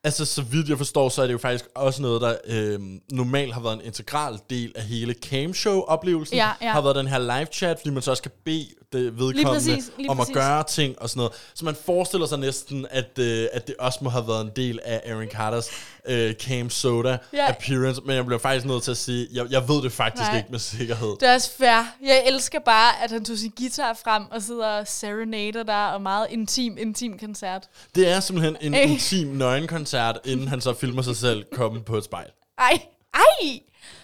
Altså, 0.03 0.25
så 0.25 0.41
vidt 0.41 0.69
jeg 0.69 0.77
forstår, 0.77 1.09
så 1.09 1.21
er 1.21 1.25
det 1.25 1.33
jo 1.33 1.37
faktisk 1.37 1.65
også 1.75 2.01
noget, 2.01 2.21
der 2.21 2.35
øh, 2.47 2.79
normalt 3.11 3.53
har 3.53 3.61
været 3.61 3.73
en 3.73 3.81
integral 3.85 4.39
del 4.49 4.71
af 4.75 4.83
hele 4.83 5.15
camshow-oplevelsen. 5.25 6.35
Ja, 6.35 6.51
ja. 6.61 6.71
Har 6.71 6.81
været 6.81 6.95
den 6.95 7.07
her 7.07 7.19
live-chat, 7.19 7.77
fordi 7.79 7.89
man 7.89 8.01
så 8.03 8.11
også 8.11 8.23
kan 8.23 8.31
bede 8.45 8.67
det 8.93 9.19
vedkommende 9.19 9.45
præcis, 9.45 9.91
lige 9.97 10.09
om 10.09 10.17
præcis. 10.17 10.29
at 10.29 10.35
gøre 10.35 10.63
ting 10.63 11.01
og 11.01 11.09
sådan 11.09 11.19
noget. 11.19 11.33
Så 11.53 11.65
man 11.65 11.75
forestiller 11.85 12.27
sig 12.27 12.39
næsten, 12.39 12.85
at, 12.89 13.19
øh, 13.19 13.47
at 13.53 13.67
det 13.67 13.75
også 13.79 13.99
må 14.01 14.09
have 14.09 14.27
været 14.27 14.41
en 14.41 14.51
del 14.55 14.79
af 14.85 15.01
Aaron 15.05 15.27
Carters 15.27 15.69
øh, 16.05 16.33
Cam 16.33 16.69
Soda 16.69 17.17
Ja. 17.33 17.49
appearance, 17.49 18.01
men 18.05 18.15
jeg 18.15 18.25
bliver 18.25 18.39
faktisk 18.39 18.65
nødt 18.65 18.83
til 18.83 18.91
at 18.91 18.97
sige, 18.97 19.27
jeg, 19.33 19.45
jeg 19.51 19.67
ved 19.69 19.81
det 19.83 19.91
faktisk 19.91 20.29
Nej. 20.29 20.37
ikke 20.37 20.49
med 20.51 20.59
sikkerhed. 20.59 21.15
Det 21.19 21.29
er 21.29 21.33
også 21.33 21.51
fair. 21.57 21.85
Jeg 22.05 22.23
elsker 22.27 22.59
bare, 22.65 23.03
at 23.03 23.11
han 23.11 23.25
tog 23.25 23.37
sin 23.37 23.51
guitar 23.57 23.93
frem 24.03 24.23
og 24.31 24.41
sidder 24.41 24.67
og 24.67 24.87
serenader 24.87 25.63
der, 25.63 25.85
og 25.85 26.01
meget 26.01 26.27
intim, 26.29 26.77
intim 26.79 27.19
koncert. 27.19 27.63
Det 27.95 28.09
er 28.09 28.19
simpelthen 28.19 28.57
en 28.61 28.73
intim 28.89 29.27
nøgenkoncert, 29.27 29.88
inden 30.25 30.47
han 30.47 30.61
så 30.61 30.73
filmer 30.73 31.01
sig 31.01 31.15
selv 31.15 31.45
komme 31.53 31.83
på 31.83 31.97
et 31.97 32.03
spejl. 32.03 32.29
Ej, 32.57 32.81
ej! 33.13 33.59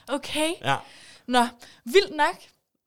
Okay. 0.08 0.50
Ja. 0.64 0.76
Nå, 1.28 1.48
vildt 1.86 2.16
nok. 2.16 2.36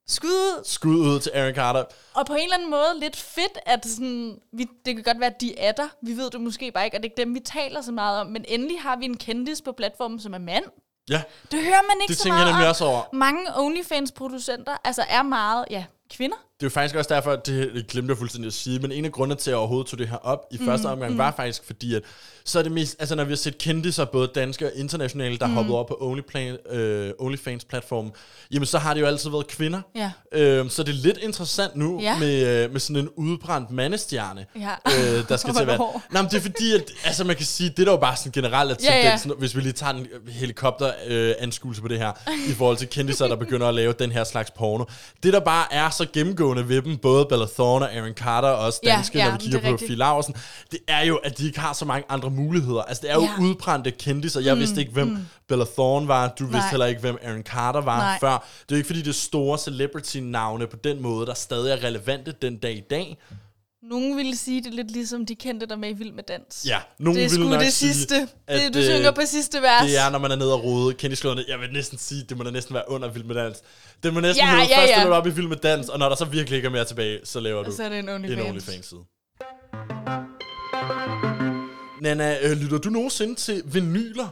Skud 0.07 0.29
ud. 0.29 0.63
Skud 0.65 0.95
ud 0.97 1.21
til 1.21 1.31
Aaron 1.35 1.55
Carter. 1.55 1.85
Og 2.15 2.27
på 2.27 2.35
en 2.35 2.43
eller 2.43 2.55
anden 2.57 2.71
måde 2.71 3.01
lidt 3.01 3.17
fedt, 3.17 3.59
at 3.67 3.87
sådan, 3.87 4.39
vi, 4.53 4.67
det 4.85 4.95
kan 4.95 5.05
godt 5.05 5.21
være, 5.21 5.31
at 5.35 5.41
de 5.41 5.59
er 5.59 5.73
der. 5.73 5.89
Vi 6.03 6.17
ved 6.17 6.31
det 6.31 6.41
måske 6.41 6.73
bare 6.73 6.85
ikke, 6.85 6.97
og 6.97 7.03
det 7.03 7.09
er 7.09 7.13
ikke 7.13 7.23
dem, 7.25 7.35
vi 7.35 7.41
taler 7.41 7.83
så 7.83 7.93
meget 7.93 8.21
om. 8.21 8.27
Men 8.27 8.45
endelig 8.49 8.81
har 8.81 8.97
vi 8.97 9.05
en 9.05 9.17
kendis 9.17 9.63
på 9.63 9.73
platformen, 9.73 10.21
som 10.21 10.35
er 10.35 10.39
mand. 10.39 10.65
Ja, 11.11 11.23
Det 11.51 11.63
hører 11.65 11.83
man 11.89 11.97
ikke 12.03 12.13
det 12.13 12.19
så 12.21 12.29
meget 12.29 12.47
jeg 12.47 12.55
om. 12.55 12.69
også 12.69 12.85
over. 12.85 13.03
Mange 13.13 13.41
OnlyFans-producenter 13.57 14.77
altså 14.85 15.05
er 15.09 15.23
meget, 15.23 15.65
ja, 15.71 15.85
kvinder. 16.11 16.37
Det 16.61 16.67
er 16.67 16.67
jo 16.67 16.71
faktisk 16.71 16.95
også 16.95 17.15
derfor, 17.15 17.31
at 17.33 17.47
det, 17.47 17.87
glemte 17.89 18.11
jeg 18.11 18.19
fuldstændig 18.19 18.47
at 18.47 18.53
sige, 18.55 18.79
men 18.79 18.93
en 18.93 19.05
af 19.05 19.13
grundene 19.13 19.41
til, 19.41 19.51
at 19.51 19.53
jeg 19.53 19.59
overhovedet 19.59 19.87
tog 19.91 19.99
det 19.99 20.09
her 20.09 20.17
op 20.17 20.47
i 20.51 20.59
første 20.65 20.87
Mm, 20.87 20.93
omgang, 20.93 21.19
var 21.19 21.33
faktisk 21.37 21.65
fordi, 21.67 21.95
at 21.95 22.03
så 22.45 22.59
er 22.59 22.63
det 22.63 22.73
mest, 22.73 22.97
altså 22.99 23.15
når 23.15 23.25
vi 23.25 23.31
har 23.31 23.37
set 23.37 23.59
kendte 23.59 24.07
både 24.13 24.31
danske 24.35 24.67
og 24.67 24.73
internationale, 24.77 25.39
der 25.39 25.47
Mm. 25.47 25.51
mm. 25.51 25.57
hoppet 25.57 25.75
over 25.75 25.85
på 25.85 25.97
OnlyPlan, 26.01 26.57
øh, 26.71 27.11
OnlyFans-platformen, 27.19 28.13
jamen 28.51 28.67
så 28.67 28.79
har 28.79 28.95
det 28.95 29.01
jo 29.01 29.07
altid 29.07 29.31
været 29.31 29.47
kvinder. 29.47 29.81
Ja. 29.97 30.11
Øhm, 30.33 30.69
så 30.69 30.83
det 30.83 30.91
er 30.91 30.97
lidt 31.03 31.19
interessant 31.19 31.77
nu 31.77 32.01
Ja. 32.03 32.19
med, 32.19 32.65
øh, 32.65 32.73
med 32.73 32.81
sådan 32.81 32.97
en 33.03 33.09
udbrændt 33.17 33.71
mandestjerne, 33.71 34.47
Ja. 34.57 34.71
øh, 35.19 35.29
der 35.29 35.37
skal 35.43 35.55
til 35.55 35.61
at 35.61 35.67
være. 35.67 35.77
Hvornår? 35.77 36.03
Nej, 36.13 36.23
men 36.23 36.31
det 36.31 36.37
er 36.37 36.41
fordi, 36.41 36.75
at 36.75 36.91
altså, 37.05 37.25
man 37.25 37.37
kan 37.37 37.47
sige, 37.47 37.71
det 37.71 37.79
er 37.79 37.85
der 37.85 37.93
jo 37.93 37.99
bare 37.99 38.17
sådan 38.17 38.33
generelt, 38.33 38.71
at 38.71 38.85
Ja, 38.85 38.97
ja. 38.97 39.19
hvis 39.39 39.57
vi 39.57 39.61
lige 39.61 39.73
tager 39.73 39.93
en 39.93 40.07
helikopter 40.29 40.93
øh, 41.07 41.35
anskuelse 41.39 41.83
på 41.83 41.89
det 41.89 41.99
her, 41.99 42.13
i 42.49 42.53
forhold 42.53 42.77
til 42.77 42.89
kendiser, 42.89 43.29
der 43.29 43.37
begynder 43.37 43.67
at 43.69 43.75
lave 43.75 43.93
den 43.99 44.13
her 44.13 44.25
slags 44.25 44.51
porno. 44.51 44.85
Det, 45.23 45.33
der 45.33 45.41
bare 45.41 45.73
er 45.73 45.91
så 45.91 46.07
gennemgående 46.49 46.69
ved 46.69 46.83
dem, 46.83 46.97
både 46.99 47.27
Bella 47.29 47.47
Thorne 47.55 47.85
og 47.87 47.93
Aaron 47.95 48.13
Carter, 48.13 48.49
og 48.49 48.65
også 48.67 48.81
Ja, 48.85 48.91
danske, 48.97 49.19
ja, 49.19 49.25
når 49.25 49.31
men 49.31 49.39
vi 49.41 49.43
kigger 49.45 49.59
er 49.59 49.63
på 49.63 49.69
rigtigt. 49.69 49.89
Fie 49.89 49.97
Laursen, 49.97 50.35
det 50.71 50.79
er 50.89 51.05
jo, 51.05 51.17
at 51.17 51.39
de 51.39 51.47
ikke 51.47 51.61
har 51.61 51.73
så 51.73 51.85
mange 51.85 52.05
andre 52.09 52.31
muligheder. 52.31 52.83
Altså, 52.83 53.01
det 53.03 53.11
er 53.11 53.15
jo 53.15 53.21
Ja. 53.23 53.31
udbrændte 53.41 53.91
kendiser. 53.91 54.41
Jeg 54.41 54.57
vidste 54.59 54.81
ikke, 54.81 54.93
hvem 54.93 55.19
Bella 55.49 55.65
Thorne 55.65 56.09
var. 56.09 56.29
Du 56.29 56.45
vidste 56.45 56.47
Mm, 56.47 56.53
Nej. 56.53 56.71
heller 56.71 56.87
ikke, 56.87 57.01
hvem 57.01 57.19
Aaron 57.23 57.43
Carter 57.43 57.81
var 57.81 57.97
Nej. 57.99 58.19
før. 58.21 58.31
Det 58.31 58.39
er 58.41 58.65
jo 58.71 58.77
ikke, 58.77 58.87
fordi 58.87 59.01
det 59.03 59.09
er 59.09 59.13
store 59.13 59.59
celebrity-navne 59.59 60.67
på 60.67 60.77
den 60.85 61.03
måde, 61.03 61.27
der 61.27 61.35
stadig 61.35 61.73
er 61.73 61.85
relevante 61.85 62.35
den 62.43 62.57
dag 62.57 62.73
i 62.77 62.83
dag. 62.91 63.19
Nogen 63.83 64.17
ville 64.17 64.37
sige, 64.37 64.65
det 64.65 64.75
lidt 64.75 64.91
ligesom 64.91 65.27
de 65.27 65.35
kendte, 65.35 65.67
der 65.67 65.73
er 65.73 65.79
med 65.79 65.91
i 65.91 65.93
Vild 65.93 66.13
med 66.13 66.23
Dans. 66.23 66.65
Ja, 66.67 66.81
nogen 66.99 67.19
det 67.19 67.25
er 67.25 67.31
ville 67.31 67.51
nok 67.51 67.61
det 67.61 67.73
sige, 67.73 67.95
sidste. 67.95 68.29
at, 68.47 68.61
det, 68.63 68.75
du 68.75 68.79
øh, 68.79 68.85
synger 68.85 69.11
på 69.11 69.21
sidste 69.27 69.63
vers. 69.63 69.83
Det 69.87 69.99
er, 69.99 70.11
når 70.11 70.19
man 70.19 70.31
er 70.31 70.37
nede 70.37 70.53
og 70.55 70.65
rode 70.65 70.95
kendiskloderne. 70.95 71.45
Jeg 71.49 71.61
vil 71.61 71.73
næsten 71.73 71.99
sige, 71.99 72.25
det 72.29 72.37
må 72.37 72.45
da 72.45 72.51
næsten 72.51 72.75
være 72.75 72.85
under 72.91 73.09
Vild 73.11 73.25
med 73.25 73.35
Dans. 73.35 73.59
Det 74.03 74.15
må 74.15 74.21
næsten 74.21 74.45
Ja, 74.47 74.53
ja, 74.55 74.63
ja, 74.63 74.81
først 74.81 74.93
ja. 74.93 75.09
op 75.09 75.27
i 75.27 75.31
Vild 75.31 75.49
med 75.49 75.57
Dans, 75.57 75.89
og 75.89 75.99
når 75.99 76.09
der 76.09 76.17
så 76.17 76.25
virkelig 76.25 76.57
ikke 76.57 76.67
er 76.67 76.71
mere 76.71 76.85
tilbage, 76.85 77.21
så 77.25 77.41
laver 77.41 77.63
du 77.63 77.69
Og 77.71 77.77
så 77.77 77.83
er 77.83 77.89
det 77.89 77.99
en 77.99 78.09
en 78.09 78.15
OnlyFans. 78.15 78.49
OnlyFans-side. 78.49 79.01
Nana, 82.01 82.39
øh, 82.43 82.57
lytter 82.57 82.79
du 82.79 82.91
nogensinde 82.91 83.35
til 83.35 83.63
vinyler? 83.67 84.29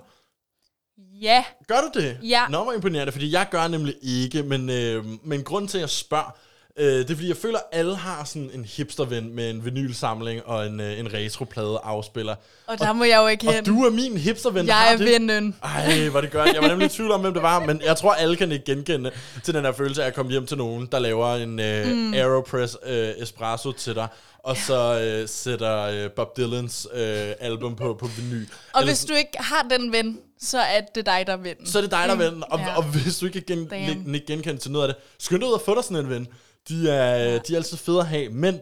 Ja. 1.23 1.45
Gør 1.69 1.81
du 1.81 2.01
det? 2.01 2.19
Ja. 2.23 2.49
Nå, 2.51 2.63
hvor 2.65 2.73
imponerende, 2.73 3.13
fordi 3.13 3.33
jeg 3.33 3.47
gør 3.51 3.69
nemlig 3.69 3.95
ikke, 4.03 4.43
men, 4.43 4.71
øh, 4.71 5.05
men 5.25 5.45
grund 5.45 5.69
til, 5.69 5.79
at 5.79 5.83
jeg 5.83 5.91
spørger, 5.91 6.37
øh, 6.79 6.87
det 6.99 7.11
er 7.11 7.15
fordi, 7.15 7.29
jeg 7.29 7.37
føler, 7.37 7.59
at 7.59 7.79
alle 7.79 7.97
har 7.97 8.25
sådan 8.25 8.51
en 8.55 8.65
hipsterven 8.65 9.35
med 9.35 9.51
en 9.51 9.65
vinylsamling 9.65 10.47
og 10.47 10.67
en, 10.67 10.81
øh, 10.81 10.99
en 11.01 11.13
retroplade 11.15 11.79
afspiller. 11.85 12.35
Og 12.67 12.79
der 12.79 12.93
må 12.93 13.05
jeg 13.05 13.19
jo 13.23 13.27
ikke 13.27 13.49
Og 13.49 13.55
hen. 13.55 13.65
du 13.65 13.85
er 13.85 13.91
min 13.91 14.17
hipsterven, 14.17 14.67
jeg 14.67 14.75
har 14.75 14.93
er 14.93 14.97
vennen. 14.99 15.57
Ej, 15.63 16.09
hvor 16.09 16.21
det 16.21 16.31
godt. 16.31 16.53
Jeg 16.55 16.63
var 16.63 16.69
nemlig 16.69 16.87
i 16.87 16.89
tvivl 16.89 17.11
om, 17.13 17.21
hvem 17.21 17.33
det 17.35 17.43
var, 17.43 17.61
men 17.67 17.83
jeg 17.85 17.97
tror, 17.97 18.13
alle 18.13 18.37
kan 18.37 18.53
ikke 18.53 18.65
genkende 18.65 19.11
til 19.45 19.55
den 19.55 19.65
her 19.65 19.73
følelse 19.73 20.03
af 20.03 20.07
at 20.07 20.15
komme 20.15 20.31
hjem 20.33 20.47
til 20.47 20.57
nogen, 20.57 20.89
der 20.93 20.99
laver 20.99 21.35
en 21.35 21.61
øh, 21.61 21.87
mm. 21.87 22.15
Aeropress 22.15 22.77
øh, 22.87 23.09
espresso 23.19 23.73
til 23.73 23.95
dig, 23.95 24.09
og 24.39 24.57
så 24.57 25.01
øh, 25.01 25.29
sætter 25.29 25.83
øh, 25.83 26.11
Bob 26.11 26.37
Dylans 26.37 26.87
øh, 26.95 27.01
album 27.41 27.77
på, 27.77 27.95
på 28.01 28.07
vinyl. 28.07 28.47
Og 28.73 28.81
Eller 28.81 28.93
hvis 28.93 29.05
du 29.05 29.15
ikke 29.15 29.31
har 29.39 29.67
den 29.71 29.93
ven, 29.93 30.19
så 30.41 30.59
er 30.59 30.81
det 30.95 31.07
dig, 31.07 31.25
der 31.27 31.33
er 31.33 31.37
vennen. 31.37 31.67
så 31.67 31.79
er 31.79 31.83
det 31.83 31.91
dig, 31.91 32.03
der 32.07 32.13
er 32.15 32.31
ven. 32.31 32.43
Og, 32.51 32.59
Ja. 32.59 32.77
og 32.77 32.83
hvis 32.83 33.19
du 33.19 33.27
ikke 33.27 33.41
kan 33.41 33.69
gen, 33.71 34.21
genkende 34.27 34.61
til 34.61 34.71
noget 34.71 34.89
af 34.89 34.95
det, 34.95 35.03
skynd 35.19 35.41
dig 35.41 35.49
ud 35.49 35.55
og 35.55 35.61
få 35.61 35.75
dig 35.75 35.85
sådan 35.85 35.97
en 36.05 36.11
ven. 36.11 36.29
De 36.69 36.91
er, 36.91 37.17
ja. 37.17 37.39
de 37.39 37.53
er 37.53 37.57
altid 37.57 37.77
fede 37.77 38.01
at 38.01 38.07
have. 38.07 38.29
Men 38.31 38.61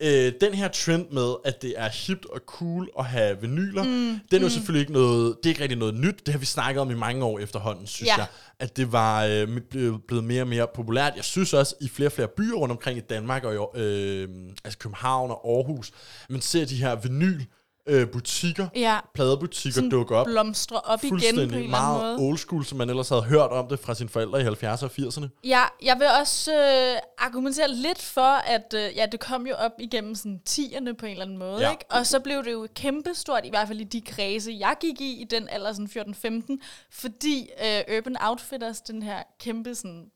øh, 0.00 0.32
den 0.40 0.54
her 0.54 0.68
trend 0.68 1.06
med, 1.10 1.34
at 1.44 1.62
det 1.62 1.74
er 1.76 1.88
hipt 2.06 2.26
og 2.26 2.40
cool 2.46 2.88
at 2.98 3.04
have 3.04 3.40
vinyler, 3.40 3.82
mm. 3.82 4.20
den 4.30 4.38
er 4.38 4.40
jo 4.42 4.48
selvfølgelig 4.48 4.80
ikke 4.80 4.92
noget, 4.92 5.36
det 5.36 5.46
er 5.46 5.50
ikke 5.50 5.62
rigtig 5.62 5.78
noget 5.78 5.94
nyt. 5.94 6.26
Det 6.26 6.34
har 6.34 6.38
vi 6.38 6.46
snakket 6.46 6.80
om 6.80 6.90
i 6.90 6.94
mange 6.94 7.24
år 7.24 7.38
efterhånden, 7.38 7.86
synes 7.86 8.08
Ja. 8.08 8.16
jeg. 8.16 8.26
At 8.58 8.76
det 8.76 8.92
var 8.92 9.24
øh, 9.24 9.60
blevet 9.70 10.00
blevet 10.08 10.24
mere 10.24 10.42
og 10.42 10.48
mere 10.48 10.66
populært. 10.74 11.12
Jeg 11.16 11.24
synes 11.24 11.52
også, 11.54 11.74
i 11.80 11.88
flere 11.88 12.08
og 12.08 12.12
flere 12.12 12.28
byer 12.28 12.54
rundt 12.54 12.72
omkring 12.72 12.98
i 12.98 13.00
Danmark, 13.00 13.44
og 13.44 13.54
i, 13.76 13.80
øh, 13.80 14.28
altså 14.64 14.78
København 14.78 15.30
og 15.30 15.48
Aarhus, 15.56 15.90
man 16.28 16.40
ser 16.40 16.64
de 16.64 16.76
her 16.76 16.94
vinyl 16.96 17.40
øh, 17.86 18.08
butikker, 18.10 18.68
Ja. 18.74 18.98
pladebutikker 19.14 19.74
Sådan 19.74 19.90
dukke 19.90 20.16
op 20.16 20.26
blomstre 20.26 20.80
op 20.80 21.04
igen 21.04 21.10
på 21.10 21.16
en 21.16 21.24
eller 21.38 21.42
anden 21.56 21.70
meget 21.70 22.02
måde. 22.18 22.28
old 22.28 22.38
school, 22.38 22.64
som 22.64 22.78
man 22.78 22.90
ellers 22.90 23.08
havde 23.08 23.22
hørt 23.22 23.50
om 23.50 23.68
det 23.68 23.78
fra 23.78 23.94
sine 23.94 24.08
forældre 24.08 24.40
i 24.40 24.44
70'erne 24.44 24.84
og 24.84 24.90
80'erne. 24.98 25.26
Ja, 25.44 25.62
jeg 25.82 25.98
vil 25.98 26.06
også 26.20 26.52
øh, 26.54 26.98
argumentere 27.18 27.68
lidt 27.74 28.02
for, 28.02 28.20
at 28.46 28.74
øh, 28.76 28.96
ja, 28.96 29.06
det 29.12 29.20
kom 29.20 29.46
jo 29.46 29.54
op 29.54 29.72
igennem 29.78 30.14
sådan 30.14 30.40
10'erne 30.50 30.92
på 30.92 31.06
en 31.06 31.12
eller 31.12 31.24
anden 31.24 31.38
måde, 31.38 31.60
Ja. 31.60 31.70
ikke? 31.70 31.84
Og 31.90 32.06
så 32.06 32.20
blev 32.20 32.44
det 32.44 32.52
jo 32.52 32.68
kæmpestort, 32.74 33.44
i 33.44 33.48
hvert 33.50 33.68
fald 33.68 33.80
i 33.80 33.84
de 33.84 34.00
kredse, 34.00 34.56
jeg 34.60 34.74
gik 34.80 35.00
i, 35.00 35.20
i 35.20 35.24
den 35.24 35.48
alder, 35.48 35.72
sådan 35.72 36.46
14-15, 36.58 36.58
fordi 36.90 37.48
øh, 37.64 37.96
Urban 37.98 38.16
Outfitters, 38.20 38.80
den 38.80 39.02
her 39.02 39.22
kæmpe 39.40 39.74
sådan 39.74 40.06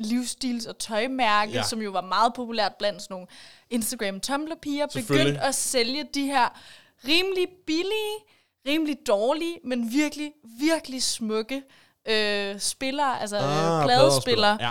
livsstils- 0.00 0.68
og 0.68 0.78
tøjmærke, 0.78 1.52
ja. 1.52 1.62
Som 1.62 1.82
jo 1.82 1.90
var 1.90 2.00
meget 2.00 2.34
populært 2.34 2.72
blandt 2.78 3.02
sådan 3.02 3.14
nogle 3.14 3.26
Instagram-Tumblr-piger, 3.74 4.86
begyndte 4.94 5.40
at 5.40 5.54
sælge 5.54 6.04
de 6.14 6.26
her 6.26 6.60
rimelig 7.08 7.48
billige, 7.66 8.16
rimelig 8.68 8.96
dårlige, 9.06 9.58
men 9.64 9.92
virkelig, 9.92 10.32
virkelig 10.60 11.02
smukke 11.02 11.62
øh, 12.08 12.60
spillere, 12.60 13.20
altså 13.20 13.36
ah, 13.36 13.78
Ah, 13.80 13.84
pladespillere. 13.84 14.58
Ja. 14.60 14.70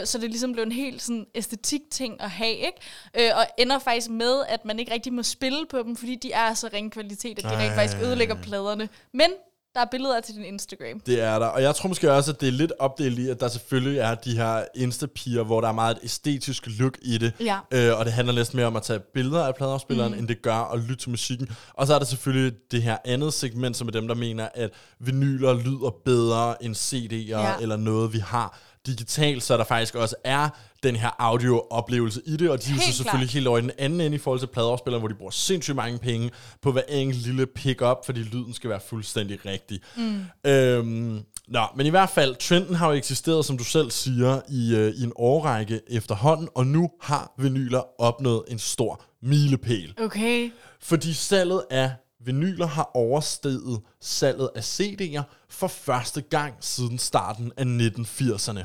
Øh, 0.00 0.06
så 0.06 0.18
det 0.18 0.30
ligesom 0.30 0.52
blev 0.52 0.64
en 0.64 0.72
helt 0.72 1.02
sådan 1.02 1.26
æstetik-ting 1.34 2.20
at 2.20 2.30
have, 2.30 2.56
ikke? 2.56 2.80
Øh, 3.18 3.30
og 3.36 3.46
ender 3.58 3.78
faktisk 3.78 4.10
med, 4.10 4.44
at 4.48 4.64
man 4.64 4.78
ikke 4.78 4.92
rigtig 4.92 5.12
må 5.12 5.22
spille 5.22 5.66
på 5.66 5.82
dem, 5.82 5.96
fordi 5.96 6.14
de 6.14 6.32
er 6.32 6.54
så 6.54 6.70
ringe 6.72 6.90
kvalitet, 6.90 7.38
at 7.38 7.44
de 7.44 7.58
rent 7.58 7.74
faktisk 7.74 7.96
ødelægger 8.02 8.34
pladerne. 8.34 8.88
Men 9.12 9.30
der 9.78 9.84
er 9.84 9.88
billeder 9.90 10.20
til 10.20 10.34
din 10.34 10.44
Instagram. 10.44 11.00
Det 11.06 11.20
er 11.20 11.38
der. 11.38 11.46
Og 11.46 11.62
jeg 11.62 11.74
tror 11.74 11.88
måske 11.88 12.12
også, 12.12 12.32
at 12.32 12.40
det 12.40 12.48
er 12.48 12.52
lidt 12.52 12.72
opdelt 12.78 13.18
i, 13.18 13.28
at 13.28 13.40
der 13.40 13.48
selvfølgelig 13.48 13.98
er 13.98 14.14
de 14.14 14.36
her 14.36 14.64
instapiger, 14.74 15.42
hvor 15.42 15.60
der 15.60 15.68
er 15.68 15.72
meget 15.72 15.96
et 15.96 16.04
æstetisk 16.04 16.66
look 16.66 16.98
i 17.02 17.18
det. 17.18 17.32
Ja. 17.40 17.58
Øh, 17.70 17.98
og 17.98 18.04
det 18.04 18.12
handler 18.12 18.34
næsten 18.34 18.56
mere 18.56 18.66
om 18.66 18.76
at 18.76 18.82
tage 18.82 18.98
billeder 18.98 19.44
af 19.46 19.54
pladeafspilleren, 19.54 20.12
mm. 20.12 20.18
end 20.18 20.28
det 20.28 20.42
gør 20.42 20.72
at 20.72 20.80
lytte 20.80 20.96
til 20.96 21.10
musikken. 21.10 21.48
Og 21.74 21.86
så 21.86 21.94
er 21.94 21.98
der 21.98 22.06
selvfølgelig 22.06 22.52
det 22.70 22.82
her 22.82 22.96
andet 23.04 23.34
segment, 23.34 23.76
som 23.76 23.88
er 23.88 23.92
dem, 23.92 24.08
der 24.08 24.14
mener, 24.14 24.48
at 24.54 24.70
vinyler 24.98 25.54
lyder 25.54 25.94
bedre 26.04 26.64
end 26.64 26.74
CD'er 26.76 27.14
Ja. 27.28 27.54
eller 27.60 27.76
noget, 27.76 28.12
vi 28.12 28.18
har 28.18 28.58
digitalt, 28.88 29.42
så 29.42 29.56
der 29.56 29.64
faktisk 29.64 29.94
også 29.94 30.16
er 30.24 30.48
den 30.82 30.96
her 30.96 31.10
audio-oplevelse 31.18 32.20
i 32.26 32.36
det, 32.36 32.50
og 32.50 32.64
de 32.64 32.70
er 32.70 32.74
jo 32.74 32.80
så 32.80 32.92
selvfølgelig 32.92 33.28
klart. 33.28 33.34
helt 33.34 33.46
over 33.46 33.58
i 33.58 33.62
den 33.62 33.70
anden 33.78 34.00
ende 34.00 34.14
i 34.14 34.18
forhold 34.18 34.40
til 34.40 34.46
pladeafspilleren, 34.46 35.00
hvor 35.00 35.08
de 35.08 35.14
bruger 35.14 35.30
sindssygt 35.30 35.76
mange 35.76 35.98
penge 35.98 36.30
på 36.62 36.72
hver 36.72 36.82
enkelt 36.88 37.26
lille 37.26 37.46
pick-up, 37.46 38.06
fordi 38.06 38.20
lyden 38.20 38.54
skal 38.54 38.70
være 38.70 38.80
fuldstændig 38.88 39.46
rigtig. 39.46 39.80
Mm. 39.96 40.24
Øhm, 40.50 41.22
nå, 41.48 41.62
men 41.76 41.86
i 41.86 41.90
hvert 41.90 42.10
fald, 42.10 42.36
trenden 42.36 42.74
har 42.74 42.88
jo 42.88 42.92
eksisteret, 42.92 43.44
som 43.44 43.58
du 43.58 43.64
selv 43.64 43.90
siger, 43.90 44.40
i, 44.48 44.74
øh, 44.76 44.94
i 44.94 45.02
en 45.02 45.12
årrække 45.16 45.80
efterhånden, 45.88 46.48
og 46.54 46.66
nu 46.66 46.90
har 47.00 47.32
vinyler 47.38 48.00
opnået 48.00 48.42
en 48.48 48.58
stor 48.58 49.02
milepæl. 49.22 49.94
Okay. 50.00 50.50
Fordi 50.80 51.12
salget 51.12 51.62
af 51.70 51.92
vinyler 52.28 52.66
har 52.66 52.90
oversteget 52.94 53.80
salget 54.00 54.50
af 54.54 54.60
CD'er 54.80 55.22
for 55.48 55.68
første 55.68 56.20
gang 56.20 56.54
siden 56.60 56.98
starten 56.98 57.52
af 57.56 57.64
1980'erne. 57.64 58.64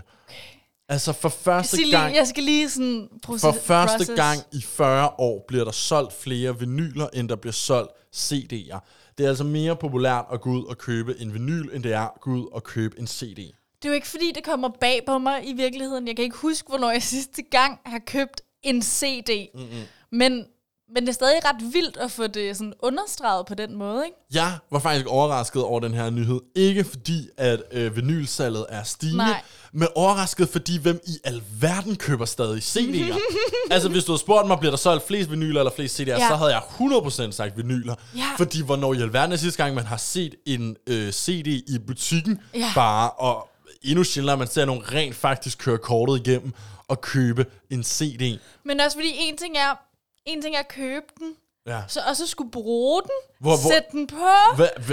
Altså 0.89 1.13
for 1.13 1.29
første 1.29 1.77
lige, 1.77 1.91
gang... 1.91 2.15
jeg 2.15 2.27
skal 2.27 2.43
lige 2.43 2.69
sådan 2.69 3.09
proce- 3.25 3.39
For 3.39 3.51
første 3.51 3.97
process. 3.97 4.15
gang 4.15 4.39
i 4.51 4.61
40 4.61 5.09
år 5.17 5.45
bliver 5.47 5.63
der 5.63 5.71
solgt 5.71 6.13
flere 6.13 6.59
vinyler, 6.59 7.07
end 7.13 7.29
der 7.29 7.35
bliver 7.35 7.53
solgt 7.53 7.91
CD'er. 8.15 8.79
Det 9.17 9.23
er 9.23 9.29
altså 9.29 9.43
mere 9.43 9.75
populært 9.75 10.25
at 10.33 10.41
gå 10.41 10.49
ud 10.49 10.65
og 10.65 10.77
købe 10.77 11.15
en 11.19 11.33
vinyl, 11.33 11.69
end 11.73 11.83
det 11.83 11.93
er 11.93 11.99
at 12.15 12.21
gå 12.21 12.31
ud 12.31 12.47
og 12.51 12.63
købe 12.63 12.99
en 12.99 13.07
CD. 13.07 13.37
Det 13.37 13.85
er 13.85 13.89
jo 13.89 13.93
ikke 13.93 14.07
fordi, 14.07 14.31
det 14.35 14.43
kommer 14.43 14.69
bag 14.81 15.01
på 15.05 15.17
mig 15.17 15.47
i 15.49 15.53
virkeligheden. 15.53 16.07
Jeg 16.07 16.15
kan 16.15 16.25
ikke 16.25 16.37
huske, 16.37 16.67
hvornår 16.69 16.91
jeg 16.91 17.03
sidste 17.03 17.41
gang 17.51 17.79
har 17.85 17.99
købt 17.99 18.41
en 18.63 18.81
CD. 18.81 19.47
Mm-hmm. 19.53 19.81
Men, 20.11 20.45
men 20.93 21.03
det 21.03 21.09
er 21.09 21.13
stadig 21.13 21.45
ret 21.45 21.73
vildt 21.73 21.97
at 21.97 22.11
få 22.11 22.27
det 22.27 22.57
sådan 22.57 22.73
understreget 22.79 23.45
på 23.45 23.55
den 23.55 23.75
måde, 23.75 24.05
ikke? 24.05 24.17
Jeg 24.33 24.57
var 24.71 24.79
faktisk 24.79 25.07
overrasket 25.07 25.63
over 25.63 25.79
den 25.79 25.93
her 25.93 26.09
nyhed. 26.09 26.39
Ikke 26.55 26.83
fordi, 26.83 27.27
at 27.37 27.61
øh, 27.71 27.95
vinylsalget 27.95 28.65
er 28.69 28.83
stigende, 28.83 29.17
Nej. 29.17 29.41
men 29.73 29.87
overrasket 29.95 30.49
fordi, 30.49 30.77
hvem 30.79 30.99
i 31.07 31.17
alverden 31.23 31.95
køber 31.95 32.25
stadig 32.25 32.57
CD'er. 32.63 33.17
altså, 33.73 33.89
hvis 33.89 34.03
du 34.03 34.11
havde 34.11 34.21
spurgt 34.21 34.47
mig, 34.47 34.59
bliver 34.59 34.71
der 34.71 34.77
solgt 34.77 35.07
flest 35.07 35.31
vinyler 35.31 35.59
eller 35.61 35.71
flest 35.75 35.99
CD'er, 35.99 36.05
Ja. 36.09 36.27
så 36.27 36.35
havde 36.35 36.51
jeg 36.53 36.61
100% 36.61 37.31
sagt 37.31 37.57
vinyler. 37.57 37.95
Ja. 38.15 38.27
Fordi, 38.37 38.61
hvornår 38.63 38.93
i 38.93 39.01
alverden 39.01 39.31
er 39.31 39.37
sidste 39.37 39.63
gang, 39.63 39.75
man 39.75 39.85
har 39.85 39.97
set 39.97 40.35
en 40.45 40.75
øh, 40.87 41.11
CD 41.11 41.47
i 41.47 41.79
butikken 41.87 42.39
Ja. 42.55 42.71
bare, 42.75 43.09
og 43.09 43.49
endnu 43.83 44.03
sjældnere, 44.03 44.37
man 44.37 44.47
ser 44.47 44.65
nogen 44.65 44.91
rent 44.93 45.15
faktisk 45.15 45.57
køre 45.57 45.77
kortet 45.77 46.27
igennem 46.27 46.53
og 46.87 47.01
købe 47.01 47.45
en 47.69 47.83
CD. 47.83 48.39
Men 48.65 48.79
også 48.79 48.97
fordi 48.97 49.13
en 49.17 49.37
ting 49.37 49.57
er, 49.57 49.79
en 50.25 50.41
ting 50.41 50.55
er 50.55 50.59
at 50.59 50.67
købe 50.67 51.05
den, 51.19 51.35
Ja. 51.67 51.81
så 51.87 51.99
også 52.09 52.27
skulle 52.27 52.51
bruge 52.51 53.01
den, 53.01 53.11
Hvor- 53.39 53.61
hvor- 53.61 53.71
sætte 53.71 53.87
den 53.91 54.07
på, 54.07 54.27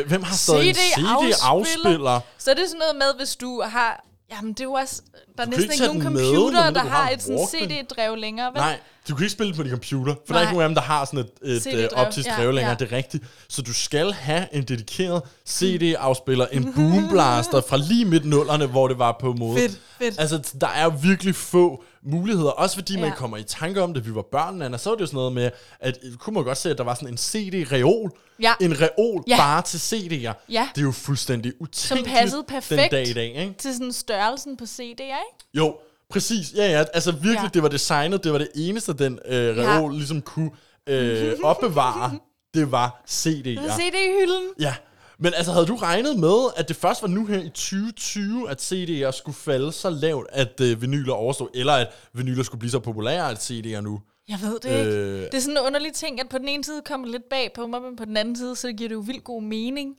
Hvem 0.06 0.22
har 0.22 0.36
stadig 0.36 0.68
en 0.68 0.74
CD-afspiller? 0.74 2.20
Så 2.38 2.50
er 2.50 2.54
det 2.54 2.68
sådan 2.68 2.78
noget 2.78 2.96
med, 2.96 3.14
hvis 3.16 3.36
du 3.36 3.62
har... 3.62 4.04
Jamen, 4.30 4.52
det 4.52 4.60
er 4.60 4.64
jo 4.64 4.72
også... 4.72 5.02
Der 5.36 5.42
er 5.42 5.48
næsten 5.48 5.72
ikke 5.72 5.84
nogen 5.84 5.98
med, 5.98 6.06
computer, 6.06 6.60
medmindre 6.60 6.74
der 6.74 6.88
har 6.88 7.10
et 7.10 7.22
sådan. 7.22 7.46
CD-drev 7.46 8.16
længere, 8.16 8.46
vel? 8.52 8.56
Nej, 8.60 8.78
Du 9.10 9.14
kan 9.14 9.24
ikke 9.24 9.32
spille 9.32 9.48
det 9.48 9.56
på 9.56 9.62
din 9.62 9.70
computer, 9.70 10.14
for 10.14 10.20
der 10.26 10.34
er 10.34 10.34
Nej. 10.34 10.42
ikke 10.42 10.52
nogen 10.52 10.62
af 10.62 10.68
dem, 10.68 10.74
der 10.74 10.82
har 10.82 11.04
sådan 11.04 11.20
et, 11.20 11.30
et 11.56 11.62
CD-drev. 11.62 11.78
øh, 11.84 11.88
optisk 12.06 12.26
Ja, 12.28 12.34
drev 12.36 12.52
længere, 12.52 12.70
ja. 12.80 12.84
det 12.84 12.92
er 12.92 12.96
rigtigt. 12.96 13.24
Så 13.48 13.62
du 13.62 13.72
skal 13.72 14.12
have 14.12 14.46
en 14.54 14.62
dedikeret 14.62 15.22
CD-afspiller, 15.48 16.46
en 16.46 16.72
boomblaster 16.74 17.60
fra 17.68 17.76
lige 17.76 18.04
midt 18.04 18.24
nullerne, 18.24 18.66
hvor 18.66 18.88
det 18.88 18.98
var 18.98 19.16
på 19.20 19.32
mode. 19.32 19.58
Fedt, 19.58 19.80
fedt. 19.98 20.20
Altså, 20.20 20.54
der 20.60 20.66
er 20.68 20.84
jo 20.84 20.92
virkelig 21.02 21.34
få 21.34 21.84
muligheder, 22.02 22.50
også 22.50 22.74
fordi 22.76 22.96
man 22.96 23.04
Ja. 23.04 23.14
kommer 23.14 23.36
i 23.36 23.42
tanke 23.42 23.82
om 23.82 23.94
det. 23.94 24.06
Vi 24.06 24.14
var 24.14 24.22
børn, 24.32 24.62
Anna, 24.62 24.78
så 24.78 24.90
var 24.90 24.96
det 24.96 25.00
jo 25.00 25.06
sådan 25.06 25.16
noget 25.16 25.32
med, 25.32 25.50
at 25.80 25.98
kunne 26.18 26.34
man 26.34 26.44
godt 26.44 26.58
se, 26.58 26.70
at 26.70 26.78
der 26.78 26.84
var 26.84 26.94
sådan 26.94 27.08
en 27.08 27.16
CD-reol. 27.18 28.10
Ja. 28.42 28.52
En 28.60 28.80
reol 28.80 29.24
Ja. 29.28 29.36
bare 29.36 29.62
til 29.62 29.78
CD'er. 29.78 30.32
Ja. 30.48 30.68
Det 30.74 30.80
er 30.80 30.84
jo 30.84 30.92
fuldstændig 30.92 31.52
utænkeligt 31.60 32.16
passede 32.18 32.44
perfekt. 32.48 32.80
den 32.82 32.90
dag 32.90 33.08
i 33.08 33.12
dag, 33.12 33.34
ikke? 33.36 33.54
Til 33.58 33.72
sådan 33.74 33.92
størrelsen 33.92 34.56
på 34.56 34.64
CD'er, 34.64 35.00
ikke? 35.00 35.46
Jo, 35.54 35.76
præcis. 36.10 36.52
Ja, 36.56 36.70
ja. 36.70 36.84
Altså 36.94 37.12
virkelig, 37.12 37.34
Ja. 37.34 37.42
ja. 37.42 37.48
det 37.54 37.62
var 37.62 37.68
designet, 37.68 38.24
det 38.24 38.32
var 38.32 38.38
det 38.38 38.48
eneste, 38.54 38.92
den 38.92 39.18
øh, 39.26 39.56
reol 39.58 39.92
ligesom 39.94 40.22
kunne 40.22 40.50
øh, 40.86 41.34
opbevare. 41.42 42.18
Det 42.54 42.72
var 42.72 43.02
CD'er. 43.10 43.48
Ja. 43.48 43.76
CD-hylden. 43.76 44.48
Ja. 44.60 44.74
Men 45.18 45.34
altså, 45.34 45.52
havde 45.52 45.66
du 45.66 45.76
regnet 45.76 46.18
med, 46.18 46.50
at 46.56 46.68
det 46.68 46.76
først 46.76 47.02
var 47.02 47.08
nu 47.08 47.26
her 47.26 47.38
i 47.38 47.48
2020, 47.48 48.50
at 48.50 48.72
CD'er 48.72 49.10
skulle 49.10 49.36
falde 49.36 49.72
så 49.72 49.90
lavt, 49.90 50.26
at 50.32 50.60
øh, 50.60 50.82
vinyler 50.82 51.12
overstod, 51.12 51.48
eller 51.54 51.72
at 51.72 51.88
vinyler 52.12 52.42
skulle 52.42 52.58
blive 52.58 52.70
så 52.70 52.78
populære, 52.78 53.30
at 53.30 53.50
CD'er 53.50 53.80
nu? 53.80 54.00
Jeg 54.28 54.38
ved 54.42 54.58
det 54.60 54.64
ikke. 54.78 54.90
Øh. 54.90 55.22
Det 55.22 55.34
er 55.34 55.40
sådan 55.40 55.56
en 55.56 55.62
underlig 55.66 55.92
ting, 55.92 56.20
at 56.20 56.28
på 56.28 56.38
den 56.38 56.48
ene 56.48 56.64
side 56.64 56.82
kommer 56.84 57.06
lidt 57.08 57.28
bag 57.30 57.52
på 57.54 57.66
mig, 57.66 57.82
men 57.82 57.96
på 57.96 58.04
den 58.04 58.16
anden 58.16 58.36
side, 58.36 58.56
så 58.56 58.72
giver 58.72 58.88
det 58.88 58.94
jo 58.94 59.00
vildt 59.00 59.24
god 59.24 59.42
mening. 59.42 59.96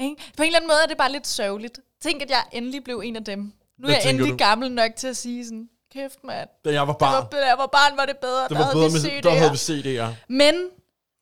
Ikke? 0.00 0.16
På 0.36 0.42
en 0.42 0.46
eller 0.46 0.58
anden 0.58 0.68
måde 0.68 0.78
er 0.84 0.86
det 0.88 0.96
bare 0.96 1.12
lidt 1.12 1.26
sørgeligt. 1.26 1.80
Tænk, 2.02 2.22
at 2.22 2.30
jeg 2.30 2.42
endelig 2.52 2.84
blev 2.84 3.02
en 3.04 3.16
af 3.16 3.24
dem. 3.24 3.52
Nu 3.78 3.82
er 3.82 3.86
Hvad 3.86 3.94
jeg 3.94 4.02
tænker 4.02 4.10
endelig 4.24 4.32
du? 4.40 4.44
gammel 4.44 4.72
nok 4.72 4.90
til 4.96 5.08
at 5.08 5.16
sige 5.16 5.44
sådan, 5.44 5.68
kæft 5.92 6.18
mand, 6.24 6.48
Da 6.64 6.72
jeg 6.72 6.86
var 6.88 6.92
barn, 6.92 7.12
var, 7.12 7.28
da 7.40 7.46
jeg 7.46 7.58
var 7.58 7.66
barn, 7.66 7.96
var 7.96 8.04
det 8.06 8.16
bedre. 8.16 8.42
det 8.42 8.50
der 8.50 8.56
var 8.56 8.64
havde 8.64 8.74
bedre 8.76 8.86
vi 8.88 8.92
med, 8.92 9.00
CD'er. 9.18 9.20
der 9.20 9.30
havde 9.30 9.50
vi 9.50 9.56
CD'er. 9.56 10.06
Men 10.28 10.54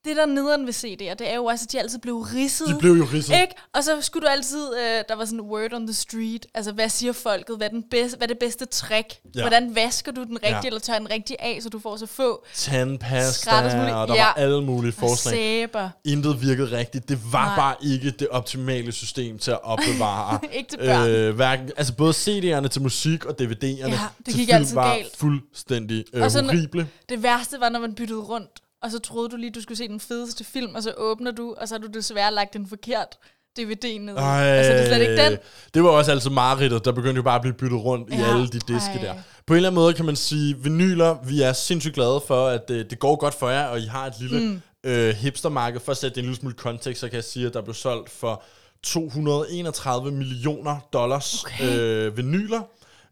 det 0.04 0.16
der 0.16 0.26
nederen 0.26 0.66
ved 0.66 0.72
CD'er, 0.74 1.14
det 1.14 1.30
er 1.30 1.34
jo 1.34 1.44
også, 1.44 1.64
at 1.68 1.72
de 1.72 1.78
altid 1.80 1.98
blev 1.98 2.16
ridset. 2.16 2.68
De 2.68 2.74
blev 2.78 2.92
jo 2.92 3.06
ridset. 3.12 3.34
Ikke? 3.40 3.54
Og 3.74 3.84
så 3.84 4.00
skulle 4.00 4.26
du 4.26 4.30
altid, 4.32 4.66
øh, 4.76 5.04
der 5.08 5.14
var 5.16 5.24
sådan 5.24 5.40
word 5.40 5.72
on 5.72 5.86
the 5.86 5.94
street, 5.94 6.46
altså 6.54 6.72
hvad 6.72 6.88
siger 6.88 7.12
folket, 7.12 7.56
hvad 7.56 7.70
den 7.70 7.82
bedste, 7.90 8.18
hvad 8.18 8.28
er 8.28 8.32
det 8.32 8.38
bedste 8.38 8.64
trick, 8.66 9.06
Ja. 9.34 9.40
hvordan 9.40 9.74
vasker 9.74 10.12
du 10.12 10.24
den 10.24 10.34
rigtige, 10.34 10.56
Ja. 10.62 10.66
eller 10.66 10.80
tørrer 10.80 10.98
den 10.98 11.10
rigtige 11.10 11.42
af, 11.42 11.58
så 11.62 11.68
du 11.68 11.78
får 11.78 11.96
så 11.96 12.06
få 12.06 12.44
Tandpasta, 12.54 13.50
og 13.94 14.08
der 14.08 14.14
Ja. 14.14 14.24
var 14.24 14.32
alle 14.36 14.62
mulige 14.64 14.92
forslag. 14.92 15.34
sæber. 15.34 15.90
Intet 16.04 16.42
virkede 16.42 16.76
rigtigt. 16.78 17.08
Det 17.08 17.18
var 17.32 17.44
Nej. 17.46 17.56
Bare 17.56 17.74
ikke 17.82 18.10
det 18.10 18.28
optimale 18.28 18.92
system 18.92 19.38
til 19.38 19.50
at 19.50 19.58
opbevare. 19.62 20.38
Ikke 20.52 20.70
til 20.70 20.76
børn. 20.78 21.08
Øh, 21.08 21.34
hverken, 21.34 21.70
altså 21.76 21.94
både 21.94 22.12
CD'erne 22.12 22.68
til 22.68 22.82
musik 22.82 23.24
og 23.24 23.34
DVD'erne 23.42 23.66
Ja, 23.66 23.86
det 24.18 24.24
til 24.24 24.34
gik 24.34 24.46
film 24.46 24.56
altid 24.56 24.74
var 24.74 24.94
galt. 24.94 25.16
fuldstændig 25.16 26.04
øh, 26.14 26.22
Og 26.22 26.30
sådan- 26.30 26.50
horrible. 26.50 26.88
Det 27.08 27.22
værste 27.22 27.56
var, 27.60 27.68
når 27.68 27.80
man 27.80 27.94
byttede 27.94 28.20
rundt, 28.20 28.50
og 28.84 28.90
så 28.90 28.98
troede 28.98 29.28
du 29.28 29.36
lige, 29.36 29.50
du 29.50 29.60
skulle 29.60 29.78
se 29.78 29.88
den 29.88 30.00
fedeste 30.00 30.44
film, 30.44 30.74
og 30.74 30.82
så 30.82 30.92
åbner 30.96 31.30
du, 31.30 31.54
og 31.60 31.68
så 31.68 31.74
har 31.74 31.80
du 31.80 31.88
desværre 31.88 32.34
lagt 32.34 32.56
en 32.56 32.66
forkert 32.68 33.18
DVD 33.56 33.98
ned. 34.00 34.16
Ej, 34.16 34.44
Altså, 34.46 34.72
det 34.72 34.80
er 34.80 34.86
slet 34.86 35.00
ikke 35.00 35.24
den. 35.24 35.38
Det 35.74 35.84
var 35.84 35.90
også 35.90 36.10
altså 36.12 36.30
mareridtet. 36.30 36.84
Der 36.84 36.92
begyndte 36.92 37.16
jo 37.16 37.22
bare 37.22 37.34
at 37.34 37.40
blive 37.40 37.54
byttet 37.54 37.84
rundt 37.84 38.10
ja. 38.10 38.18
i 38.18 38.30
alle 38.30 38.48
de 38.48 38.58
diske 38.58 38.90
ej. 38.94 39.02
der. 39.02 39.14
På 39.46 39.54
en 39.54 39.56
eller 39.56 39.68
anden 39.68 39.74
måde 39.74 39.94
kan 39.94 40.04
man 40.04 40.16
sige, 40.16 40.58
vinyler, 40.58 41.16
vi 41.26 41.42
er 41.42 41.52
sindssygt 41.52 41.94
glade 41.94 42.22
for, 42.26 42.46
at 42.46 42.70
øh, 42.70 42.90
det 42.90 42.98
går 42.98 43.16
godt 43.16 43.34
for 43.34 43.48
jer, 43.48 43.66
og 43.66 43.80
I 43.80 43.86
har 43.86 44.06
et 44.06 44.14
lille 44.20 44.40
mm. 44.40 44.62
øh, 44.84 45.14
hipstermarked. 45.14 45.80
For 45.80 45.92
at 45.92 45.98
sætte 45.98 46.14
det 46.14 46.20
en 46.20 46.24
lille 46.24 46.36
smule 46.36 46.54
kontekst, 46.54 47.00
så 47.00 47.08
kan 47.08 47.16
jeg 47.16 47.24
sige, 47.24 47.46
at 47.46 47.54
der 47.54 47.62
blev 47.62 47.74
solgt 47.74 48.10
for 48.10 48.42
231 48.82 50.12
millioner 50.12 50.76
dollars 50.92 51.44
Okay. 51.44 51.78
øh, 51.78 52.16
vinyler 52.16 52.60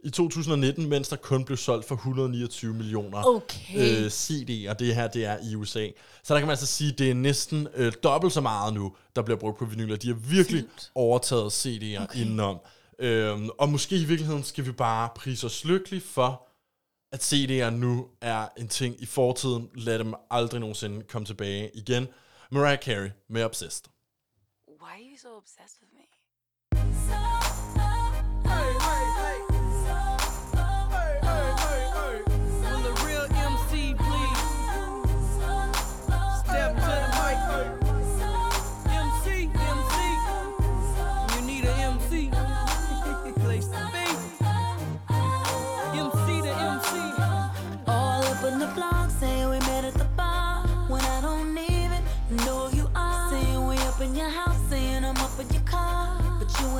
i 0.03 0.11
2019, 0.11 0.89
mens 0.89 1.09
der 1.09 1.17
kun 1.17 1.45
blev 1.45 1.57
solgt 1.57 1.89
for 1.89 1.95
129 1.95 2.75
millioner 2.75 3.25
Okay. 3.27 3.77
øh, 4.03 4.07
CD'er. 4.07 4.73
Det 4.73 4.95
her, 4.95 5.09
det 5.09 5.25
er 5.25 5.39
i 5.51 5.55
USA. 5.55 5.89
Så 6.23 6.35
der 6.35 6.41
kan 6.41 6.47
man 6.47 6.53
altså 6.53 6.67
sige, 6.67 6.93
at 6.93 6.99
det 6.99 7.11
er 7.11 7.15
næsten 7.15 7.69
øh, 7.75 7.93
dobbelt 8.03 8.33
så 8.33 8.41
meget 8.41 8.75
nu, 8.75 8.97
der 9.17 9.23
bliver 9.23 9.39
brugt 9.39 9.59
på 9.59 9.65
vinyler. 9.65 9.97
De 9.97 10.09
har 10.09 10.15
virkelig 10.15 10.63
Vildt. 10.63 10.91
overtaget 10.95 11.53
CD'er 11.53 12.03
okay. 12.03 12.21
indenom. 12.21 12.59
Øhm, 12.99 13.49
og 13.59 13.69
måske 13.69 13.97
i 13.97 14.05
virkeligheden 14.05 14.45
skal 14.45 14.67
vi 14.67 14.73
bare 14.73 15.09
prise 15.17 15.47
os 15.47 15.65
lykkelige 15.65 16.01
for, 16.01 16.49
at 17.13 17.33
CD'er 17.33 17.71
nu 17.71 18.07
er 18.21 18.49
en 18.59 18.69
ting 18.69 18.97
i 19.03 19.07
fortiden. 19.07 19.69
Lad 19.75 19.99
dem 19.99 20.15
aldrig 20.31 20.61
nogensinde 20.61 21.03
komme 21.09 21.27
tilbage 21.27 21.71
igen. 21.75 22.07
Mariah 22.51 22.79
Carey 22.79 23.11
med 23.29 23.45
Obsessed. 23.45 23.85
Why 24.83 24.89
are 24.91 25.03
you 25.13 25.19
so 25.23 25.29
obsessed 25.37 25.79
with 25.83 25.93
me? 25.95 26.03
Will 29.53 29.62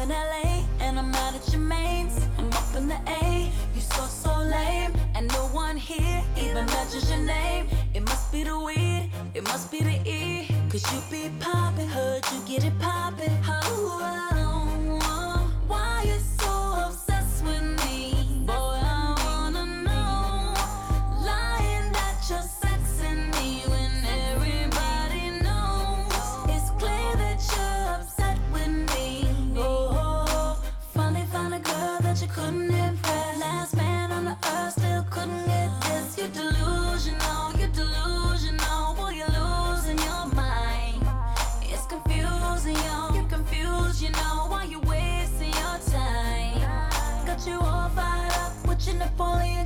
in 0.03 0.09
LA 0.09 0.65
and 0.81 0.99
I'm 0.99 1.15
out 1.15 1.35
at 1.35 1.53
your 1.53 1.61
mains. 1.61 2.19
I'm 2.37 2.53
up 2.53 2.75
in 2.77 2.89
the 2.89 2.99
A, 3.07 3.51
you 3.75 3.81
so 3.81 4.03
so 4.07 4.37
lame. 4.39 4.93
And 5.15 5.29
no 5.29 5.47
one 5.53 5.77
here 5.77 6.23
even 6.37 6.67
mentions 6.67 7.09
your 7.09 7.21
name. 7.21 7.69
It 7.95 8.03
must 8.03 8.33
be 8.33 8.43
the 8.43 8.59
weed, 8.59 9.11
it 9.35 9.45
must 9.45 9.71
be 9.71 9.81
the 9.81 9.97
E. 10.05 10.49
Cause 10.71 10.85
you 10.93 11.01
be 11.11 11.31
poppin', 11.39 11.89
heard 11.89 12.25
you 12.33 12.41
get 12.47 12.65
it 12.65 12.77
poppin'. 12.81 13.33
Oh, 13.47 14.01
oh, 14.03 14.99
oh. 15.03 15.53
why 15.69 16.03
you 16.05 16.19
up 49.01 49.19
with 49.19 49.47
your 49.47 49.62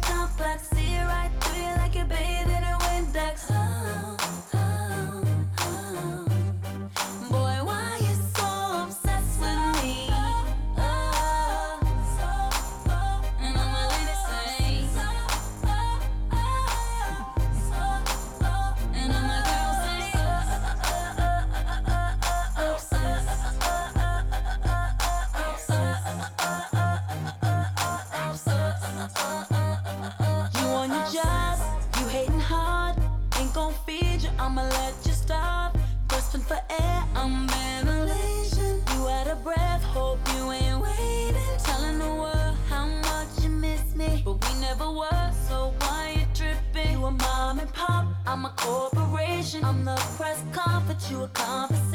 what 50.96 51.10
you 51.10 51.22
accomplished. 51.24 51.85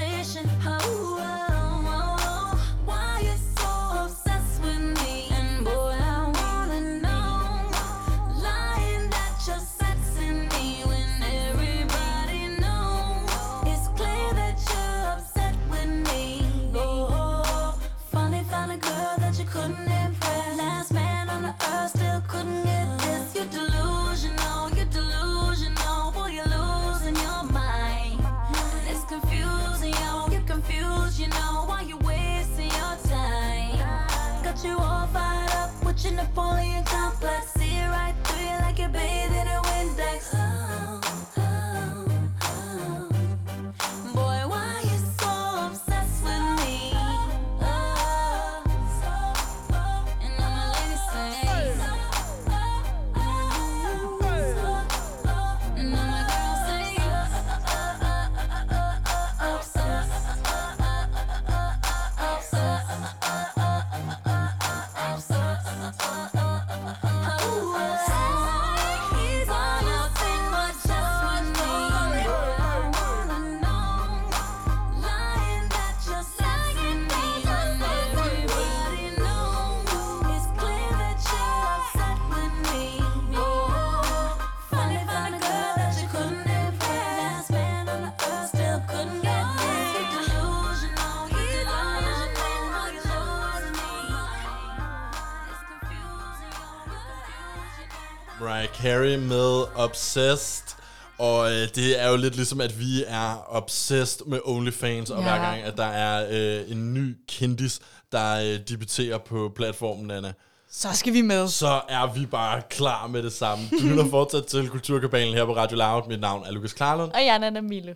Carey 98.81 99.15
med 99.15 99.63
Obsessed. 99.75 100.75
Og 101.19 101.51
øh, 101.51 101.67
det 101.75 102.01
er 102.03 102.09
jo 102.09 102.15
lidt 102.17 102.35
ligesom, 102.35 102.61
at 102.61 102.79
vi 102.79 103.03
er 103.07 103.43
obsessed 103.55 104.25
med 104.25 104.39
OnlyFans, 104.45 105.09
og 105.09 105.17
Ja. 105.17 105.23
hver 105.23 105.37
gang, 105.41 105.61
at 105.61 105.77
der 105.77 105.85
er 105.85 106.27
øh, 106.31 106.71
en 106.71 106.93
ny 106.93 107.17
kendis, 107.27 107.79
der 108.11 108.35
øh, 108.53 108.59
debuterer 108.69 109.17
på 109.17 109.51
platformen, 109.55 110.11
Anna, 110.11 110.33
Så 110.71 110.87
skal 110.93 111.13
vi 111.13 111.21
med. 111.21 111.47
så 111.47 111.81
er 111.89 112.13
vi 112.13 112.25
bare 112.25 112.61
klar 112.69 113.07
med 113.07 113.23
det 113.23 113.33
samme. 113.33 113.63
Du 113.71 113.87
lytter 113.87 114.09
fortsat 114.19 114.45
til 114.45 114.69
Kulturkabalen 114.69 115.33
her 115.33 115.45
på 115.45 115.55
Radio 115.55 115.77
Loud. 115.77 116.07
Mit 116.07 116.19
navn 116.19 116.43
er 116.47 116.51
Lukas 116.51 116.73
Klarlund. 116.73 117.11
Og 117.11 117.19
jeg 117.19 117.35
er 117.35 117.37
Nana 117.37 117.61
Mille. 117.61 117.95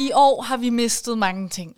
I 0.00 0.10
år 0.14 0.42
har 0.42 0.56
vi 0.56 0.70
mistet 0.70 1.18
mange 1.18 1.48
ting. 1.48 1.74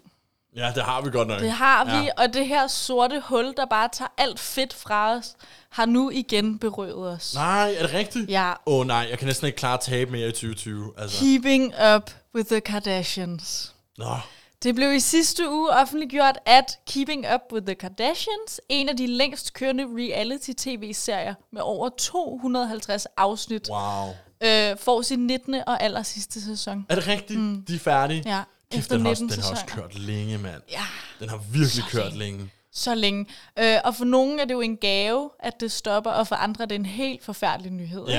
Ja, 0.56 0.72
det 0.74 0.82
har 0.82 1.00
vi 1.02 1.10
godt 1.10 1.28
nok. 1.28 1.40
Det 1.40 1.50
har 1.50 1.84
vi, 1.84 1.90
Ja. 2.06 2.08
og 2.16 2.34
det 2.34 2.46
her 2.46 2.66
sorte 2.66 3.22
hul, 3.24 3.54
der 3.56 3.64
bare 3.66 3.88
tager 3.92 4.08
alt 4.18 4.40
fedt 4.40 4.74
fra 4.74 5.12
os, 5.16 5.36
har 5.70 5.86
nu 5.86 6.10
igen 6.10 6.58
berøvet 6.58 7.08
os. 7.10 7.34
Nej, 7.34 7.74
er 7.78 7.82
det 7.82 7.94
rigtigt? 7.94 8.30
Ja. 8.30 8.50
Åh 8.66 8.78
oh, 8.80 8.86
nej, 8.86 9.06
jeg 9.10 9.18
kan 9.18 9.26
næsten 9.26 9.46
ikke 9.46 9.56
klare 9.56 9.74
at 9.74 9.80
tabe 9.80 10.10
mere 10.12 10.28
i 10.28 10.32
2020. 10.32 10.92
Altså. 10.98 11.18
Keeping 11.24 11.72
Up 11.96 12.10
with 12.34 12.48
the 12.50 12.60
Kardashians. 12.60 13.74
Nå, 13.98 14.16
Det 14.62 14.74
blev 14.74 14.92
i 14.92 15.00
sidste 15.00 15.50
uge 15.50 15.70
offentliggjort, 15.70 16.38
at 16.46 16.78
Keeping 16.86 17.26
Up 17.34 17.40
with 17.52 17.66
the 17.66 17.74
Kardashians, 17.74 18.60
en 18.68 18.88
af 18.88 18.96
de 18.96 19.06
længst 19.06 19.52
kørende 19.54 19.84
reality-tv-serier 19.84 21.34
med 21.52 21.60
over 21.64 21.88
250 21.98 23.06
afsnit, 23.16 23.68
wow. 23.70 24.08
øh, 24.40 24.76
får 24.78 25.02
sin 25.02 25.26
19. 25.26 25.54
og 25.66 25.82
aller 25.82 26.02
sidste 26.02 26.44
sæson. 26.44 26.86
Er 26.88 26.94
det 26.94 27.06
rigtigt? 27.06 27.40
Mm. 27.40 27.64
De 27.68 27.74
er 27.74 27.78
færdige? 27.78 28.22
Ja, 28.26 28.40
Kæft, 28.72 28.78
efter 28.84 28.96
den, 28.96 29.04
har 29.04 29.10
også, 29.10 29.22
19 29.24 29.36
den 29.38 29.44
har 29.44 29.50
også 29.50 29.66
kørt 29.66 29.98
længe, 29.98 30.38
mand. 30.38 30.62
Ja, 30.70 30.82
Den 31.20 31.28
har 31.28 31.36
virkelig 31.36 31.70
Så 31.70 31.82
kørt 31.90 32.04
længe. 32.16 32.18
længe. 32.18 32.50
så 32.72 32.94
længe. 32.94 33.26
Øh, 33.58 33.76
og 33.84 33.94
for 33.94 34.04
nogen 34.04 34.40
er 34.40 34.44
det 34.44 34.54
jo 34.54 34.60
en 34.60 34.76
gave, 34.76 35.30
at 35.40 35.52
det 35.60 35.72
stopper, 35.72 36.10
og 36.10 36.26
for 36.28 36.36
andre 36.36 36.62
er 36.62 36.66
det 36.68 36.74
en 36.74 36.86
helt 36.86 37.24
forfærdelig 37.24 37.72
nyhed. 37.72 38.00
ikke? 38.08 38.12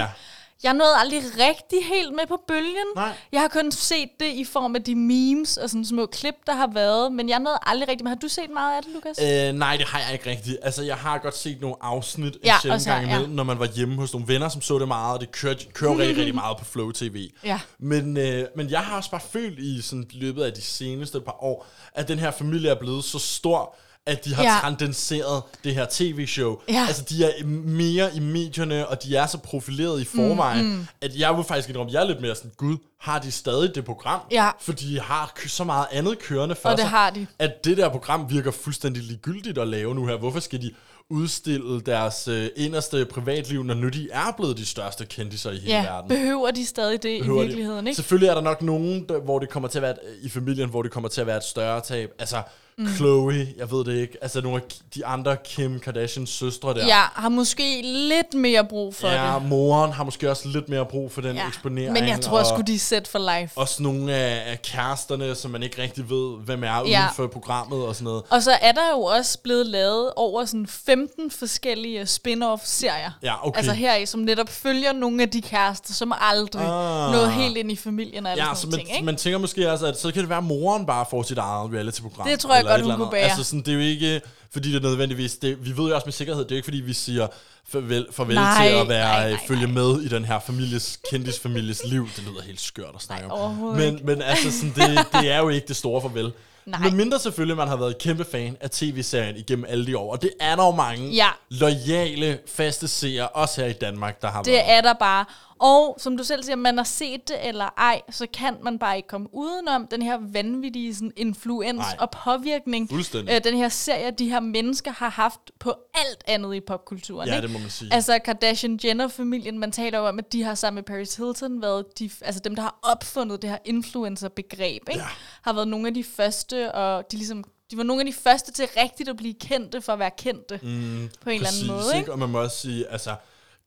Jeg 0.64 0.74
nåede 0.74 0.96
aldrig 0.98 1.24
rigtig 1.40 1.80
helt 1.86 2.12
med 2.16 2.28
på 2.28 2.40
bølgen. 2.48 2.88
Nej. 2.96 3.14
Jeg 3.32 3.42
har 3.42 3.48
kun 3.48 3.72
set 3.72 4.10
det 4.20 4.26
i 4.34 4.44
form 4.46 4.76
af 4.76 4.84
de 4.84 4.96
memes 4.96 5.58
og 5.58 5.70
sådan 5.70 5.86
små 5.86 6.06
klip, 6.06 6.36
der 6.48 6.54
har 6.54 6.70
været, 6.74 7.12
men 7.12 7.30
jeg 7.30 7.40
nåede 7.40 7.60
aldrig 7.66 7.90
rigtig 7.90 8.04
med. 8.04 8.10
Har 8.12 8.16
du 8.16 8.28
set 8.28 8.50
meget 8.54 8.78
af 8.78 8.84
det, 8.84 8.92
Lukas? 8.94 9.18
Øh, 9.22 9.54
nej, 9.54 9.78
det 9.78 9.86
har 9.88 10.00
jeg 10.00 10.14
ikke 10.14 10.30
rigtigt. 10.30 10.58
Altså, 10.62 10.84
jeg 10.84 10.96
har 10.96 11.18
godt 11.18 11.38
set 11.38 11.62
nogle 11.62 11.76
afsnit 11.82 12.34
en 12.36 12.40
Ja, 12.44 12.56
sjælden 12.62 12.76
også 12.76 12.90
gang 12.90 13.02
her, 13.02 13.10
ja. 13.10 13.16
imellem, 13.16 13.36
når 13.36 13.44
man 13.44 13.60
var 13.60 13.66
hjemme 13.66 13.96
hos 13.96 14.14
nogle 14.14 14.28
venner, 14.28 14.50
som 14.50 14.62
så 14.62 14.80
det 14.80 14.88
meget, 14.88 15.14
og 15.14 15.20
det 15.22 15.32
kører, 15.32 15.56
kører 15.74 15.98
rigtig, 15.98 16.18
rigtig 16.18 16.36
meget 16.36 16.58
på 16.58 16.66
Flow 16.66 16.92
TV. 16.92 17.30
Ja. 17.44 17.60
Men, 17.80 18.18
øh, 18.18 18.46
men 18.56 18.70
jeg 18.70 18.80
har 18.80 18.98
også 18.98 19.12
bare 19.12 19.22
følt 19.32 19.60
i 19.60 19.82
sådan, 19.82 20.06
løbet 20.12 20.44
af 20.44 20.54
de 20.54 20.62
seneste 20.62 21.22
par 21.22 21.44
år, 21.44 21.66
at 21.94 22.08
den 22.08 22.20
her 22.20 22.32
familie 22.32 22.70
er 22.70 22.76
blevet 22.80 23.04
så 23.04 23.20
stor, 23.20 23.76
at 24.08 24.26
de 24.26 24.34
har 24.36 24.44
ja. 24.44 24.58
Transcenderet 24.62 25.44
det 25.64 25.76
her 25.76 25.86
tv-show. 25.90 26.58
Ja. 26.70 26.86
Altså, 26.88 27.04
de 27.10 27.24
er 27.24 27.46
mere 27.66 28.16
i 28.16 28.20
medierne, 28.20 28.88
og 28.88 29.04
de 29.04 29.16
er 29.16 29.26
så 29.28 29.38
profileret 29.38 30.02
i 30.02 30.06
forvejen, 30.06 30.66
mm, 30.66 30.72
mm. 30.72 30.88
at 31.02 31.16
jeg 31.20 31.36
vil 31.38 31.44
faktisk 31.44 31.70
indrømme, 31.70 31.94
jeg 31.94 32.02
er 32.04 32.08
lidt 32.08 32.22
mere 32.22 32.36
sådan, 32.36 32.52
gud, 32.58 32.78
har 33.00 33.20
de 33.20 33.32
stadig 33.32 33.76
det 33.76 33.86
program? 33.86 34.20
Ja. 34.32 34.50
Fordi 34.60 34.94
de 34.94 35.00
har 35.02 35.34
så 35.48 35.64
meget 35.64 35.86
andet 35.92 36.20
kørende 36.20 36.56
for 36.56 36.70
Og 36.70 36.78
det 36.78 36.82
sig, 36.82 36.90
har 36.90 37.10
de. 37.10 37.28
at 37.40 37.66
det 37.66 37.78
der 37.78 37.90
program 37.90 38.30
virker 38.30 38.52
fuldstændig 38.52 39.04
ligegyldigt 39.04 39.58
at 39.58 39.68
lave 39.68 39.96
nu 39.96 40.06
her. 40.08 40.18
Hvorfor 40.18 40.40
skal 40.40 40.62
de 40.62 40.72
udstille 41.10 41.82
deres 41.82 42.28
øh, 42.28 42.50
inderste 42.56 43.06
privatliv, 43.06 43.64
når 43.64 43.74
nu 43.74 43.90
de 43.90 44.10
er 44.12 44.32
blevet 44.38 44.58
de 44.58 44.66
største 44.66 45.06
kendiser 45.06 45.52
i 45.52 45.58
hele 45.58 45.74
ja, 45.74 45.82
verden? 45.84 46.10
behøver 46.10 46.52
de 46.52 46.66
stadig 46.66 47.04
det 47.04 47.20
Behøver 47.22 47.40
i 47.40 47.44
de- 47.44 47.48
virkeligheden, 47.48 47.88
ikke? 47.88 47.96
Selvfølgelig 47.96 48.30
er 48.30 48.34
der 48.34 48.42
nok 48.42 48.62
nogen, 48.62 49.06
der, 49.10 49.20
hvor 49.20 49.40
det 49.40 49.50
kommer 49.50 49.70
til 49.70 49.78
at 49.80 49.82
være 49.82 49.92
et, 49.92 50.00
i 50.22 50.30
familien, 50.30 50.70
hvor 50.70 50.82
det 50.82 50.92
kommer 50.92 51.10
til 51.10 51.22
at 51.22 51.28
være 51.28 51.38
et 51.38 51.44
større 51.44 51.82
tab. 51.82 52.12
Altså, 52.20 52.42
mm. 52.78 52.88
Chloe, 52.96 53.48
jeg 53.58 53.72
ved 53.72 53.86
det 53.86 54.02
ikke. 54.02 54.18
Altså, 54.22 54.42
nogle 54.42 54.58
af 54.62 54.68
de 54.96 55.06
andre 55.06 55.38
Kim 55.46 55.80
Kardashians 55.80 56.30
søstre 56.30 56.74
der. 56.74 56.86
Ja, 56.86 57.02
har 57.14 57.30
måske 57.30 57.82
lidt 57.84 58.34
mere 58.34 58.66
brug 58.66 58.96
for 58.96 59.08
ja 59.08 59.34
det. 59.36 59.44
moren 59.46 59.92
har 59.92 60.04
måske 60.04 60.30
også 60.30 60.48
lidt 60.48 60.70
mere 60.70 60.86
brug 60.86 61.12
for 61.12 61.22
den 61.22 61.36
Ja. 61.36 61.48
eksponering. 61.48 61.94
Men 61.94 62.08
jeg 62.08 62.22
tror 62.22 62.40
og 62.40 62.46
sgu, 62.46 62.62
de 62.62 62.76
er 62.76 62.80
set 62.80 63.08
for 63.08 63.40
life. 63.40 63.58
Også 63.58 63.84
nogle 63.84 64.14
af, 64.14 64.52
af 64.52 64.62
kæresterne, 64.62 65.36
som 65.36 65.52
man 65.52 65.64
ikke 65.64 65.82
rigtig 65.82 66.10
ved, 66.10 66.38
hvem 66.46 66.64
er 66.64 66.80
uden 66.82 66.92
Ja. 66.92 67.08
for 67.16 67.28
programmet 67.28 67.86
og 67.86 67.96
sådan 67.96 68.04
noget. 68.06 68.24
Og 68.30 68.44
så 68.44 68.52
er 68.62 68.72
der 68.72 68.92
jo 68.94 69.02
også 69.02 69.40
blevet 69.44 69.66
lavet 69.66 70.12
over 70.16 70.46
sådan 70.46 70.68
15 70.68 71.32
forskellige 71.32 72.06
spin-off-serier. 72.06 73.12
Ja, 73.24 73.48
okay. 73.48 73.58
Altså 73.58 73.74
heraf, 73.74 74.08
som 74.08 74.20
netop 74.20 74.50
følger 74.50 74.94
nogle 74.94 75.22
af 75.22 75.30
de 75.30 75.42
kærester, 75.42 75.94
som 75.94 76.14
aldrig 76.22 76.62
Ah. 76.66 77.12
nåede 77.12 77.32
helt 77.32 77.58
ind 77.58 77.72
i 77.72 77.76
familien 77.76 78.26
og 78.26 78.32
alle 78.32 78.44
Ja, 78.44 78.56
sådan 78.56 78.62
så 78.62 78.68
man, 78.68 78.78
ting, 78.86 78.96
ikke? 78.96 79.06
man 79.06 79.16
tænker 79.16 79.40
måske 79.40 79.72
også, 79.72 79.86
at 79.86 80.00
så 80.00 80.12
kan 80.12 80.22
det 80.22 80.30
være, 80.30 80.38
at 80.38 80.44
moren 80.44 80.86
bare 80.86 81.06
får 81.10 81.24
sit 81.24 81.38
eget 81.38 81.74
reality-program. 81.74 82.28
Det 82.28 82.40
tror 82.40 82.56
jeg 82.56 82.67
eller 82.74 82.78
godt, 82.78 82.80
et 82.80 82.84
eller 82.84 82.96
andet. 82.96 83.12
bære. 83.12 83.22
Altså 83.22 83.44
sådan, 83.44 83.60
det 83.62 83.68
er 83.68 83.74
jo 83.74 83.80
ikke, 83.80 84.22
fordi 84.54 84.70
det 84.72 84.78
er 84.78 84.82
nødvendigvis, 84.90 85.36
det, 85.36 85.66
vi 85.66 85.78
ved 85.78 85.88
jo 85.90 85.96
også 85.96 86.06
med 86.06 86.14
sikkerhed, 86.14 86.44
det 86.44 86.52
er 86.52 86.56
jo 86.56 86.58
ikke 86.58 86.66
fordi, 86.66 86.78
vi 86.82 86.94
siger 86.94 87.28
farvel, 87.70 88.08
farvel 88.12 88.36
Nej, 88.36 88.68
til 88.68 88.76
at 88.76 88.88
være, 88.90 89.08
nej, 89.20 89.30
nej, 89.32 89.40
følge 89.48 89.64
nej. 89.66 89.72
med 89.72 90.02
i 90.02 90.08
den 90.08 90.26
her 90.26 90.40
families, 90.40 91.00
kendisfamilies 91.12 91.82
liv. 91.86 92.10
Det 92.16 92.24
lyder 92.32 92.42
helt 92.42 92.62
skørt 92.62 92.96
at 92.96 93.02
snakke 93.02 93.28
Nej, 93.28 93.38
om. 93.38 93.54
Men, 93.56 94.00
men 94.04 94.22
altså, 94.22 94.52
sådan, 94.52 94.74
det, 94.76 95.06
det 95.22 95.32
er 95.32 95.38
jo 95.40 95.50
ikke 95.50 95.68
det 95.68 95.76
store 95.76 96.02
farvel. 96.02 96.32
Nej. 96.66 96.80
Men 96.80 96.96
mindre 96.98 97.20
selvfølgelig, 97.20 97.58
man 97.58 97.68
har 97.68 97.76
været 97.76 97.98
kæmpe 97.98 98.26
fan 98.32 98.58
af 98.62 98.70
tv-serien 98.70 99.36
igennem 99.38 99.66
alle 99.70 99.88
de 99.88 99.98
år. 99.98 100.12
Og 100.12 100.22
det 100.22 100.30
er 100.40 100.56
der 100.56 100.66
jo 100.66 100.72
mange 100.72 101.10
Ja. 101.10 101.28
loyale, 101.50 102.40
faste 102.56 102.88
seere, 102.88 103.28
også 103.28 103.62
her 103.62 103.68
i 103.68 103.74
Danmark, 103.74 104.22
der 104.22 104.28
har 104.32 104.44
Det 104.44 104.54
været. 104.54 104.72
er 104.72 104.82
der 104.82 104.94
bare. 104.94 105.26
Og 105.60 105.98
som 106.00 106.18
du 106.18 106.24
selv 106.24 106.44
siger, 106.44 106.56
man 106.56 106.78
har 106.78 106.84
set 106.84 107.28
det 107.28 107.48
eller 107.48 107.70
ej, 107.78 108.02
så 108.10 108.28
kan 108.34 108.58
man 108.64 108.80
bare 108.80 108.98
ikke 108.98 109.08
komme 109.08 109.28
udenom 109.32 109.88
den 109.88 110.02
her 110.02 110.18
vanvittige 110.22 110.96
sådan, 110.96 111.12
influens 111.16 111.78
Nej. 111.78 111.96
og 112.00 112.12
påvirkning, 112.12 112.90
øh, 112.94 113.44
den 113.44 113.58
her 113.58 113.70
serie, 113.70 114.12
de 114.12 114.30
her 114.30 114.40
mennesker 114.40 114.92
har 114.92 115.10
haft 115.10 115.40
på 115.60 115.74
alt 115.94 116.24
andet 116.28 116.56
i 116.56 116.60
popkulturen. 116.60 117.28
Ja, 117.28 117.36
ikke? 117.36 117.48
det 117.48 117.54
må 117.54 117.60
man 117.60 117.70
sige. 117.70 117.94
Altså 117.94 118.20
Kardashian-Jenner-familien, 118.26 119.60
man 119.60 119.72
taler 119.72 120.00
jo 120.00 120.08
om, 120.08 120.20
at 120.20 120.34
de 120.34 120.44
har 120.44 120.56
sammen 120.56 120.76
med 120.76 120.84
Paris 120.84 121.16
Hilton 121.16 121.62
været 121.62 121.86
de, 122.00 122.10
altså 122.22 122.42
dem, 122.44 122.56
der 122.56 122.62
har 122.62 122.80
opfundet 122.84 123.42
det 123.42 123.50
her 123.50 123.58
influencer-begreb, 123.66 124.90
ikke? 124.90 125.00
Ja. 125.00 125.08
har 125.42 125.54
været 125.54 125.68
nogle 125.68 125.88
af 125.88 125.94
de 125.94 126.04
første, 126.04 126.72
og 126.72 127.12
de 127.12 127.18
ligesom 127.18 127.44
de 127.72 127.78
var 127.78 127.84
nogle 127.84 128.02
af 128.02 128.06
de 128.06 128.14
første 128.14 128.52
til 128.52 128.68
rigtigt 128.78 129.10
at 129.10 129.18
blive 129.18 129.34
kendte 129.34 129.82
for 129.82 129.94
at 129.94 130.00
være 130.00 130.12
kendte 130.18 130.60
mm, 130.64 131.10
på 131.22 131.30
en 131.30 131.36
eller 131.36 131.50
anden 131.54 131.68
måde. 131.68 131.98
Ikke? 131.98 132.12
Og 132.12 132.20
man 132.20 132.30
må 132.30 132.42
også 132.42 132.58
sige, 132.58 132.92
altså, 132.92 133.16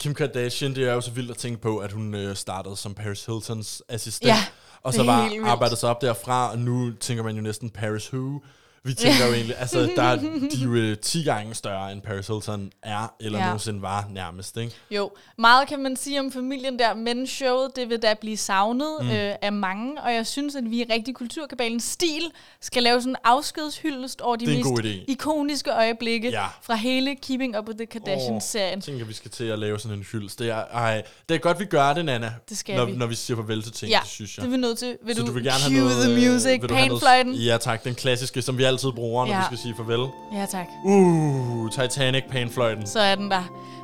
Kim 0.01 0.14
Kardashian, 0.14 0.74
det 0.74 0.88
er 0.88 0.92
jo 0.92 1.01
så 1.01 1.11
vildt 1.11 1.30
at 1.30 1.36
tænke 1.36 1.61
på, 1.61 1.78
at 1.78 1.92
hun 1.92 2.14
øh, 2.14 2.36
startede 2.36 2.76
som 2.76 2.94
Paris 2.94 3.26
Hiltons 3.26 3.82
assistent. 3.88 4.28
Ja, 4.28 4.44
og 4.82 4.94
så 4.94 5.03
var 5.03 5.30
arbejdet 5.44 5.78
sig 5.78 5.90
op 5.90 6.03
derfra, 6.03 6.51
og 6.51 6.59
nu 6.59 6.92
tænker 7.01 7.24
man 7.24 7.36
jo 7.36 7.42
næsten 7.42 7.70
Paris 7.70 8.12
Who. 8.12 8.40
Vi 8.85 8.95
tænker 8.95 9.26
jo 9.26 9.33
egentlig, 9.33 9.57
altså, 9.59 9.91
der 9.97 10.03
er 10.03 10.16
de 10.53 10.61
er 10.61 10.64
jo 10.64 10.74
øh, 10.74 10.97
10 10.99 11.22
gange 11.22 11.55
større, 11.55 11.93
end 11.93 12.03
Paris 12.03 12.26
Hilton 12.26 12.72
er, 12.83 13.14
eller 13.20 13.39
Ja. 13.39 13.45
ja. 13.45 13.49
nogensinde 13.51 13.83
var 13.83 14.07
nærmest, 14.11 14.57
ikke? 14.57 14.72
Jo, 14.91 15.11
meget 15.39 15.68
kan 15.68 15.83
man 15.83 15.97
sige 15.97 16.20
om 16.20 16.33
familien 16.33 16.78
der, 16.78 16.95
men 16.95 17.26
showet, 17.26 17.76
det 17.76 17.89
vil 17.91 18.03
da 18.03 18.14
blive 18.20 18.37
savnet 18.37 18.89
mm. 19.01 19.11
øh, 19.11 19.35
af 19.43 19.53
mange, 19.53 20.03
og 20.03 20.14
jeg 20.14 20.26
synes, 20.26 20.57
at 20.57 20.64
vi 20.70 20.81
i 20.81 20.85
rigtig 20.93 21.14
kulturkabalens 21.14 21.85
stil 21.85 22.22
skal 22.61 22.83
lave 22.83 23.01
sådan 23.01 23.12
en 23.12 23.16
afskedshyldest 23.24 24.20
over 24.20 24.37
de 24.37 24.47
Det 24.47 24.53
er 24.53 24.57
en 24.57 24.62
mest 24.62 24.68
god 24.83 24.91
idé. 24.91 25.05
ikoniske 25.12 25.70
øjeblikke 25.70 26.28
Ja. 26.31 26.47
fra 26.62 26.74
hele 26.74 27.16
Keeping 27.16 27.59
Up 27.59 27.68
with 27.68 27.76
the 27.78 27.87
Kardashians-serien. 27.87 28.74
Jeg 28.74 28.83
tænker, 28.83 29.05
vi 29.05 29.12
skal 29.12 29.31
til 29.31 29.45
at 29.45 29.59
lave 29.59 29.78
sådan 29.78 29.99
en 29.99 30.05
hyldest. 30.12 30.39
Det 30.39 30.49
er, 30.51 30.64
ej, 30.64 31.03
det 31.28 31.35
er 31.35 31.39
godt, 31.39 31.61
vi 31.61 31.64
gør 31.64 31.93
det, 31.95 32.05
Nana. 32.05 32.33
Det 32.49 32.59
skal 32.59 32.76
når, 32.76 32.85
vi. 32.85 32.93
når 32.93 33.07
vi 33.07 33.14
siger 33.14 33.37
farvel 33.37 33.62
til 33.62 33.72
ting, 33.72 33.91
Ja, 33.93 33.99
det 34.03 34.09
synes 34.09 34.37
jeg. 34.39 34.43
det 34.43 34.49
er 34.49 34.57
vi 34.57 34.61
nødt 34.61 34.78
til. 34.78 34.97
Vil 35.07 35.14
så 35.16 35.20
du, 35.22 35.26
du 35.26 35.33
vil 35.33 35.45
gerne 35.45 35.61
cue 35.64 35.72
have 35.72 35.85
noget, 35.85 36.05
the 36.16 36.26
øh, 36.26 36.33
music, 36.33 36.61
vil 36.61 36.68
du 36.68 36.74
have 36.74 36.89
noget- 36.89 37.03
panfløjten? 37.03 37.35
Ja, 37.35 37.57
tak. 37.61 37.85
Den 37.85 37.95
klassiske, 37.95 38.43
som 38.43 38.59
vi 38.59 38.62
altid 38.70 38.92
bruger, 38.92 39.26
når 39.26 39.32
Ja. 39.32 39.38
vi 39.38 39.44
skal 39.44 39.58
sige 39.58 39.74
farvel. 39.76 40.08
Ja, 40.32 40.46
tak. 40.46 40.66
Uh, 40.84 41.70
Titanic, 41.70 42.22
panfløjten. 42.30 42.86
Så 42.86 43.00
er 43.00 43.14
den 43.14 43.30
der. 43.30 43.42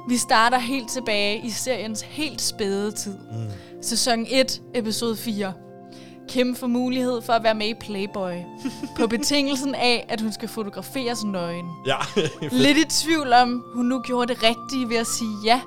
Vi 0.09 0.17
starter 0.17 0.59
helt 0.59 0.91
tilbage 0.91 1.41
i 1.47 1.51
seriens 1.51 2.03
helt 2.03 2.41
spæde 2.43 2.93
tid. 2.93 3.19
Mm. 3.19 3.83
Sæson 3.83 4.27
1, 4.31 4.63
episode 4.75 5.17
4. 5.17 5.53
Kim 6.29 6.57
får 6.57 6.67
mulighed 6.67 7.23
for 7.23 7.33
at 7.33 7.43
være 7.43 7.55
med 7.55 7.67
i 7.69 7.75
Playboy. 7.81 8.33
på 8.97 9.07
betingelsen 9.17 9.75
af, 9.75 10.07
at 10.09 10.21
hun 10.21 10.33
skal 10.33 10.49
fotograferes 10.49 11.25
nøgen. 11.25 11.67
Ja, 11.87 11.97
Lidt 12.65 12.79
i 12.79 12.85
tvivl 13.05 13.33
om, 13.33 13.65
hun 13.75 13.87
nu 13.87 14.01
gjorde 14.01 14.35
det 14.35 14.43
rigtige 14.43 14.89
ved 14.89 14.97
at 14.97 15.07
sige 15.07 15.31
ja, 15.45 15.61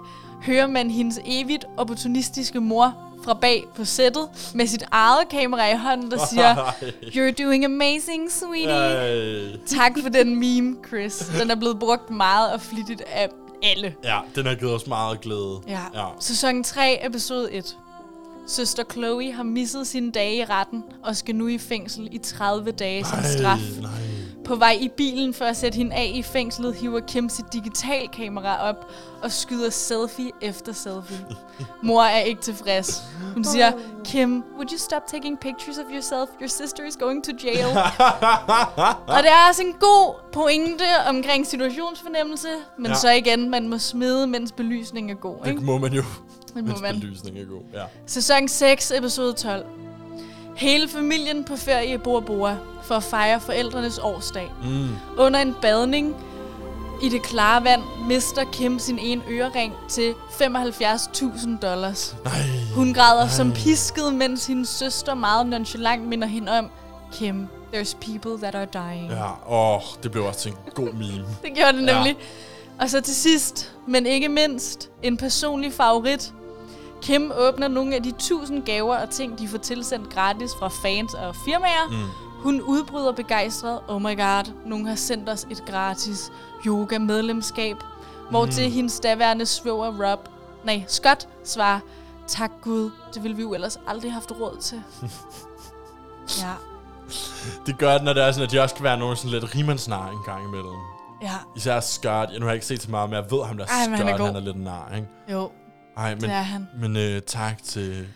hører 0.45 0.67
man 0.67 0.91
hendes 0.91 1.19
evigt 1.25 1.65
opportunistiske 1.77 2.59
mor 2.59 2.93
fra 3.23 3.33
bag 3.33 3.65
på 3.75 3.85
sættet 3.85 4.27
med 4.53 4.67
sit 4.67 4.83
eget 4.91 5.29
kamera 5.29 5.71
i 5.71 5.77
hånden, 5.77 6.11
der 6.11 6.25
siger, 6.29 6.55
You're 7.15 7.43
doing 7.43 7.65
amazing, 7.65 8.31
sweetie. 8.31 9.13
Øh, 9.13 9.57
Tak 9.67 9.91
for 10.01 10.09
den 10.09 10.35
meme, 10.39 10.75
Chris. 10.87 11.31
Den 11.41 11.51
er 11.51 11.55
blevet 11.55 11.79
brugt 11.79 12.09
meget 12.09 12.53
og 12.53 12.61
flittigt 12.61 13.01
af 13.01 13.29
alle. 13.63 13.95
ja, 14.03 14.17
den 14.35 14.45
har 14.45 14.55
givet 14.55 14.73
os 14.73 14.87
meget 14.87 15.21
glæde. 15.21 15.59
Ja. 15.67 15.79
ja. 15.93 16.05
Sæson 16.19 16.63
3, 16.63 17.05
episode 17.07 17.51
1. 17.51 17.77
Søster 18.47 18.83
Chloe 18.91 19.31
har 19.33 19.43
misset 19.43 19.87
sine 19.87 20.11
dage 20.11 20.35
i 20.35 20.43
retten 20.45 20.83
og 21.03 21.15
skal 21.15 21.35
nu 21.35 21.47
i 21.47 21.57
fængsel 21.57 22.07
i 22.11 22.17
30 22.17 22.71
dage 22.71 23.05
som 23.05 23.19
straf. 23.23 23.57
nej. 23.81 23.89
På 24.49 24.55
vej 24.55 24.77
i 24.81 24.87
bilen 24.87 25.33
for 25.33 25.45
at 25.45 25.57
sætte 25.57 25.75
hende 25.75 25.95
af 25.95 26.11
i 26.15 26.21
fængslet, 26.21 26.75
hiver 26.75 26.99
Kim 26.99 27.29
sit 27.29 27.45
digitalkamera 27.53 28.69
op 28.69 28.91
og 29.21 29.31
skyder 29.31 29.69
selfie 29.69 30.31
efter 30.41 30.73
selfie. 30.73 31.25
Mor 31.83 32.03
er 32.03 32.19
ikke 32.19 32.41
tilfreds. 32.41 33.01
Hun 33.33 33.43
siger, 33.43 33.71
Kim, 34.05 34.43
would 34.55 34.71
you 34.71 34.77
stop 34.77 35.01
taking 35.07 35.39
pictures 35.39 35.77
of 35.77 35.85
yourself? 35.93 36.29
Your 36.41 36.47
sister 36.47 36.83
is 36.87 36.95
going 36.97 37.23
to 37.23 37.31
jail. 37.43 37.65
og 39.15 39.23
det 39.23 39.29
er 39.31 39.47
også 39.49 39.61
en 39.63 39.73
god 39.79 40.15
pointe 40.31 40.83
omkring 41.07 41.47
situationsfornemmelse, 41.47 42.47
men 42.77 42.85
Ja. 42.91 42.95
så 42.97 43.09
igen, 43.11 43.49
man 43.49 43.67
må 43.67 43.77
smide, 43.77 44.27
mens 44.27 44.51
belysningen 44.51 45.09
er 45.17 45.19
god. 45.19 45.35
Det 45.43 45.49
Ikke? 45.49 45.61
må 45.63 45.77
man 45.77 45.93
jo, 45.93 46.03
Det 46.47 46.55
må 46.55 46.61
mens 46.61 46.81
man. 46.81 46.99
belysningen 46.99 47.41
er 47.43 47.47
god. 47.47 47.61
Ja. 47.73 47.83
Sæson 48.05 48.47
6, 48.47 48.91
episode 48.91 49.33
12. 49.33 49.65
Hele 50.59 50.87
familien 50.89 51.43
på 51.43 51.55
ferie 51.55 51.93
i 51.93 51.97
Bora 51.97 52.19
Bora 52.21 52.55
for 52.83 52.95
at 52.95 53.03
fejre 53.03 53.39
forældrenes 53.39 53.97
årsdag. 53.97 54.51
Mm. 54.63 54.87
Under 55.17 55.39
en 55.39 55.55
badning 55.61 56.15
i 57.03 57.09
det 57.09 57.21
klare 57.23 57.63
vand 57.63 57.81
mister 58.07 58.43
Kim 58.53 58.79
sin 58.79 58.99
ene 58.99 59.21
ørering 59.29 59.73
til 59.89 60.13
75.000 60.29 61.59
dollars. 61.61 62.15
Nej. 62.23 62.33
Hun 62.75 62.93
græder 62.93 63.23
Nej. 63.23 63.29
som 63.33 63.51
pisket, 63.51 64.13
mens 64.13 64.45
hendes 64.47 64.69
søster 64.69 65.13
meget 65.13 65.47
nonchalant 65.47 66.07
minder 66.07 66.27
hende 66.27 66.59
om, 66.59 66.67
Kim, 67.13 67.47
there's 67.73 67.95
people 68.01 68.37
that 68.49 68.55
are 68.55 68.65
dying. 68.93 69.11
Ja, 69.11 69.51
åh, 69.75 69.81
det 70.03 70.11
blev 70.11 70.25
også 70.25 70.49
en 70.49 70.55
god 70.75 70.93
meme. 70.93 71.25
Det 71.43 71.53
gjorde 71.55 71.77
det 71.77 71.85
Ja. 71.87 71.93
nemlig. 71.95 72.15
Og 72.79 72.89
så 72.89 73.01
til 73.01 73.15
sidst, 73.15 73.71
men 73.87 74.05
ikke 74.05 74.29
mindst, 74.29 74.89
en 75.03 75.17
personlig 75.17 75.73
favorit. 75.73 76.33
Kim 77.01 77.31
åbner 77.35 77.67
nogle 77.67 77.95
af 77.95 78.03
de 78.03 78.11
tusind 78.11 78.63
gaver 78.63 78.97
og 78.97 79.09
ting, 79.09 79.39
de 79.39 79.47
får 79.47 79.57
tilsendt 79.57 80.13
gratis 80.13 80.51
fra 80.59 80.67
fans 80.67 81.13
og 81.13 81.35
firmaer. 81.35 81.89
Mm. 81.91 81.95
Hun 82.43 82.61
udbryder 82.61 83.11
begejstret, 83.11 83.79
oh 83.87 84.01
my 84.01 84.17
god, 84.17 84.51
nogen 84.65 84.85
har 84.87 84.95
sendt 84.95 85.29
os 85.29 85.47
et 85.49 85.63
gratis 85.65 86.31
yoga-medlemskab. 86.65 87.77
Hvor 88.29 88.45
til 88.45 88.65
Mm. 88.67 88.71
hendes 88.73 88.99
daværende 88.99 89.45
svoger 89.45 90.09
Rob, 90.11 90.19
nej, 90.63 90.83
Scott, 90.87 91.27
svarer, 91.43 91.79
tak 92.27 92.51
Gud, 92.61 92.91
det 93.13 93.23
ville 93.23 93.35
vi 93.37 93.41
jo 93.41 93.53
ellers 93.53 93.79
aldrig 93.87 94.11
have 94.11 94.21
haft 94.21 94.31
råd 94.41 94.57
til. 94.61 94.81
ja, 96.41 96.51
Det 97.65 97.77
gør 97.77 97.93
det, 97.93 98.03
når 98.03 98.13
det 98.13 98.23
er 98.23 98.31
sådan, 98.31 98.45
at 98.45 98.51
de 98.51 98.59
også 98.61 98.75
kan 98.75 98.83
være 98.83 98.97
nogle 98.97 99.15
sådan 99.17 99.31
lidt 99.31 99.55
rimandsnar 99.55 100.09
en 100.09 100.17
gang 100.25 100.43
imellem. 100.47 100.73
ja, 101.21 101.33
Især 101.55 101.79
Scott. 101.79 102.29
Jeg, 102.31 102.39
nu 102.39 102.45
har 102.45 102.49
jeg 102.51 102.53
ikke 102.55 102.65
set 102.65 102.81
så 102.81 102.91
meget, 102.91 103.09
men 103.09 103.15
jeg 103.17 103.31
ved 103.31 103.45
ham 103.45 103.57
der 103.57 103.65
Ej, 103.65 103.87
men 103.87 103.97
han 103.97 104.07
er 104.07 104.11
Scott, 104.11 104.19
god. 104.19 104.27
han 104.27 104.35
er 104.35 104.39
lidt 104.39 104.63
nar, 104.63 104.91
ikke? 104.95 105.07
jo, 105.31 105.49
Ej, 105.99 106.15
men, 106.15 106.23
det 106.23 106.29
er 106.31 106.41
han. 106.41 106.67
men 106.75 106.97
øh, 106.97 107.21
tak 107.21 107.63
til, 107.63 108.07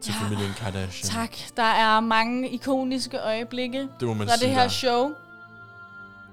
til 0.00 0.14
Ja, 0.20 0.24
familien 0.26 0.52
Kardashian. 0.58 1.10
Tak. 1.10 1.36
Der 1.56 1.62
er 1.62 2.00
mange 2.00 2.48
ikoniske 2.50 3.18
øjeblikke 3.18 3.78
Det 4.00 4.08
må 4.08 4.14
man 4.14 4.28
fra 4.28 4.36
sige, 4.36 4.46
det 4.46 4.54
her 4.54 4.62
der. 4.62 4.68
show. 4.68 5.10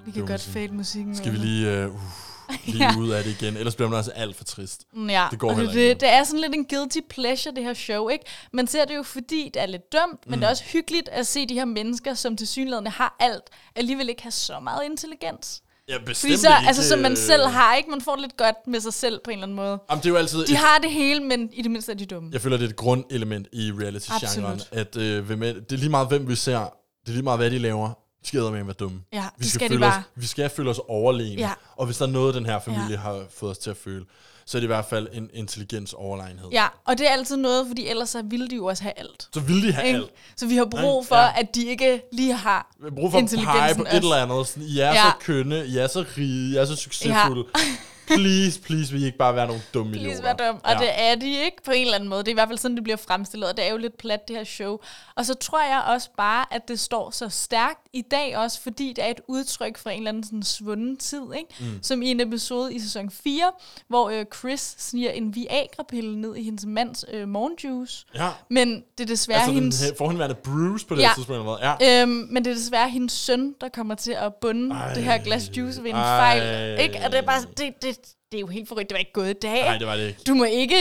Vi 0.06 0.12
kan 0.12 0.26
godt 0.26 0.42
fade 0.42 0.68
musikken. 0.74 1.16
Skal 1.16 1.32
vi 1.32 1.38
lige, 1.38 1.70
øh, 1.72 1.88
uh, 1.94 2.00
lige 2.66 2.84
Ja. 2.84 2.98
ud 3.00 3.10
af 3.10 3.24
det 3.24 3.42
igen? 3.42 3.58
Ellers 3.58 3.76
bliver 3.76 3.90
man 3.90 3.98
også 4.00 4.12
alt 4.12 4.36
for 4.36 4.44
trist. 4.44 4.84
Mm, 4.94 5.10
Ja, 5.10 5.28
Det 5.32 5.40
går 5.40 5.50
og 5.52 5.56
det, 5.56 5.64
ikke. 5.76 5.94
det, 6.00 6.14
er 6.14 6.24
sådan 6.24 6.40
lidt 6.40 6.56
en 6.56 6.66
guilty 6.66 6.98
pleasure, 7.10 7.56
det 7.56 7.64
her 7.64 7.74
show, 7.74 8.10
ikke? 8.10 8.26
Man 8.54 8.68
ser 8.68 8.86
det 8.86 8.96
jo, 8.96 9.04
fordi 9.04 9.52
det 9.54 9.62
er 9.62 9.66
lidt 9.66 9.92
dumt, 9.94 10.26
men 10.28 10.36
Mm. 10.36 10.40
det 10.40 10.46
er 10.48 10.50
også 10.52 10.64
hyggeligt 10.64 11.10
at 11.10 11.28
se 11.28 11.46
de 11.46 11.54
her 11.54 11.66
mennesker, 11.66 12.14
som 12.14 12.38
til 12.38 12.48
synligheden 12.48 12.88
har 12.88 13.16
alt, 13.20 13.44
alligevel 13.76 14.10
ikke 14.10 14.24
har 14.24 14.30
så 14.30 14.60
meget 14.60 14.82
intelligens. 14.86 15.63
Ja, 15.90 15.98
bestemt 16.06 16.18
Fordi 16.32 16.38
så, 16.38 16.48
ikke. 16.48 16.68
altså 16.68 16.90
som 16.90 17.00
man 17.00 17.16
selv 17.16 17.44
har, 17.48 17.76
ikke? 17.76 17.90
Man 17.90 18.02
får 18.02 18.12
det 18.16 18.22
lidt 18.22 18.38
godt 18.38 18.56
med 18.68 18.80
sig 18.80 18.94
selv 18.94 19.20
på 19.24 19.32
en 19.32 19.34
eller 19.38 19.44
anden 19.44 19.56
måde. 19.56 19.80
Jamen, 19.90 20.00
det 20.04 20.06
er 20.06 20.10
jo 20.10 20.16
altid... 20.16 20.46
De 20.46 20.56
har 20.56 20.78
det 20.78 20.92
hele, 20.92 21.24
men 21.24 21.50
i 21.54 21.62
det 21.62 21.72
mindste 21.72 21.92
er 21.92 21.96
de 21.96 22.06
dumme. 22.06 22.30
Jeg 22.34 22.42
føler, 22.42 22.58
det 22.58 22.66
er 22.66 22.70
et 22.70 22.76
grundelement 22.76 23.48
i 23.54 23.72
reality-genren, 23.72 24.62
at 24.72 24.96
øh, 24.98 25.26
hvem 25.26 25.44
er, 25.44 25.54
det 25.54 25.72
er 25.72 25.78
lige 25.78 25.90
meget, 25.90 26.08
hvem 26.08 26.28
vi 26.30 26.36
ser. 26.36 26.60
Det 26.60 27.08
er 27.08 27.12
lige 27.12 27.22
meget, 27.24 27.40
hvad 27.40 27.52
de 27.52 27.58
laver. 27.60 27.88
De 28.24 28.28
skal 28.28 28.42
med 28.42 28.64
være 28.64 28.74
dumme. 28.74 29.02
Ja, 29.14 29.26
vi 29.38 29.48
skal 29.48 29.68
de 29.68 29.74
føle 29.74 29.80
bare. 29.80 29.98
Os, 30.00 30.04
vi 30.22 30.26
skal 30.28 30.50
føle 30.50 30.70
os 30.70 30.80
overlegne. 30.88 31.42
Ja. 31.42 31.52
Og 31.76 31.86
hvis 31.86 31.98
der 31.98 32.06
er 32.06 32.10
noget, 32.10 32.36
den 32.36 32.46
her 32.46 32.60
familie 32.60 32.90
Ja. 32.90 32.98
har 32.98 33.24
fået 33.36 33.52
os 33.52 33.58
til 33.58 33.70
at 33.70 33.78
føle, 33.78 34.06
så 34.46 34.58
er 34.58 34.60
det 34.60 34.66
i 34.66 34.68
hvert 34.68 34.86
fald 34.86 35.08
en 35.14 35.30
intelligens 35.34 35.94
overlegenhed. 35.94 36.50
Ja, 36.52 36.66
og 36.86 36.98
det 36.98 37.08
er 37.08 37.12
altid 37.12 37.38
noget, 37.38 37.68
fordi 37.68 37.88
ellers 37.88 38.10
så 38.10 38.22
ville 38.26 38.48
de 38.48 38.56
jo 38.56 38.66
også 38.66 38.84
have 38.84 38.94
alt. 38.98 39.28
Så 39.34 39.40
vil 39.40 39.64
de 39.68 39.74
have 39.74 39.88
Ikke? 39.88 39.98
alt. 40.00 40.10
Så 40.38 40.48
vi 40.48 40.56
har 40.56 40.66
brug 40.66 41.08
for, 41.08 41.16
Ja. 41.16 41.40
at 41.40 41.56
de 41.56 41.66
ikke 41.66 42.02
lige 42.14 42.34
har 42.34 42.72
Vi 42.80 42.84
har 42.90 42.96
brug 42.96 43.12
for 43.12 43.18
at 43.20 43.30
pege 43.46 43.76
på 43.76 43.82
et 43.82 43.88
også. 43.88 43.98
eller 43.98 44.16
andet. 44.16 44.48
Sådan, 44.48 44.64
I 44.64 44.80
er 44.80 44.88
Ja. 44.88 44.94
så 45.04 45.12
kønne, 45.20 45.66
I 45.66 45.78
er 45.78 45.88
så 45.88 46.06
rige, 46.18 46.54
I 46.54 46.56
er 46.56 46.66
så 46.66 46.76
succesfulde. 46.76 47.44
please, 48.18 48.60
please, 48.62 48.92
vil 48.94 49.02
I 49.02 49.06
ikke 49.06 49.18
bare 49.18 49.36
være 49.36 49.48
nogle 49.48 49.62
dumme 49.74 49.92
Please 49.92 50.08
idioter. 50.10 50.24
være 50.38 50.48
dum. 50.52 50.60
Og 50.64 50.72
ja. 50.72 50.78
det 50.80 50.90
er 50.98 51.16
de 51.16 51.44
ikke 51.46 51.58
på 51.66 51.72
en 51.72 51.82
eller 51.82 51.96
anden 51.96 52.10
måde. 52.10 52.20
Det 52.24 52.28
er 52.28 52.32
i 52.32 52.34
hvert 52.34 52.48
fald 52.48 52.58
sådan, 52.60 52.76
det 52.76 52.84
bliver 52.84 52.98
fremstillet, 52.98 53.50
og 53.50 53.58
det 53.58 53.66
er 53.68 53.72
jo 53.72 53.78
lidt 53.78 53.98
plat, 53.98 54.28
det 54.28 54.36
her 54.36 54.44
show. 54.44 54.78
Og 55.16 55.26
så 55.26 55.34
tror 55.34 55.62
jeg 55.62 55.84
også 55.88 56.10
bare, 56.18 56.46
at 56.52 56.68
det 56.68 56.80
står 56.80 57.12
så 57.12 57.30
stærkt 57.30 57.80
i 57.94 58.02
dag 58.12 58.38
også, 58.38 58.62
fordi 58.62 58.94
det 58.96 59.04
er 59.04 59.08
et 59.10 59.22
udtryk 59.28 59.78
fra 59.78 59.92
en 59.92 59.98
eller 59.98 60.10
anden 60.10 60.24
sådan 60.24 60.44
svunden 60.44 60.98
tid, 60.98 61.22
ikke? 61.38 61.50
Mm. 61.60 61.80
Som 61.84 62.02
i 62.02 62.12
en 62.12 62.20
episode 62.20 62.74
i 62.74 62.80
sæson 62.80 63.10
4, 63.12 63.52
hvor 63.88 64.10
øh, 64.10 64.26
Chris 64.40 64.76
sniger 64.80 65.12
en 65.12 65.36
Viagra-pille 65.36 66.22
ned 66.22 66.36
i 66.36 66.44
hendes 66.44 66.66
mands 66.66 67.06
øh, 67.14 67.28
morgenjuice. 67.28 68.06
Ja. 68.16 68.30
Men 68.50 68.84
det 68.98 69.04
er 69.04 69.08
desværre 69.08 69.40
Altså 69.40 69.52
hendes... 69.54 69.82
he- 69.82 69.98
forhenværende 69.98 70.36
Bruce 70.36 70.86
på 70.86 70.96
det 70.96 71.02
Ja. 71.02 71.10
tidspunkt. 71.16 71.62
Ja. 71.82 72.02
Øhm, 72.02 72.10
men 72.30 72.46
det 72.46 72.52
er 72.52 72.56
desværre 72.56 72.90
hendes 72.90 73.12
søn, 73.14 73.56
der 73.62 73.70
kommer 73.70 73.96
til 73.96 74.12
at 74.12 74.34
bunde 74.36 74.76
Ej. 74.76 74.94
det 74.94 75.04
her 75.04 75.18
glas 75.18 75.58
juice 75.58 75.84
ved 75.84 75.90
en 75.90 75.96
Ej. 75.96 76.20
fejl. 76.40 76.80
Ikke? 76.80 77.02
Og 77.06 77.12
det 77.12 77.18
er 77.18 77.22
bare, 77.22 77.42
det, 77.58 77.74
det, 77.82 77.98
det 78.34 78.38
er 78.38 78.42
jo 78.42 78.48
helt 78.48 78.68
forrygt. 78.70 78.90
Det 78.90 78.96
var 78.96 79.00
ikke 79.00 79.14
gået 79.14 79.30
i 79.30 79.34
dag. 79.42 79.62
Nej, 79.62 79.78
det 79.78 79.88
var 79.88 79.96
det 79.96 80.08
ikke. 80.08 80.20
Du 80.28 80.34
må 80.34 80.44
ikke, 80.44 80.76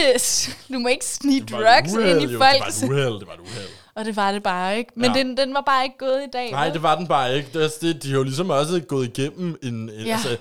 du 0.73 0.79
må 0.79 0.87
ikke 0.87 1.05
snige 1.05 1.41
drugs 1.41 1.93
uheld, 1.93 2.21
ind 2.21 2.29
i 2.29 2.33
jo. 2.33 2.39
folk. 2.39 2.53
Det 2.53 2.61
var 2.61 2.67
et 2.67 2.91
uheld, 2.91 3.19
det 3.19 3.27
var 3.27 3.33
et 3.33 3.39
uheld. 3.39 3.67
Og 3.95 4.05
det 4.05 4.15
var 4.15 4.31
det 4.31 4.43
bare 4.43 4.77
ikke. 4.77 4.91
Men 4.95 5.11
Ja. 5.15 5.19
den, 5.19 5.37
den 5.37 5.53
var 5.53 5.61
bare 5.61 5.83
ikke 5.83 5.97
gået 5.97 6.21
i 6.27 6.29
dag. 6.33 6.51
Nej, 6.51 6.65
vel? 6.65 6.73
det 6.73 6.83
var 6.83 6.95
den 6.95 7.07
bare 7.07 7.35
ikke. 7.37 7.49
Det, 7.53 7.71
det, 7.81 8.03
de 8.03 8.09
har 8.09 8.17
jo 8.17 8.23
ligesom 8.23 8.49
også 8.49 8.79
gået 8.87 9.17
igennem 9.17 9.59
en, 9.63 9.69
en, 9.73 9.89
ja. 10.05 10.11
altså, 10.13 10.37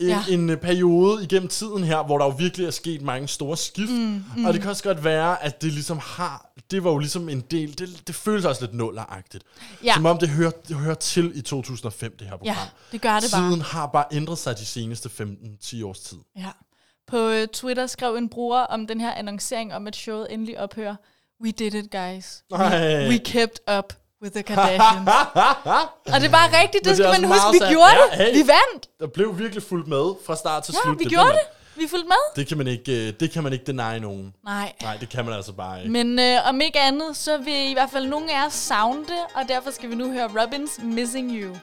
en, 0.00 0.08
Ja. 0.08 0.24
en 0.30 0.50
øh, 0.50 0.56
periode 0.56 1.24
igennem 1.24 1.48
tiden 1.48 1.84
her, 1.84 2.02
hvor 2.02 2.18
der 2.18 2.24
jo 2.24 2.30
virkelig 2.30 2.66
er 2.66 2.70
sket 2.70 3.02
mange 3.02 3.28
store 3.28 3.56
skift. 3.56 3.90
Mm, 3.92 4.24
mm. 4.36 4.44
Og 4.44 4.52
det 4.52 4.60
kan 4.62 4.70
også 4.70 4.82
godt 4.82 5.04
være, 5.04 5.42
at 5.44 5.62
det 5.62 5.72
ligesom 5.72 5.98
har... 6.02 6.52
Det 6.70 6.84
var 6.84 6.90
jo 6.90 6.98
ligesom 6.98 7.28
en 7.28 7.40
del... 7.40 7.78
Det, 7.78 8.02
det 8.06 8.14
føles 8.14 8.44
også 8.44 8.60
lidt 8.62 8.74
nulleragtigt. 8.74 9.44
Ja. 9.84 9.94
Som 9.94 10.06
om 10.06 10.18
det 10.18 10.28
hører, 10.28 10.50
det 10.68 10.76
hører 10.76 10.94
til 10.94 11.32
i 11.34 11.40
2005, 11.42 12.16
det 12.18 12.26
her 12.28 12.36
program. 12.36 12.46
Ja, 12.56 12.68
det 12.92 13.00
gør 13.00 13.20
det 13.20 13.30
bare. 13.32 13.48
Tiden 13.50 13.60
har 13.60 13.86
bare 13.86 14.04
ændret 14.12 14.38
sig 14.38 14.58
de 14.58 14.64
seneste 14.64 15.10
15-10 15.20 15.84
års 15.84 16.00
tid. 16.00 16.18
Ja. 16.36 16.50
På 17.06 17.28
øh, 17.28 17.48
Twitter 17.48 17.86
skrev 17.86 18.14
en 18.14 18.28
bruger 18.28 18.60
om 18.60 18.86
den 18.86 19.00
her 19.00 19.12
annoncering 19.12 19.74
om, 19.74 19.86
at 19.86 19.96
showet 19.96 20.26
endelig 20.32 20.60
ophører. 20.60 20.96
We 21.42 21.50
did 21.50 21.74
it, 21.74 21.90
guys. 21.90 22.42
We, 22.52 23.08
we 23.08 23.18
kept 23.18 23.60
up 23.78 23.92
with 24.22 24.34
the 24.34 24.42
Kardashians. 24.42 25.08
og 26.14 26.20
det 26.20 26.32
var 26.32 26.60
rigtigt, 26.62 26.84
det 26.84 26.90
Men 26.90 26.96
skal 26.96 27.20
man 27.20 27.24
huske. 27.24 27.52
Vi 27.52 27.58
sandt. 27.58 27.72
gjorde 27.72 27.92
Ja, 28.12 28.24
det. 28.24 28.26
hey. 28.26 28.42
Vi 28.42 28.48
vandt. 28.48 28.88
Der 29.00 29.06
blev 29.06 29.38
virkelig 29.38 29.62
fuldt 29.62 29.88
med 29.88 30.14
fra 30.26 30.36
start 30.36 30.62
til 30.62 30.74
Ja, 30.74 30.80
slut. 30.84 30.98
vi 30.98 31.04
Det 31.04 31.12
gjorde 31.12 31.28
det. 31.32 31.40
Vi 31.82 31.88
fulgte 31.88 32.08
med. 32.08 32.22
Det 32.36 32.46
kan 32.48 32.56
man 32.58 32.66
ikke, 32.66 33.06
øh, 33.08 33.12
det 33.20 33.30
kan 33.30 33.42
man 33.42 33.52
ikke 33.52 33.64
deny 33.64 33.98
nogen. 34.00 34.34
Nej. 34.44 34.72
Nej, 34.82 34.96
det 35.00 35.08
kan 35.08 35.24
man 35.24 35.34
altså 35.34 35.52
bare 35.52 35.78
ikke. 35.80 35.92
Men 35.92 36.18
øh, 36.18 36.48
om 36.48 36.60
ikke 36.60 36.80
andet, 36.80 37.16
så 37.16 37.36
vil 37.38 37.70
i 37.70 37.72
hvert 37.72 37.90
fald 37.90 38.06
nogle 38.06 38.32
af 38.36 38.46
os 38.46 38.52
savne 38.52 39.00
det, 39.00 39.22
og 39.34 39.42
derfor 39.48 39.70
skal 39.70 39.90
vi 39.90 39.94
nu 39.94 40.12
høre 40.12 40.28
Robins 40.42 40.70
Missing 40.82 41.30
You. 41.32 41.54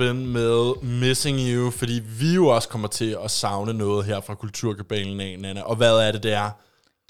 Robin 0.00 0.26
med 0.26 0.82
Missing 0.82 1.38
You, 1.40 1.70
fordi 1.70 2.02
vi 2.20 2.34
jo 2.34 2.46
også 2.46 2.68
kommer 2.68 2.88
til 2.88 3.16
at 3.24 3.30
savne 3.30 3.72
noget 3.74 4.04
her 4.04 4.20
fra 4.20 4.34
Kulturkabalen 4.34 5.20
af, 5.20 5.36
Nana. 5.38 5.62
Og 5.62 5.76
hvad 5.76 5.92
er 5.98 6.12
det, 6.12 6.22
det 6.22 6.32
er? 6.32 6.50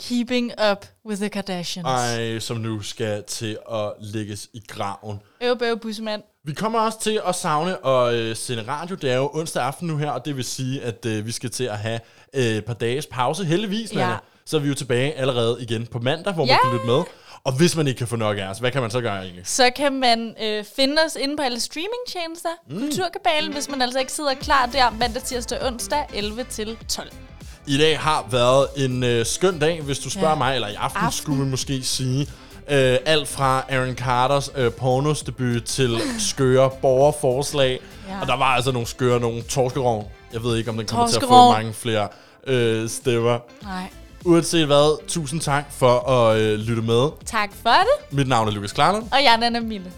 Keeping 0.02 0.52
up 0.72 0.86
with 1.06 1.20
the 1.20 1.28
Kardashians. 1.28 1.86
Ej, 1.88 2.38
som 2.38 2.56
nu 2.56 2.82
skal 2.82 3.24
til 3.26 3.58
at 3.72 3.92
lægges 4.00 4.48
i 4.54 4.60
graven. 4.68 5.18
Øv, 5.42 5.58
bøv, 5.58 5.78
bussemand. 5.78 6.22
Vi 6.44 6.52
kommer 6.52 6.80
også 6.80 7.00
til 7.00 7.20
at 7.28 7.34
savne 7.34 7.86
at 7.86 8.14
øh, 8.14 8.36
sende 8.36 8.64
radio. 8.68 8.96
Det 8.96 9.10
er 9.10 9.16
jo 9.16 9.30
onsdag 9.34 9.62
aften 9.62 9.88
nu 9.88 9.96
her, 9.96 10.10
og 10.10 10.24
det 10.24 10.36
vil 10.36 10.44
sige, 10.44 10.82
at 10.82 11.06
øh, 11.06 11.26
vi 11.26 11.32
skal 11.32 11.50
til 11.50 11.64
at 11.64 11.78
have 11.78 12.00
øh, 12.34 12.42
et 12.44 12.64
par 12.64 12.74
dages 12.74 13.06
pause. 13.06 13.44
Heldigvis, 13.44 13.92
Ja. 13.92 13.98
Nana. 13.98 14.16
Så 14.44 14.56
er 14.56 14.60
vi 14.60 14.68
jo 14.68 14.74
tilbage 14.74 15.12
allerede 15.14 15.56
igen 15.60 15.86
på 15.86 15.98
mandag, 15.98 16.34
hvor 16.34 16.46
Ja. 16.46 16.52
man 16.52 16.58
kan 16.64 16.72
lytte 16.72 16.86
med. 16.86 17.02
Og 17.46 17.52
hvis 17.52 17.76
man 17.76 17.86
ikke 17.86 17.98
kan 17.98 18.06
få 18.06 18.16
nok 18.16 18.38
af 18.38 18.46
os, 18.46 18.58
hvad 18.58 18.70
kan 18.70 18.82
man 18.82 18.90
så 18.90 19.00
gøre 19.00 19.22
egentlig? 19.22 19.46
Så 19.46 19.70
kan 19.76 19.92
man 19.92 20.34
øh, 20.42 20.64
finde 20.76 20.96
os 21.06 21.16
inde 21.20 21.36
på 21.36 21.42
alle 21.42 21.60
streamingtjenester. 21.60 22.48
Mm. 22.68 22.80
Kulturkabalen, 22.80 23.52
hvis 23.52 23.68
man 23.68 23.82
altså 23.82 23.98
ikke 23.98 24.12
sidder 24.12 24.34
klar 24.34 24.66
der 24.72 24.90
mandag, 24.90 25.22
tirsdag, 25.22 25.66
onsdag 25.66 26.04
11 26.14 26.44
til 26.44 26.76
12. 26.88 27.08
I 27.66 27.78
dag 27.78 27.98
har 27.98 28.26
været 28.30 28.66
en 28.76 29.04
øh, 29.04 29.26
skøn 29.26 29.58
dag, 29.58 29.82
hvis 29.82 29.98
du 29.98 30.10
spørger 30.10 30.28
ja. 30.28 30.34
Mig, 30.34 30.54
eller 30.54 30.68
i 30.68 30.74
aften, 30.74 31.02
aften 31.02 31.22
skulle 31.22 31.44
vi 31.44 31.50
måske 31.50 31.82
sige. 31.82 32.20
Øh, 32.70 32.98
alt 33.06 33.28
fra 33.28 33.64
Aaron 33.68 33.94
Carters 33.94 34.50
øh, 34.56 34.72
pornos 34.72 35.22
debut 35.22 35.64
til 35.64 36.00
skøre 36.30 36.70
borgerforslag. 36.82 37.80
Ja. 38.08 38.20
Og 38.20 38.26
der 38.26 38.36
var 38.36 38.54
altså 38.54 38.72
nogle 38.72 38.86
skøre, 38.86 39.20
nogle 39.20 39.42
torskerov. 39.42 40.12
Jeg 40.32 40.42
ved 40.42 40.56
ikke, 40.56 40.70
om 40.70 40.76
den 40.76 40.86
kommer 40.86 41.06
til 41.08 41.16
at 41.16 41.22
få 41.22 41.52
mange 41.52 41.72
flere 41.74 42.08
øh, 42.46 42.88
stemmer. 42.88 43.38
Nej. 43.62 43.90
Uanset 44.24 44.66
hvad, 44.66 45.08
tusind 45.08 45.40
tak 45.40 45.64
for 45.72 46.10
at 46.10 46.38
øh, 46.38 46.58
lytte 46.58 46.82
med. 46.82 47.08
Tak 47.26 47.50
for 47.62 47.70
det. 47.70 48.16
Mit 48.16 48.28
navn 48.28 48.48
er 48.48 48.52
Lukas 48.52 48.72
Klarlund. 48.72 49.04
Og 49.12 49.18
jeg 49.24 49.32
er 49.32 49.36
Nana 49.36 49.60
Mille. 49.60 49.92